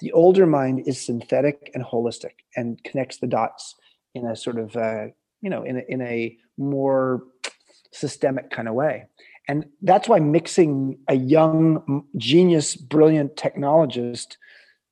The 0.00 0.12
older 0.12 0.46
mind 0.46 0.84
is 0.86 1.04
synthetic 1.04 1.72
and 1.74 1.84
holistic 1.84 2.34
and 2.54 2.82
connects 2.84 3.18
the 3.18 3.26
dots 3.26 3.74
in 4.14 4.24
a 4.26 4.36
sort 4.36 4.58
of 4.58 4.76
uh, 4.76 5.06
you 5.40 5.50
know 5.50 5.64
in 5.64 5.78
a, 5.78 5.82
in 5.88 6.00
a 6.02 6.36
more 6.56 7.24
systemic 7.92 8.50
kind 8.50 8.68
of 8.68 8.74
way 8.74 9.06
and 9.48 9.64
that's 9.82 10.08
why 10.08 10.18
mixing 10.20 10.98
a 11.08 11.14
young 11.14 12.04
genius 12.16 12.76
brilliant 12.76 13.34
technologist 13.36 14.36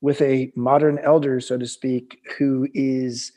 with 0.01 0.21
a 0.23 0.51
modern 0.57 0.99
elder 0.99 1.41
so 1.41 1.59
to 1.59 1.67
speak 1.67 2.21
who 2.39 2.67
is 2.75 3.33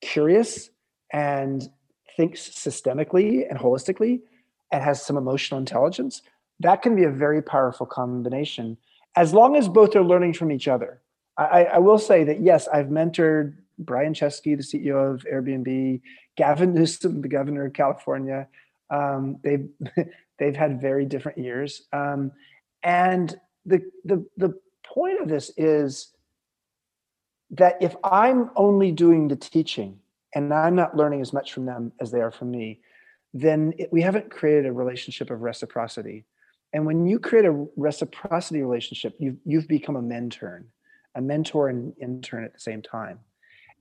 curious 0.00 0.70
and 1.12 1.68
thinks 2.16 2.48
systemically 2.48 3.48
and 3.48 3.58
holistically 3.58 4.20
and 4.72 4.82
has 4.82 5.04
some 5.04 5.16
emotional 5.16 5.58
intelligence, 5.58 6.22
that 6.60 6.82
can 6.82 6.96
be 6.96 7.04
a 7.04 7.10
very 7.10 7.42
powerful 7.42 7.86
combination 7.86 8.76
as 9.16 9.32
long 9.32 9.56
as 9.56 9.68
both 9.68 9.94
are 9.96 10.04
learning 10.04 10.34
from 10.34 10.52
each 10.52 10.68
other. 10.68 11.00
I, 11.38 11.64
I 11.64 11.78
will 11.78 11.98
say 11.98 12.24
that 12.24 12.40
yes, 12.40 12.66
I've 12.68 12.86
mentored 12.86 13.56
Brian 13.78 14.14
Chesky, 14.14 14.56
the 14.56 14.62
CEO 14.62 15.14
of 15.14 15.26
Airbnb, 15.30 16.00
Gavin 16.36 16.74
Newsom, 16.74 17.20
the 17.20 17.28
governor 17.28 17.66
of 17.66 17.74
California. 17.74 18.48
Um, 18.90 19.38
they've 19.42 19.68
they've 20.38 20.56
had 20.56 20.80
very 20.80 21.04
different 21.04 21.38
years, 21.38 21.82
um, 21.92 22.32
and 22.82 23.38
the 23.64 23.82
the 24.04 24.24
the 24.36 24.54
point 24.84 25.20
of 25.20 25.28
this 25.28 25.50
is 25.56 26.12
that 27.50 27.76
if 27.80 27.94
I'm 28.02 28.50
only 28.56 28.92
doing 28.92 29.28
the 29.28 29.36
teaching 29.36 29.98
and 30.34 30.52
I'm 30.52 30.74
not 30.74 30.96
learning 30.96 31.20
as 31.20 31.32
much 31.32 31.52
from 31.52 31.66
them 31.66 31.92
as 32.00 32.10
they 32.10 32.20
are 32.20 32.30
from 32.30 32.50
me, 32.50 32.80
then 33.32 33.72
it, 33.78 33.92
we 33.92 34.02
haven't 34.02 34.30
created 34.30 34.66
a 34.66 34.72
relationship 34.72 35.30
of 35.30 35.42
reciprocity. 35.42 36.24
And 36.72 36.84
when 36.84 37.06
you 37.06 37.18
create 37.18 37.44
a 37.44 37.66
reciprocity 37.76 38.62
relationship, 38.62 39.14
you've, 39.18 39.36
you've 39.44 39.68
become 39.68 39.96
a 39.96 40.02
mentor, 40.02 40.64
a 41.14 41.20
mentor 41.20 41.68
and 41.68 41.92
intern 42.00 42.44
at 42.44 42.52
the 42.52 42.60
same 42.60 42.82
time. 42.82 43.20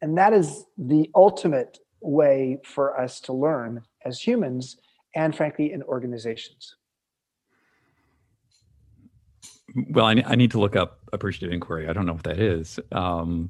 And 0.02 0.18
that 0.18 0.34
is 0.34 0.66
the 0.78 1.10
ultimate 1.16 1.80
way 2.02 2.60
for 2.64 3.00
us 3.00 3.20
to 3.22 3.34
learn 3.34 3.82
as 4.06 4.20
humans 4.20 4.78
and 5.16 5.36
frankly 5.36 5.72
in 5.72 5.82
organizations. 5.84 6.76
Well, 9.90 10.06
I, 10.06 10.24
I 10.26 10.36
need 10.36 10.52
to 10.52 10.60
look 10.60 10.76
up 10.76 11.00
appreciative 11.12 11.54
inquiry. 11.54 11.88
I 11.88 11.94
don't 11.94 12.06
know 12.06 12.14
what 12.14 12.24
that 12.24 12.40
is. 12.40 12.80
Um, 12.92 13.50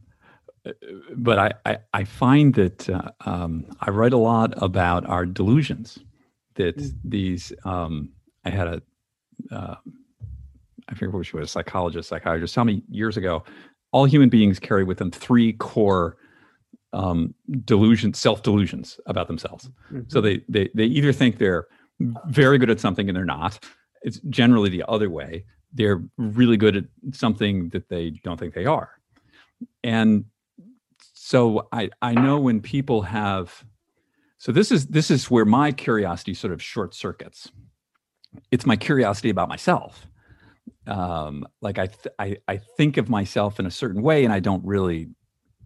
but 1.16 1.38
I, 1.38 1.52
I, 1.66 1.78
I, 1.94 2.04
find 2.04 2.54
that 2.56 2.90
uh, 2.90 3.12
um, 3.26 3.66
I 3.82 3.92
write 3.92 4.14
a 4.14 4.18
lot 4.18 4.54
about 4.58 5.06
our 5.06 5.26
delusions. 5.26 6.00
That 6.56 6.78
mm. 6.78 6.94
these, 7.04 7.54
um, 7.66 8.10
I 8.46 8.50
had 8.50 8.68
a, 8.68 8.82
uh, 9.52 9.76
I 10.88 10.94
forget 10.96 11.14
which 11.14 11.34
was 11.34 11.50
a 11.50 11.52
psychologist, 11.52 12.10
psychiatrist, 12.10 12.56
tell 12.56 12.66
me 12.66 12.82
years 12.90 13.18
ago, 13.18 13.44
all 13.92 14.06
human 14.06 14.30
beings 14.30 14.58
carry 14.58 14.84
with 14.84 14.98
them 14.98 15.12
three 15.12 15.54
core 15.54 16.18
um, 16.96 17.36
delusions, 17.66 18.18
self 18.18 18.42
delusions 18.42 19.00
about 19.06 19.28
themselves. 19.28 19.70
Mm-hmm. 19.92 20.02
So 20.08 20.22
they, 20.22 20.42
they 20.48 20.70
they 20.74 20.86
either 20.86 21.12
think 21.12 21.38
they're 21.38 21.68
very 22.28 22.58
good 22.58 22.70
at 22.70 22.80
something 22.80 23.08
and 23.08 23.16
they're 23.16 23.26
not. 23.26 23.64
It's 24.02 24.20
generally 24.30 24.70
the 24.70 24.84
other 24.88 25.10
way. 25.10 25.46
They're 25.74 26.04
really 26.18 26.58
good 26.58 26.78
at 26.78 26.86
something 27.12 27.70
that 27.70 27.90
they 27.90 28.12
don't 28.24 28.40
think 28.40 28.54
they 28.54 28.66
are. 28.66 28.92
And 29.84 30.26
so 31.14 31.68
I 31.72 31.90
I 32.02 32.14
know 32.14 32.40
when 32.40 32.62
people 32.62 33.02
have 33.04 33.66
so 34.38 34.52
this 34.52 34.72
is 34.72 34.88
this 34.88 35.12
is 35.12 35.30
where 35.30 35.46
my 35.46 35.72
curiosity 35.72 36.34
sort 36.34 36.54
of 36.54 36.62
short 36.62 36.96
circuits. 36.96 37.52
It's 38.52 38.66
my 38.66 38.78
curiosity 38.78 39.30
about 39.30 39.50
myself. 39.50 40.08
Um, 40.88 41.46
like 41.62 41.78
I, 41.78 41.88
th- 41.88 42.16
I 42.20 42.38
I 42.48 42.58
think 42.78 42.98
of 42.98 43.10
myself 43.10 43.60
in 43.60 43.66
a 43.66 43.72
certain 43.72 44.02
way, 44.02 44.24
and 44.24 44.34
I 44.34 44.40
don't 44.40 44.64
really 44.66 45.10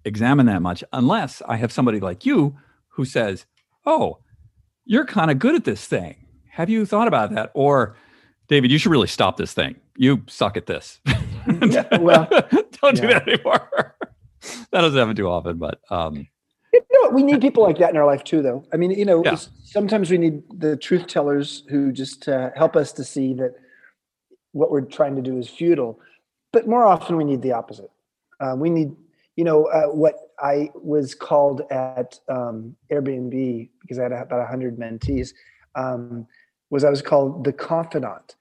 examine 0.05 0.45
that 0.47 0.61
much 0.61 0.83
unless 0.93 1.41
I 1.47 1.57
have 1.57 1.71
somebody 1.71 1.99
like 1.99 2.25
you 2.25 2.57
who 2.89 3.05
says, 3.05 3.45
"Oh, 3.85 4.19
you're 4.85 5.05
kind 5.05 5.31
of 5.31 5.39
good 5.39 5.55
at 5.55 5.65
this 5.65 5.85
thing. 5.85 6.25
Have 6.51 6.69
you 6.69 6.85
thought 6.85 7.07
about 7.07 7.33
that?" 7.33 7.51
Or, 7.53 7.95
David, 8.47 8.71
you 8.71 8.77
should 8.77 8.91
really 8.91 9.07
stop 9.07 9.37
this 9.37 9.53
thing. 9.53 9.75
You 9.95 10.23
suck 10.27 10.57
at 10.57 10.65
this. 10.65 10.99
yeah, 11.61 11.97
well, 11.99 12.27
don't 12.81 12.95
yeah. 12.95 13.01
do 13.01 13.07
that 13.07 13.27
anymore. 13.27 13.95
that 14.71 14.81
doesn't 14.81 14.97
happen 14.97 15.15
too 15.15 15.27
often, 15.27 15.57
but 15.57 15.79
um, 15.89 16.27
you 16.73 16.81
know, 16.91 17.09
we 17.09 17.23
need 17.23 17.41
people 17.41 17.63
like 17.63 17.77
that 17.79 17.89
in 17.91 17.97
our 17.97 18.05
life 18.05 18.23
too, 18.23 18.41
though. 18.41 18.65
I 18.73 18.77
mean, 18.77 18.91
you 18.91 19.05
know, 19.05 19.23
yeah. 19.23 19.37
sometimes 19.63 20.11
we 20.11 20.17
need 20.17 20.43
the 20.55 20.75
truth 20.75 21.07
tellers 21.07 21.63
who 21.69 21.91
just 21.91 22.27
uh, 22.27 22.51
help 22.55 22.75
us 22.75 22.91
to 22.93 23.03
see 23.03 23.33
that 23.35 23.55
what 24.51 24.71
we're 24.71 24.81
trying 24.81 25.15
to 25.15 25.21
do 25.21 25.37
is 25.37 25.49
futile. 25.49 25.99
But 26.51 26.67
more 26.67 26.85
often, 26.85 27.17
we 27.17 27.23
need 27.23 27.41
the 27.41 27.51
opposite. 27.53 27.91
Uh, 28.39 28.55
we 28.57 28.69
need, 28.69 28.95
you 29.39 29.45
know, 29.45 29.67
uh, 29.67 29.85
what 29.85 30.15
I 30.39 30.69
was 30.75 31.15
called 31.15 31.61
at 31.71 32.19
um, 32.27 32.75
Airbnb 32.91 33.69
because 33.79 33.97
I 33.97 34.03
had 34.03 34.11
about 34.11 34.45
hundred 34.49 34.77
mentees. 34.77 35.29
Um, 35.75 36.27
was 36.69 36.83
I 36.83 36.89
was 36.89 37.01
called 37.01 37.45
the 37.45 37.53
confidant. 37.53 38.35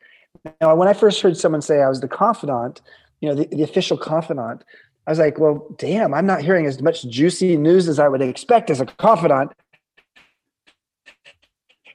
Now, 0.60 0.74
when 0.74 0.88
I 0.88 0.94
first 0.94 1.20
heard 1.20 1.36
someone 1.36 1.62
say 1.62 1.82
I 1.82 1.88
was 1.88 2.00
the 2.00 2.08
confidant, 2.08 2.80
you 3.20 3.28
know, 3.28 3.36
the, 3.36 3.46
the 3.46 3.62
official 3.62 3.96
confidant, 3.96 4.64
I 5.06 5.12
was 5.12 5.20
like, 5.20 5.38
well, 5.38 5.68
damn, 5.78 6.12
I'm 6.12 6.26
not 6.26 6.42
hearing 6.42 6.66
as 6.66 6.82
much 6.82 7.08
juicy 7.08 7.56
news 7.56 7.88
as 7.88 8.00
I 8.00 8.08
would 8.08 8.20
expect 8.20 8.68
as 8.68 8.80
a 8.80 8.86
confidant. 8.86 9.52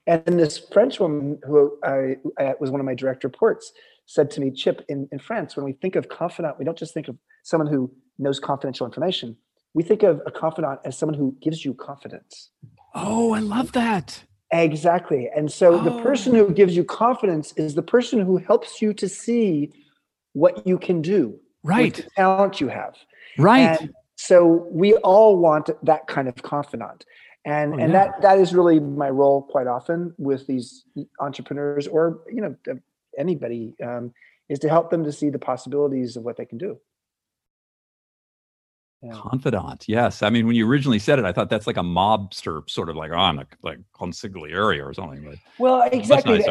And 0.07 0.23
then 0.23 0.37
this 0.37 0.57
French 0.71 1.01
woman 1.01 1.39
who 1.45 1.77
I, 1.83 2.15
I, 2.39 2.53
was 2.57 2.71
one 2.71 2.79
of 2.79 2.85
my 2.85 2.95
direct 2.95 3.25
reports 3.25 3.73
said 4.05 4.31
to 4.31 4.39
me, 4.39 4.49
Chip, 4.51 4.85
in, 4.87 5.09
in 5.11 5.19
France, 5.19 5.57
when 5.57 5.65
we 5.65 5.73
think 5.73 5.97
of 5.97 6.07
confidant, 6.07 6.57
we 6.57 6.63
don't 6.63 6.77
just 6.77 6.93
think 6.93 7.09
of 7.09 7.17
someone 7.43 7.67
who 7.67 7.91
knows 8.17 8.39
confidential 8.39 8.85
information. 8.85 9.37
We 9.73 9.83
think 9.83 10.03
of 10.03 10.21
a 10.25 10.31
confidant 10.31 10.79
as 10.85 10.97
someone 10.97 11.17
who 11.17 11.35
gives 11.41 11.65
you 11.65 11.73
confidence. 11.73 12.49
Oh, 12.93 13.33
I 13.33 13.39
love 13.39 13.71
that. 13.71 14.23
Exactly. 14.51 15.29
And 15.35 15.51
so 15.51 15.79
oh. 15.79 15.83
the 15.83 16.03
person 16.03 16.35
who 16.35 16.51
gives 16.51 16.75
you 16.75 16.83
confidence 16.83 17.53
is 17.57 17.73
the 17.73 17.81
person 17.81 18.19
who 18.19 18.37
helps 18.37 18.81
you 18.81 18.93
to 18.93 19.09
see 19.09 19.71
what 20.33 20.65
you 20.67 20.77
can 20.77 21.01
do 21.01 21.39
right 21.63 22.05
talent 22.15 22.59
you 22.59 22.67
have 22.67 22.95
right 23.37 23.79
and 23.79 23.93
so 24.15 24.67
we 24.69 24.93
all 24.95 25.37
want 25.37 25.69
that 25.81 26.05
kind 26.07 26.27
of 26.27 26.35
confidant 26.43 27.05
and 27.45 27.73
oh, 27.73 27.77
and 27.77 27.93
yeah. 27.93 28.05
that 28.05 28.21
that 28.21 28.39
is 28.39 28.53
really 28.53 28.79
my 28.79 29.09
role 29.09 29.43
quite 29.43 29.67
often 29.67 30.13
with 30.17 30.45
these 30.47 30.83
entrepreneurs 31.19 31.87
or 31.87 32.21
you 32.31 32.41
know 32.41 32.55
anybody 33.17 33.75
um, 33.83 34.11
is 34.49 34.59
to 34.59 34.69
help 34.69 34.89
them 34.89 35.03
to 35.03 35.11
see 35.11 35.29
the 35.29 35.39
possibilities 35.39 36.17
of 36.17 36.23
what 36.23 36.35
they 36.37 36.45
can 36.45 36.57
do 36.57 36.77
yeah. 39.03 39.13
confidant 39.13 39.85
yes 39.87 40.23
i 40.23 40.29
mean 40.29 40.47
when 40.47 40.55
you 40.55 40.67
originally 40.67 40.99
said 40.99 41.19
it 41.19 41.25
i 41.25 41.31
thought 41.31 41.49
that's 41.49 41.67
like 41.67 41.77
a 41.77 41.83
mobster 41.83 42.67
sort 42.69 42.89
of 42.89 42.95
like 42.95 43.11
on 43.11 43.39
oh, 43.39 43.43
like 43.61 43.79
consigliere 43.93 44.85
or 44.85 44.93
something 44.93 45.23
but 45.23 45.35
well 45.57 45.87
exactly 45.91 46.43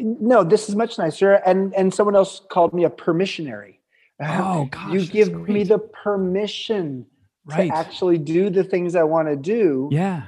no 0.00 0.42
this 0.42 0.68
is 0.68 0.74
much 0.74 0.98
nicer 0.98 1.34
and 1.46 1.74
and 1.74 1.94
someone 1.94 2.16
else 2.16 2.40
called 2.50 2.72
me 2.74 2.84
a 2.84 2.90
permissionary 2.90 3.76
Oh, 4.22 4.66
gosh, 4.70 4.92
you 4.92 5.06
give 5.06 5.48
me 5.48 5.64
the 5.64 5.78
permission 5.78 7.06
right. 7.44 7.68
to 7.68 7.76
actually 7.76 8.18
do 8.18 8.50
the 8.50 8.64
things 8.64 8.94
I 8.94 9.02
want 9.02 9.28
to 9.28 9.36
do. 9.36 9.88
Yeah. 9.90 10.24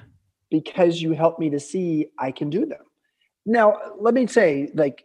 Because 0.50 1.00
you 1.00 1.12
help 1.12 1.38
me 1.38 1.50
to 1.50 1.60
see 1.60 2.08
I 2.18 2.30
can 2.30 2.50
do 2.50 2.66
them. 2.66 2.82
Now, 3.46 3.78
let 3.98 4.14
me 4.14 4.26
say, 4.26 4.70
like, 4.74 5.04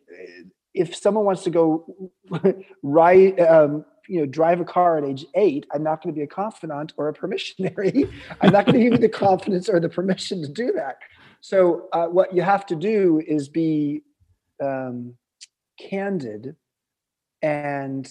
if 0.73 0.95
someone 0.95 1.25
wants 1.25 1.43
to 1.43 1.49
go 1.49 2.13
write, 2.83 3.39
um, 3.39 3.83
you 4.09 4.19
know 4.19 4.25
drive 4.25 4.59
a 4.59 4.65
car 4.65 4.97
at 4.97 5.03
age 5.03 5.25
eight 5.35 5.65
i'm 5.73 5.83
not 5.83 6.01
going 6.01 6.13
to 6.13 6.17
be 6.17 6.23
a 6.23 6.27
confidant 6.27 6.93
or 6.97 7.07
a 7.09 7.13
permissionary 7.13 8.11
i'm 8.41 8.51
not 8.51 8.65
going 8.65 8.77
to 8.77 8.83
give 8.83 8.93
you 8.93 8.97
the 8.97 9.09
confidence 9.09 9.69
or 9.69 9.79
the 9.79 9.89
permission 9.89 10.41
to 10.41 10.47
do 10.47 10.71
that. 10.73 10.97
So 11.41 11.87
uh, 11.93 12.07
what 12.07 12.33
you 12.33 12.41
have 12.41 12.65
to 12.67 12.75
do 12.75 13.21
is 13.25 13.47
be 13.47 14.03
um, 14.61 15.15
candid 15.79 16.55
and 17.41 18.09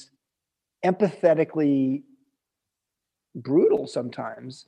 empathetically 0.85 2.05
brutal 3.35 3.87
sometimes 3.87 4.67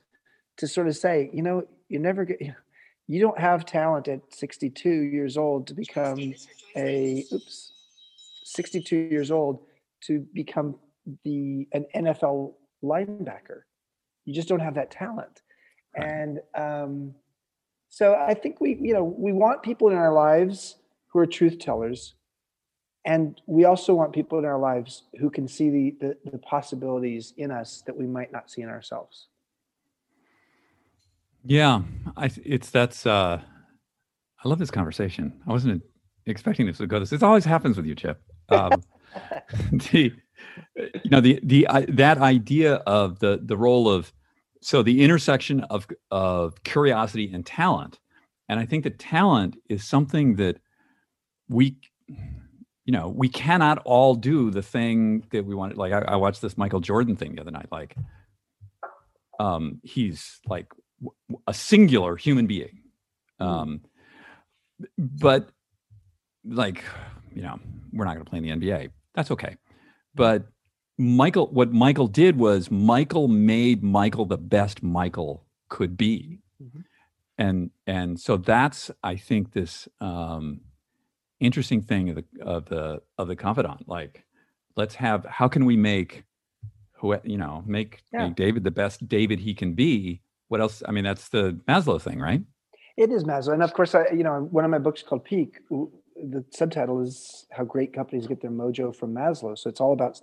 to 0.57 0.67
sort 0.67 0.87
of 0.87 0.95
say 0.95 1.29
you 1.33 1.41
know 1.41 1.63
you 1.89 1.99
never 1.99 2.25
get 2.25 2.39
you 3.07 3.19
don't 3.19 3.39
have 3.39 3.65
talent 3.65 4.07
at 4.07 4.21
62 4.33 4.89
years 4.89 5.35
old 5.35 5.67
to 5.67 5.73
become 5.73 6.33
a 6.75 7.25
oops 7.33 7.71
62 8.43 8.95
years 8.95 9.31
old 9.31 9.65
to 10.01 10.19
become 10.33 10.75
the 11.23 11.67
an 11.71 11.85
NFL 11.95 12.53
linebacker. 12.83 13.61
You 14.25 14.33
just 14.33 14.47
don't 14.47 14.59
have 14.59 14.75
that 14.75 14.91
talent. 14.91 15.41
And 15.95 16.39
um, 16.55 17.15
so 17.89 18.15
I 18.15 18.33
think 18.33 18.61
we, 18.61 18.77
you 18.79 18.93
know, 18.93 19.03
we 19.03 19.33
want 19.33 19.63
people 19.63 19.89
in 19.89 19.97
our 19.97 20.13
lives 20.13 20.77
who 21.07 21.19
are 21.19 21.25
truth 21.25 21.59
tellers. 21.59 22.15
And 23.03 23.41
we 23.47 23.65
also 23.65 23.93
want 23.93 24.13
people 24.13 24.37
in 24.39 24.45
our 24.45 24.59
lives 24.59 25.03
who 25.19 25.29
can 25.29 25.47
see 25.47 25.69
the, 25.69 25.95
the, 25.99 26.31
the 26.31 26.37
possibilities 26.37 27.33
in 27.35 27.51
us 27.51 27.83
that 27.87 27.97
we 27.97 28.05
might 28.05 28.31
not 28.31 28.49
see 28.49 28.61
in 28.61 28.69
ourselves. 28.69 29.27
Yeah, 31.43 31.81
I, 32.15 32.29
it's 32.45 32.69
that's. 32.69 33.05
Uh, 33.07 33.41
I 34.43 34.47
love 34.47 34.59
this 34.59 34.69
conversation. 34.69 35.41
I 35.47 35.51
wasn't 35.51 35.83
expecting 36.27 36.67
this 36.67 36.77
to 36.77 36.87
go 36.87 36.99
this. 36.99 37.09
This 37.09 37.23
always 37.23 37.45
happens 37.45 37.77
with 37.77 37.87
you, 37.87 37.95
Chip. 37.95 38.21
Um, 38.49 38.83
the, 39.71 40.13
you 40.75 41.09
know 41.09 41.21
the 41.21 41.39
the 41.43 41.67
uh, 41.67 41.85
that 41.89 42.17
idea 42.17 42.75
of 42.87 43.19
the 43.19 43.39
the 43.43 43.57
role 43.57 43.89
of 43.89 44.13
so 44.61 44.83
the 44.83 45.03
intersection 45.03 45.61
of 45.65 45.87
of 46.11 46.63
curiosity 46.63 47.31
and 47.33 47.45
talent. 47.45 47.99
And 48.49 48.59
i 48.59 48.65
think 48.65 48.83
that 48.83 48.99
talent 48.99 49.57
is 49.69 49.87
something 49.87 50.35
that 50.35 50.57
we 51.49 51.77
you 52.07 52.91
know 52.91 53.07
we 53.09 53.29
cannot 53.29 53.77
all 53.85 54.15
do 54.15 54.51
the 54.51 54.61
thing 54.61 55.25
that 55.31 55.45
we 55.45 55.55
want. 55.55 55.77
Like 55.77 55.93
I, 55.93 55.99
I 55.99 56.15
watched 56.17 56.41
this 56.41 56.57
michael 56.57 56.81
jordan 56.81 57.15
thing 57.15 57.35
the 57.35 57.41
other 57.41 57.51
night 57.51 57.69
like 57.71 57.95
um 59.39 59.79
he's 59.83 60.39
like 60.47 60.67
a 61.47 61.53
singular 61.53 62.15
human 62.15 62.45
being. 62.47 62.79
Hmm. 63.39 63.47
um 63.47 63.81
but 64.97 65.49
like 66.43 66.83
you 67.33 67.41
know 67.41 67.59
we're 67.93 68.05
not 68.05 68.15
going 68.15 68.25
to 68.25 68.29
play 68.29 68.39
in 68.39 68.59
the 68.59 68.67
nba 68.67 68.89
that's 69.15 69.31
okay 69.31 69.55
but 70.15 70.47
Michael, 70.97 71.47
what 71.47 71.71
Michael 71.71 72.07
did 72.07 72.37
was 72.37 72.69
Michael 72.69 73.27
made 73.27 73.83
Michael 73.83 74.25
the 74.25 74.37
best 74.37 74.83
Michael 74.83 75.45
could 75.69 75.97
be. 75.97 76.39
Mm-hmm. 76.61 76.79
And 77.37 77.71
and 77.87 78.19
so 78.19 78.37
that's 78.37 78.91
I 79.03 79.15
think 79.15 79.53
this 79.53 79.87
um, 79.99 80.61
interesting 81.39 81.81
thing 81.81 82.09
of 82.09 82.15
the 82.15 82.25
of 82.43 82.65
the 82.65 83.01
of 83.17 83.27
the 83.27 83.35
confidant. 83.35 83.89
Like, 83.89 84.23
let's 84.75 84.95
have 84.95 85.25
how 85.25 85.47
can 85.47 85.65
we 85.65 85.75
make 85.75 86.23
who 86.93 87.17
you 87.23 87.37
know 87.37 87.63
make, 87.65 88.03
yeah. 88.13 88.27
make 88.27 88.35
David 88.35 88.63
the 88.63 88.71
best 88.71 89.07
David 89.07 89.39
he 89.39 89.55
can 89.55 89.73
be? 89.73 90.21
What 90.49 90.61
else? 90.61 90.83
I 90.87 90.91
mean, 90.91 91.03
that's 91.03 91.29
the 91.29 91.59
Maslow 91.67 91.99
thing, 91.99 92.19
right? 92.19 92.41
It 92.95 93.11
is 93.11 93.23
Maslow, 93.23 93.53
and 93.53 93.63
of 93.63 93.73
course, 93.73 93.95
I 93.95 94.09
you 94.09 94.23
know 94.23 94.47
one 94.51 94.65
of 94.65 94.69
my 94.69 94.77
books 94.77 95.01
called 95.01 95.23
Peak 95.25 95.61
the 96.29 96.45
subtitle 96.51 97.01
is 97.01 97.47
how 97.51 97.63
great 97.63 97.93
companies 97.93 98.27
get 98.27 98.41
their 98.41 98.51
mojo 98.51 98.95
from 98.95 99.13
Maslow. 99.13 99.57
So 99.57 99.69
it's 99.69 99.81
all 99.81 99.93
about 99.93 100.19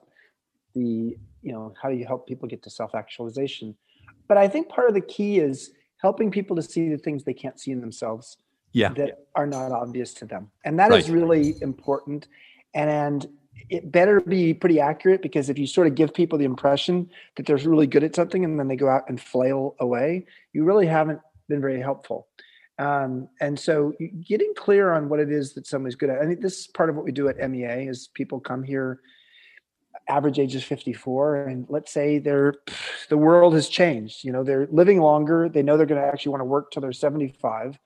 the, 0.74 1.16
you 1.42 1.53
know, 1.53 1.74
how 1.80 1.90
do 1.90 1.96
you 1.96 2.07
help 2.07 2.26
people 2.26 2.49
get 2.49 2.62
to 2.62 2.70
self-actualization? 2.70 3.74
But 4.28 4.36
I 4.38 4.49
think 4.49 4.68
part 4.68 4.88
of 4.88 4.94
the 4.94 5.01
key 5.01 5.38
is 5.38 5.72
helping 6.01 6.30
people 6.30 6.55
to 6.57 6.62
see 6.62 6.88
the 6.88 6.99
things 6.99 7.24
they 7.24 7.34
can't 7.34 7.59
see 7.59 7.72
in 7.72 7.80
themselves 7.80 8.36
yeah. 8.72 8.90
that 8.90 9.26
are 9.34 9.46
not 9.46 9.72
obvious 9.72 10.14
to 10.14 10.24
them. 10.24 10.51
And 10.64 10.78
that 10.78 10.90
right. 10.90 11.01
is 11.01 11.11
really 11.11 11.55
important. 11.61 12.28
And, 12.74 12.90
and 12.90 13.26
it 13.70 13.90
better 13.90 14.20
be 14.20 14.55
pretty 14.55 14.80
accurate 14.80 15.22
because 15.22 15.51
if 15.51 15.59
you 15.59 15.66
sort 15.66 15.86
of 15.86 15.94
give 15.94 16.14
people 16.14 16.38
the 16.38 16.44
impression 16.44 17.11
that 17.36 17.46
they're 17.46 17.57
really 17.57 17.86
good 17.86 18.05
at 18.05 18.14
something 18.14 18.44
and 18.44 18.59
then 18.59 18.68
they 18.68 18.76
go 18.76 18.88
out 18.88 19.09
and 19.09 19.20
flail 19.20 19.74
away, 19.80 20.26
you 20.53 20.64
really 20.64 20.86
haven't 20.86 21.20
been 21.49 21.61
very 21.61 21.80
helpful. 21.80 22.28
Um, 22.79 23.29
and 23.41 23.59
so 23.59 23.93
getting 24.24 24.55
clear 24.57 24.93
on 24.93 25.09
what 25.09 25.18
it 25.18 25.33
is 25.33 25.53
that 25.55 25.66
somebody's 25.66 25.97
good 25.97 26.11
at. 26.11 26.20
I 26.20 26.26
think 26.26 26.41
this 26.41 26.61
is 26.61 26.66
part 26.68 26.89
of 26.89 26.97
what 26.97 27.05
we 27.05 27.12
do 27.12 27.29
at 27.29 27.51
MEA 27.51 27.89
is 27.89 28.09
people 28.14 28.39
come 28.39 28.62
here, 28.62 29.01
average 30.09 30.39
age 30.39 30.55
is 30.55 30.62
54. 30.62 31.49
And 31.49 31.66
let's 31.68 31.93
say 31.93 32.18
they're, 32.18 32.55
the 33.09 33.18
world 33.18 33.55
has 33.55 33.68
changed, 33.68 34.22
you 34.22 34.31
know, 34.31 34.45
they're 34.45 34.68
living 34.70 35.01
longer. 35.01 35.49
They 35.49 35.62
know 35.62 35.76
they're 35.76 35.87
going 35.87 36.01
to 36.01 36.07
actually 36.07 36.31
want 36.31 36.43
to 36.43 36.47
work 36.47 36.70
till 36.70 36.81
they're 36.81 36.93
75. 36.93 37.79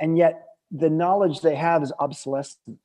And 0.00 0.16
yet 0.16 0.46
the 0.70 0.90
knowledge 0.90 1.40
they 1.40 1.54
have 1.54 1.82
is 1.82 1.92
obsolescent 1.98 2.78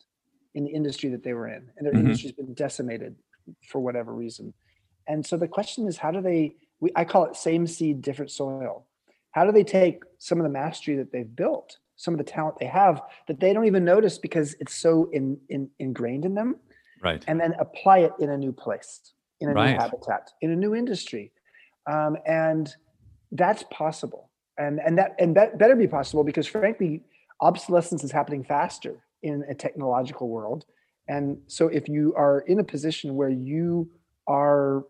in 0.53 0.65
the 0.65 0.71
industry 0.71 1.09
that 1.11 1.23
they 1.23 1.33
were 1.33 1.47
in. 1.47 1.69
And 1.77 1.85
their 1.85 1.93
mm-hmm. 1.93 2.07
industry's 2.07 2.33
been 2.33 2.53
decimated 2.53 3.15
for 3.69 3.79
whatever 3.79 4.13
reason. 4.13 4.53
And 5.07 5.25
so 5.25 5.37
the 5.37 5.47
question 5.47 5.87
is, 5.87 5.95
how 5.95 6.11
do 6.11 6.19
they, 6.19 6.55
we, 6.81 6.91
I 6.93 7.05
call 7.05 7.23
it 7.23 7.37
same 7.37 7.67
seed, 7.67 8.01
different 8.01 8.31
soil 8.31 8.86
how 9.37 9.45
do 9.45 9.51
they 9.51 9.63
take 9.63 10.01
some 10.17 10.39
of 10.39 10.43
the 10.43 10.49
mastery 10.49 10.95
that 10.95 11.11
they've 11.11 11.35
built 11.35 11.77
some 11.95 12.11
of 12.15 12.17
the 12.17 12.23
talent 12.23 12.55
they 12.59 12.65
have 12.65 13.03
that 13.27 13.39
they 13.39 13.53
don't 13.53 13.65
even 13.65 13.85
notice 13.85 14.17
because 14.17 14.55
it's 14.59 14.73
so 14.73 15.11
in, 15.13 15.37
in, 15.49 15.69
ingrained 15.77 16.25
in 16.25 16.33
them? 16.33 16.55
Right. 17.03 17.23
And 17.27 17.39
then 17.39 17.53
apply 17.59 17.99
it 17.99 18.13
in 18.19 18.31
a 18.31 18.37
new 18.37 18.51
place 18.51 19.13
in 19.39 19.49
a 19.49 19.53
right. 19.53 19.73
new 19.73 19.77
habitat 19.77 20.31
in 20.41 20.49
a 20.49 20.55
new 20.55 20.73
industry. 20.73 21.31
Um, 21.85 22.17
and 22.25 22.73
that's 23.31 23.63
possible. 23.69 24.31
And 24.57 24.79
and 24.83 24.97
that 24.97 25.13
and 25.19 25.35
that 25.35 25.59
better 25.59 25.75
be 25.75 25.87
possible 25.87 26.23
because 26.23 26.47
frankly 26.47 27.03
obsolescence 27.39 28.03
is 28.03 28.11
happening 28.11 28.43
faster 28.43 29.03
in 29.21 29.43
a 29.47 29.53
technological 29.53 30.29
world. 30.29 30.65
And 31.07 31.37
so 31.45 31.67
if 31.67 31.87
you 31.87 32.15
are 32.15 32.39
in 32.47 32.59
a 32.59 32.63
position 32.63 33.15
where 33.15 33.29
you 33.29 33.87
are 34.25 34.85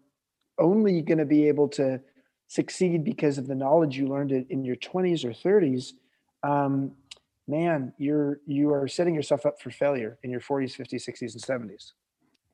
only 0.57 1.01
going 1.01 1.17
to 1.17 1.25
be 1.25 1.49
able 1.49 1.67
to 1.79 1.99
succeed 2.47 3.03
because 3.03 3.37
of 3.37 3.47
the 3.47 3.55
knowledge 3.55 3.97
you 3.97 4.07
learned 4.07 4.31
in 4.31 4.63
your 4.63 4.75
20s 4.77 5.25
or 5.25 5.31
30s 5.31 5.93
um, 6.43 6.91
man 7.47 7.93
you're 7.97 8.39
you 8.45 8.71
are 8.73 8.87
setting 8.87 9.13
yourself 9.13 9.45
up 9.45 9.61
for 9.61 9.69
failure 9.69 10.17
in 10.23 10.31
your 10.31 10.41
40s 10.41 10.75
50s 10.77 11.07
60s 11.07 11.33
and 11.33 11.69
70s 11.69 11.91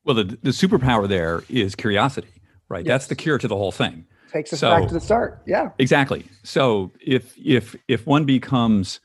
well 0.04 0.16
the, 0.16 0.24
the 0.24 0.50
superpower 0.50 1.08
there 1.08 1.44
is 1.48 1.74
curiosity 1.74 2.42
right? 2.68 2.84
Yes. 2.84 2.92
that's 2.92 3.06
the 3.08 3.14
cure 3.14 3.38
to 3.38 3.48
the 3.48 3.56
whole 3.56 3.72
thing. 3.72 4.06
Takes 4.32 4.52
us 4.52 4.60
so, 4.60 4.70
back 4.70 4.88
to 4.88 4.94
the 4.94 5.00
start 5.00 5.42
yeah. 5.46 5.70
Exactly. 5.78 6.26
So 6.42 6.90
if 7.00 7.36
if 7.38 7.76
if 7.88 8.06
one 8.06 8.24
becomes 8.24 9.00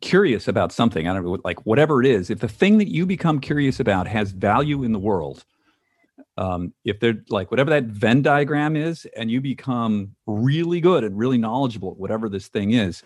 curious 0.00 0.48
about 0.48 0.72
something 0.72 1.06
i 1.06 1.12
don't 1.12 1.22
know 1.22 1.36
like 1.44 1.66
whatever 1.66 2.00
it 2.00 2.06
is 2.06 2.30
if 2.30 2.38
the 2.38 2.48
thing 2.48 2.78
that 2.78 2.88
you 2.88 3.04
become 3.04 3.38
curious 3.38 3.78
about 3.78 4.06
has 4.06 4.30
value 4.30 4.82
in 4.82 4.92
the 4.92 4.98
world 4.98 5.44
um, 6.36 6.72
if 6.84 7.00
they're 7.00 7.22
like 7.28 7.50
whatever 7.50 7.70
that 7.70 7.84
Venn 7.84 8.22
diagram 8.22 8.76
is, 8.76 9.06
and 9.16 9.30
you 9.30 9.40
become 9.40 10.14
really 10.26 10.80
good 10.80 11.04
and 11.04 11.16
really 11.16 11.38
knowledgeable 11.38 11.90
at 11.92 11.98
whatever 11.98 12.28
this 12.28 12.48
thing 12.48 12.72
is, 12.72 13.02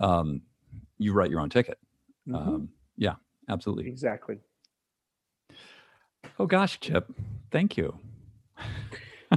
um, 0.00 0.42
you 0.98 1.12
write 1.12 1.30
your 1.30 1.40
own 1.40 1.50
ticket. 1.50 1.78
Mm-hmm. 2.28 2.48
Um, 2.48 2.68
yeah, 2.96 3.14
absolutely. 3.48 3.88
Exactly. 3.88 4.38
Oh 6.38 6.46
gosh, 6.46 6.80
Chip, 6.80 7.12
thank 7.50 7.76
you. 7.76 7.98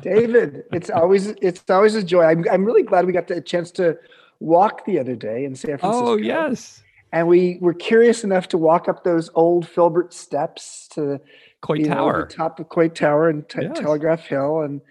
David, 0.01 0.63
it's 0.71 0.89
always 0.89 1.27
it's 1.41 1.63
always 1.69 1.95
a 1.95 2.03
joy. 2.03 2.23
I'm 2.23 2.45
I'm 2.51 2.65
really 2.65 2.83
glad 2.83 3.05
we 3.05 3.13
got 3.13 3.27
the 3.27 3.41
chance 3.41 3.71
to 3.73 3.97
walk 4.39 4.85
the 4.85 4.99
other 4.99 5.15
day 5.15 5.45
in 5.45 5.55
San 5.55 5.77
Francisco. 5.77 6.07
Oh 6.07 6.17
yes. 6.17 6.83
And 7.13 7.27
we 7.27 7.59
were 7.61 7.75
curious 7.75 8.23
enough 8.23 8.47
to 8.49 8.57
walk 8.57 8.89
up 8.89 9.03
those 9.03 9.29
old 9.35 9.67
filbert 9.69 10.15
steps 10.15 10.87
to 10.93 11.21
Coit 11.61 11.85
Tower, 11.85 12.13
know, 12.13 12.25
the 12.25 12.33
top 12.33 12.59
of 12.59 12.69
Coit 12.69 12.95
Tower 12.95 13.29
and 13.29 13.45
yes. 13.55 13.77
Telegraph 13.77 14.25
Hill, 14.25 14.61
and 14.61 14.81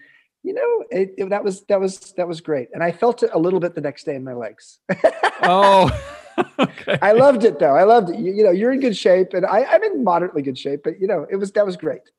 you 0.41 0.53
know 0.53 0.85
it, 0.89 1.13
it, 1.17 1.29
that 1.29 1.43
was 1.43 1.63
that 1.65 1.81
was 1.81 2.13
that 2.15 2.25
was 2.25 2.39
great. 2.39 2.69
And 2.73 2.81
I 2.81 2.93
felt 2.93 3.23
it 3.23 3.29
a 3.33 3.37
little 3.37 3.59
bit 3.59 3.75
the 3.75 3.81
next 3.81 4.05
day 4.05 4.15
in 4.15 4.23
my 4.23 4.33
legs. 4.33 4.79
oh, 5.43 5.91
okay. 6.59 6.97
I 7.01 7.11
loved 7.11 7.43
it 7.43 7.59
though. 7.59 7.75
I 7.75 7.83
loved 7.83 8.11
it. 8.11 8.19
You, 8.19 8.31
you, 8.31 8.43
know, 8.45 8.51
you're 8.51 8.71
in 8.71 8.79
good 8.79 8.95
shape, 8.95 9.33
and 9.33 9.45
I, 9.45 9.65
I'm 9.65 9.83
in 9.83 10.01
moderately 10.01 10.41
good 10.41 10.57
shape. 10.57 10.79
But 10.81 11.01
you 11.01 11.07
know, 11.07 11.27
it 11.29 11.35
was 11.35 11.51
that 11.51 11.65
was 11.65 11.75
great. 11.75 12.09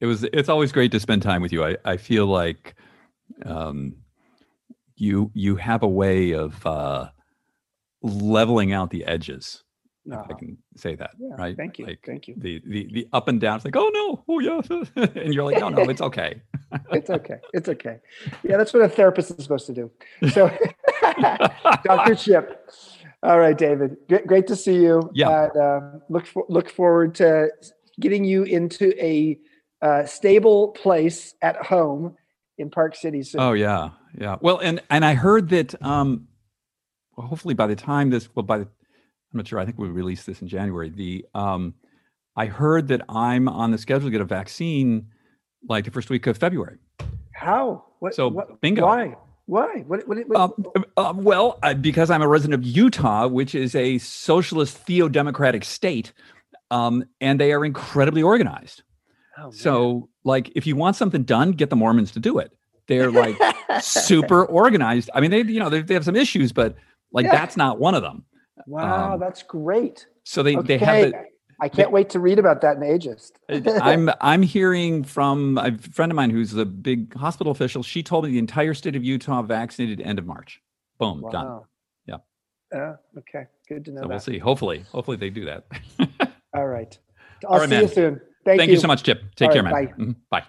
It 0.00 0.06
was. 0.06 0.24
It's 0.24 0.48
always 0.48 0.72
great 0.72 0.90
to 0.90 0.98
spend 0.98 1.22
time 1.22 1.40
with 1.40 1.52
you. 1.52 1.64
I 1.64 1.76
I 1.84 1.98
feel 1.98 2.26
like, 2.26 2.74
um, 3.44 3.94
you 4.96 5.30
you 5.34 5.54
have 5.54 5.84
a 5.84 5.88
way 5.88 6.32
of 6.32 6.66
uh, 6.66 7.10
leveling 8.06 8.72
out 8.72 8.90
the 8.90 9.04
edges 9.04 9.62
no. 10.06 10.24
I 10.30 10.34
can 10.34 10.56
say 10.76 10.94
that, 10.94 11.10
yeah, 11.18 11.34
right? 11.36 11.56
Thank 11.56 11.78
you. 11.78 11.86
Like 11.86 11.98
thank 12.06 12.28
you. 12.28 12.34
The 12.38 12.62
the 12.64 12.88
the 12.92 13.08
up 13.12 13.26
and 13.26 13.40
down. 13.40 13.56
It's 13.56 13.64
like, 13.64 13.76
oh 13.76 13.90
no, 13.92 14.24
oh 14.28 14.38
yeah, 14.38 14.60
and 15.20 15.34
you're 15.34 15.44
like, 15.44 15.58
no, 15.58 15.68
no, 15.68 15.82
it's 15.82 16.00
okay. 16.10 16.40
it's 16.92 17.10
okay. 17.10 17.38
It's 17.52 17.68
okay. 17.68 17.98
Yeah, 18.44 18.56
that's 18.56 18.72
what 18.72 18.82
a 18.82 18.88
therapist 18.88 19.32
is 19.32 19.42
supposed 19.42 19.66
to 19.66 19.72
do. 19.72 19.90
So, 20.30 20.50
Dr. 21.84 22.14
Chip. 22.14 22.70
All 23.22 23.40
right, 23.40 23.58
David. 23.58 23.96
Great, 24.08 24.26
great 24.26 24.46
to 24.46 24.54
see 24.56 24.76
you. 24.76 25.10
Yeah. 25.12 25.44
And, 25.44 25.56
uh, 25.56 25.80
look 26.08 26.26
for, 26.26 26.44
look 26.48 26.70
forward 26.70 27.16
to 27.16 27.48
getting 27.98 28.24
you 28.24 28.44
into 28.44 28.92
a 29.02 29.38
uh, 29.82 30.04
stable 30.04 30.68
place 30.68 31.34
at 31.42 31.56
home 31.56 32.14
in 32.58 32.70
Park 32.70 32.94
City. 32.94 33.24
Soon. 33.24 33.40
Oh 33.40 33.54
yeah, 33.54 33.90
yeah. 34.16 34.36
Well, 34.40 34.58
and 34.58 34.80
and 34.88 35.04
I 35.04 35.14
heard 35.14 35.48
that 35.48 35.82
um, 35.82 36.28
well, 37.16 37.26
hopefully 37.26 37.54
by 37.54 37.66
the 37.66 37.76
time 37.76 38.10
this, 38.10 38.28
well, 38.34 38.42
by 38.42 38.58
the, 38.58 38.64
I'm 38.64 39.38
not 39.38 39.48
sure. 39.48 39.58
I 39.58 39.64
think 39.64 39.78
we 39.78 39.88
release 39.88 40.24
this 40.24 40.42
in 40.42 40.48
January. 40.48 40.90
The 40.90 41.26
um, 41.34 41.74
I 42.36 42.46
heard 42.46 42.88
that 42.88 43.02
I'm 43.08 43.48
on 43.48 43.70
the 43.70 43.78
schedule 43.78 44.08
to 44.08 44.10
get 44.10 44.20
a 44.20 44.26
vaccine 44.26 45.08
like 45.68 45.84
the 45.84 45.90
first 45.90 46.10
week 46.10 46.26
of 46.26 46.36
February. 46.36 46.78
How? 47.32 47.84
What, 47.98 48.14
so 48.14 48.28
what, 48.28 48.60
bingo. 48.60 48.82
Why? 48.82 49.16
Why? 49.46 49.84
What? 49.86 50.06
What? 50.06 50.18
what? 50.28 50.38
Um, 50.38 50.84
uh, 50.96 51.12
well, 51.16 51.58
uh, 51.62 51.74
because 51.74 52.10
I'm 52.10 52.22
a 52.22 52.28
resident 52.28 52.54
of 52.54 52.66
Utah, 52.66 53.26
which 53.26 53.54
is 53.54 53.74
a 53.74 53.98
socialist 53.98 54.76
theo-democratic 54.76 55.64
state, 55.64 56.12
um, 56.70 57.04
and 57.20 57.40
they 57.40 57.52
are 57.52 57.64
incredibly 57.64 58.22
organized. 58.22 58.82
Oh, 59.38 59.50
so, 59.50 60.08
like, 60.24 60.50
if 60.54 60.66
you 60.66 60.76
want 60.76 60.96
something 60.96 61.22
done, 61.22 61.52
get 61.52 61.70
the 61.70 61.76
Mormons 61.76 62.10
to 62.12 62.20
do 62.20 62.38
it. 62.38 62.52
They're 62.88 63.10
like 63.10 63.36
super 63.80 64.44
organized. 64.44 65.10
I 65.14 65.20
mean, 65.20 65.30
they 65.30 65.42
you 65.42 65.60
know 65.60 65.68
they, 65.68 65.82
they 65.82 65.94
have 65.94 66.04
some 66.04 66.16
issues, 66.16 66.52
but 66.52 66.76
like 67.16 67.24
yeah. 67.24 67.32
that's 67.32 67.56
not 67.56 67.80
one 67.80 67.94
of 67.94 68.02
them. 68.02 68.24
Wow, 68.66 69.14
um, 69.14 69.20
that's 69.20 69.42
great. 69.42 70.06
So 70.24 70.42
they 70.42 70.54
okay. 70.56 70.76
they 70.76 70.84
have 70.84 71.10
the 71.12 71.24
I 71.58 71.68
can't 71.70 71.90
wait 71.90 72.10
to 72.10 72.20
read 72.20 72.38
about 72.38 72.60
that 72.60 72.76
in 72.76 72.82
Ageist. 72.82 73.32
I'm 73.82 74.10
I'm 74.20 74.42
hearing 74.42 75.02
from 75.02 75.56
a 75.56 75.76
friend 75.78 76.12
of 76.12 76.16
mine 76.16 76.28
who's 76.28 76.52
a 76.54 76.66
big 76.66 77.14
hospital 77.14 77.50
official. 77.50 77.82
She 77.82 78.02
told 78.02 78.24
me 78.26 78.30
the 78.30 78.38
entire 78.38 78.74
state 78.74 78.94
of 78.94 79.02
Utah 79.02 79.40
vaccinated 79.40 80.02
end 80.02 80.18
of 80.18 80.26
March. 80.26 80.60
Boom, 80.98 81.22
wow. 81.22 81.30
done. 81.30 81.60
Yeah. 82.06 82.78
Uh, 82.78 82.96
okay, 83.18 83.46
good 83.66 83.86
to 83.86 83.92
know. 83.92 84.02
So 84.02 84.02
that. 84.02 84.08
we'll 84.08 84.20
see. 84.20 84.38
Hopefully, 84.38 84.84
hopefully 84.92 85.16
they 85.16 85.30
do 85.30 85.46
that. 85.46 85.64
All 86.54 86.66
right. 86.66 86.98
I'll 87.44 87.52
All 87.52 87.58
right, 87.60 87.68
see 87.68 87.74
man. 87.74 87.82
you 87.82 87.88
soon. 87.88 88.20
Thank, 88.44 88.60
Thank 88.60 88.68
you. 88.68 88.74
you. 88.74 88.80
so 88.80 88.88
much, 88.88 89.02
Chip. 89.02 89.22
Take 89.36 89.48
All 89.48 89.54
care, 89.54 89.62
right, 89.62 89.72
man. 89.72 89.86
Bye. 89.86 89.92
Mm-hmm. 89.92 90.12
Bye. 90.30 90.42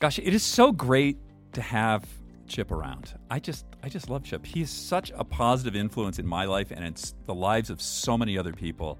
Gosh, 0.00 0.18
it 0.18 0.34
is 0.34 0.42
so 0.42 0.70
great 0.70 1.16
to 1.52 1.62
have 1.62 2.04
Chip 2.48 2.70
around. 2.70 3.14
I 3.30 3.38
just 3.38 3.66
I 3.82 3.88
just 3.88 4.10
love 4.10 4.24
Chip. 4.24 4.44
He's 4.44 4.70
such 4.70 5.12
a 5.14 5.24
positive 5.24 5.76
influence 5.76 6.18
in 6.18 6.26
my 6.26 6.44
life 6.44 6.70
and 6.70 6.84
it's 6.84 7.14
the 7.26 7.34
lives 7.34 7.70
of 7.70 7.80
so 7.80 8.18
many 8.18 8.38
other 8.38 8.52
people 8.52 8.98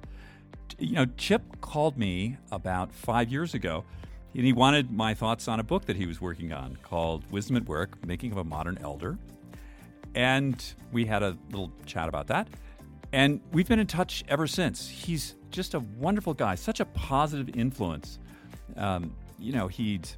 you 0.78 0.94
know, 0.94 1.06
Chip 1.16 1.60
called 1.60 1.96
me 1.96 2.36
about 2.52 2.92
five 2.92 3.30
years 3.30 3.54
ago, 3.54 3.84
and 4.34 4.44
he 4.44 4.52
wanted 4.52 4.90
my 4.90 5.14
thoughts 5.14 5.48
on 5.48 5.60
a 5.60 5.62
book 5.62 5.86
that 5.86 5.96
he 5.96 6.06
was 6.06 6.20
working 6.20 6.52
on 6.52 6.76
called 6.82 7.24
Wisdom 7.30 7.56
at 7.56 7.66
Work 7.66 8.04
Making 8.06 8.32
of 8.32 8.38
a 8.38 8.44
Modern 8.44 8.78
Elder. 8.78 9.18
And 10.14 10.62
we 10.92 11.04
had 11.04 11.22
a 11.22 11.36
little 11.50 11.72
chat 11.86 12.08
about 12.08 12.26
that. 12.28 12.48
And 13.12 13.40
we've 13.52 13.68
been 13.68 13.78
in 13.78 13.86
touch 13.86 14.22
ever 14.28 14.46
since. 14.46 14.88
He's 14.88 15.34
just 15.50 15.74
a 15.74 15.80
wonderful 15.80 16.34
guy, 16.34 16.54
such 16.54 16.80
a 16.80 16.84
positive 16.84 17.56
influence. 17.56 18.18
Um, 18.76 19.14
you 19.38 19.52
know, 19.52 19.66
he'd 19.66 20.08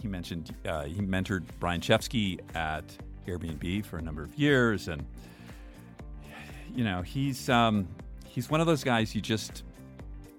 he 0.00 0.08
mentioned 0.08 0.54
uh, 0.66 0.84
he 0.84 1.00
mentored 1.00 1.44
Brian 1.60 1.80
Chesky 1.80 2.40
at 2.54 2.84
Airbnb 3.26 3.84
for 3.84 3.98
a 3.98 4.02
number 4.02 4.22
of 4.22 4.34
years, 4.38 4.88
and 4.88 5.04
you 6.74 6.84
know 6.84 7.02
he's 7.02 7.48
um, 7.48 7.88
he's 8.26 8.50
one 8.50 8.60
of 8.60 8.66
those 8.66 8.84
guys 8.84 9.14
you 9.14 9.20
just 9.20 9.64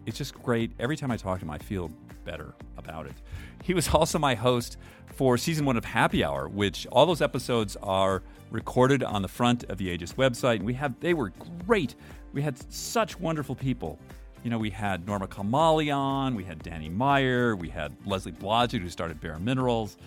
it's 0.05 0.17
just 0.17 0.34
great. 0.41 0.71
Every 0.80 0.97
time 0.97 1.11
I 1.11 1.17
talk 1.17 1.39
to 1.39 1.45
him, 1.45 1.51
I 1.51 1.57
feel 1.57 1.89
better 2.23 2.53
about 2.78 3.05
it. 3.05 3.15
He 3.63 3.73
was 3.73 3.88
also 3.89 4.19
my 4.19 4.36
host 4.36 4.78
for 5.13 5.38
season 5.38 5.65
one 5.65 5.78
of 5.78 5.86
Happy 5.86 6.23
Hour, 6.23 6.49
which 6.49 6.86
all 6.91 7.05
those 7.05 7.21
episodes 7.21 7.76
are 7.82 8.23
recorded 8.51 9.03
on 9.03 9.21
the 9.21 9.28
front 9.28 9.63
of 9.65 9.78
the 9.78 9.95
Ageist 9.95 10.15
website. 10.15 10.57
And 10.57 10.65
we 10.65 10.73
have 10.73 10.99
they 10.99 11.13
were 11.13 11.32
great. 11.65 11.95
We 12.34 12.41
had 12.41 12.71
such 12.71 13.19
wonderful 13.19 13.55
people. 13.55 13.99
You 14.46 14.52
know, 14.52 14.60
we 14.60 14.70
had 14.70 15.08
Norma 15.08 15.28
Kamali 15.28 15.91
on, 15.91 16.36
we 16.36 16.43
had 16.43 16.62
Danny 16.62 16.88
Meyer, 16.88 17.56
we 17.56 17.68
had 17.68 17.91
Leslie 18.06 18.32
Blodgett, 18.32 18.80
who 18.80 18.89
started 18.89 19.20
Bare 19.20 19.39
Minerals. 19.39 19.98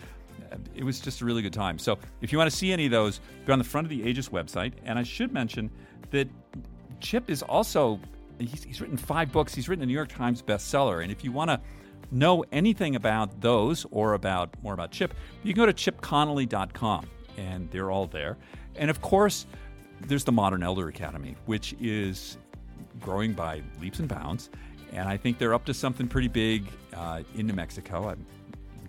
It 0.77 0.85
was 0.85 1.01
just 1.01 1.23
a 1.23 1.25
really 1.25 1.43
good 1.43 1.53
time. 1.53 1.77
So 1.77 1.99
if 2.21 2.31
you 2.31 2.39
want 2.39 2.49
to 2.49 2.57
see 2.57 2.73
any 2.73 2.85
of 2.85 2.93
those, 2.93 3.21
go 3.47 3.53
on 3.53 3.59
the 3.59 3.65
front 3.65 3.85
of 3.85 3.89
the 3.89 4.01
Ageist 4.01 4.31
website. 4.31 4.75
And 4.85 4.97
I 4.97 5.03
should 5.03 5.33
mention 5.33 5.69
that 6.13 6.29
Chip 7.01 7.29
is 7.29 7.43
also 7.43 7.99
he's, 8.39 8.63
he's 8.63 8.81
written 8.81 8.97
five 8.97 9.33
books. 9.33 9.53
He's 9.53 9.69
written 9.69 9.83
a 9.83 9.87
New 9.87 9.93
York 9.93 10.09
Times 10.09 10.41
bestseller. 10.41 11.03
And 11.03 11.11
if 11.11 11.25
you 11.25 11.33
want 11.33 11.51
to 11.51 11.61
know 12.13 12.45
anything 12.53 12.95
about 12.95 13.41
those 13.41 13.87
or 13.91 14.15
about 14.15 14.55
more 14.63 14.73
about 14.73 14.93
Chip, 14.93 15.15
you 15.43 15.53
can 15.53 15.65
go 15.65 15.67
to 15.67 15.73
chipconley.com 15.73 17.07
and 17.39 17.69
they're 17.73 17.91
all 17.91 18.07
there. 18.07 18.39
And 18.77 18.89
of 18.89 19.01
course, 19.01 19.47
there's 20.03 20.23
the 20.23 20.31
Modern 20.31 20.63
Elder 20.63 20.87
Academy, 20.87 21.35
which 21.47 21.75
is 21.81 22.39
growing 23.01 23.33
by 23.33 23.63
leaps 23.81 23.99
and 23.99 24.09
bounds. 24.09 24.51
And 24.93 25.09
I 25.09 25.17
think 25.17 25.39
they're 25.39 25.55
up 25.55 25.65
to 25.67 25.75
something 25.75 26.09
pretty 26.09 26.29
big 26.29 26.67
uh, 26.95 27.23
in 27.35 27.47
New 27.47 27.53
Mexico. 27.53 28.09
I 28.09 28.15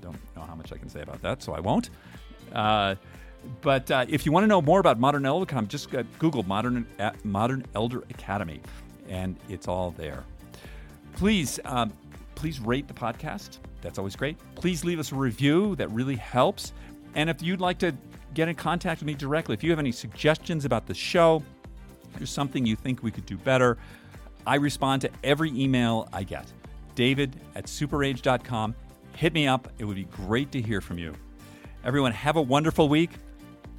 don't 0.02 0.18
know 0.36 0.44
how 0.44 0.56
much 0.56 0.72
I 0.72 0.78
can 0.78 0.90
say 0.90 1.02
about 1.02 1.22
that, 1.22 1.44
so 1.44 1.54
I 1.54 1.60
won't. 1.60 1.90
Uh, 2.54 2.96
but 3.62 3.90
uh, 3.92 4.06
if 4.10 4.26
you 4.26 4.32
want 4.32 4.44
to 4.44 4.48
know 4.48 4.62
more 4.62 4.80
about 4.80 5.00
Modern 5.00 5.26
Elder 5.26 5.44
Academy, 5.44 5.68
just 5.68 5.90
Google 6.18 6.44
Modern 6.44 6.86
uh, 7.00 7.12
Modern 7.24 7.66
Elder 7.76 8.04
Academy, 8.10 8.62
and 9.08 9.38
it's 9.50 9.68
all 9.68 9.92
there. 9.92 10.24
Please, 11.14 11.60
um, 11.66 11.92
please 12.36 12.60
rate 12.60 12.88
the 12.88 12.94
podcast. 12.94 13.60
That's 13.82 13.98
always 13.98 14.16
great. 14.16 14.38
Please 14.56 14.84
leave 14.84 15.00
us 15.00 15.12
a 15.12 15.16
review. 15.16 15.76
That 15.76 15.90
really 15.92 16.16
helps. 16.16 16.74
And 17.16 17.30
if 17.30 17.42
you'd 17.42 17.62
like 17.62 17.78
to 17.80 17.96
get 18.34 18.48
in 18.48 18.56
contact 18.56 19.02
with 19.02 19.08
me 19.08 19.14
directly, 19.14 19.54
if 19.54 19.64
you 19.64 19.70
have 19.70 19.80
any 19.80 19.92
suggestions 19.92 20.66
about 20.66 20.86
the 20.86 20.94
show, 20.94 21.44
there's 22.18 22.30
something 22.30 22.66
you 22.66 22.76
think 22.76 23.04
we 23.04 23.12
could 23.12 23.26
do 23.26 23.38
better, 23.38 23.78
I 24.46 24.56
respond 24.56 25.02
to 25.04 25.10
every 25.24 25.52
email 25.52 26.08
I 26.12 26.24
get. 26.24 26.52
David 26.96 27.36
at 27.56 27.66
superage.com. 27.66 28.76
Hit 29.16 29.34
me 29.34 29.48
up. 29.48 29.68
It 29.78 29.86
would 29.86 29.96
be 29.96 30.06
great 30.06 30.52
to 30.54 30.62
hear 30.62 30.82
from 30.82 30.98
you. 30.98 31.14
Everyone, 31.84 32.12
have 32.12 32.36
a 32.36 32.42
wonderful 32.42 32.90
week. 32.90 33.12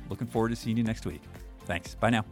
Looking 0.08 0.26
forward 0.26 0.50
to 0.50 0.56
seeing 0.56 0.76
you 0.76 0.82
next 0.82 1.06
week. 1.06 1.22
Thanks. 1.66 1.94
Bye 1.94 2.10
now. 2.10 2.24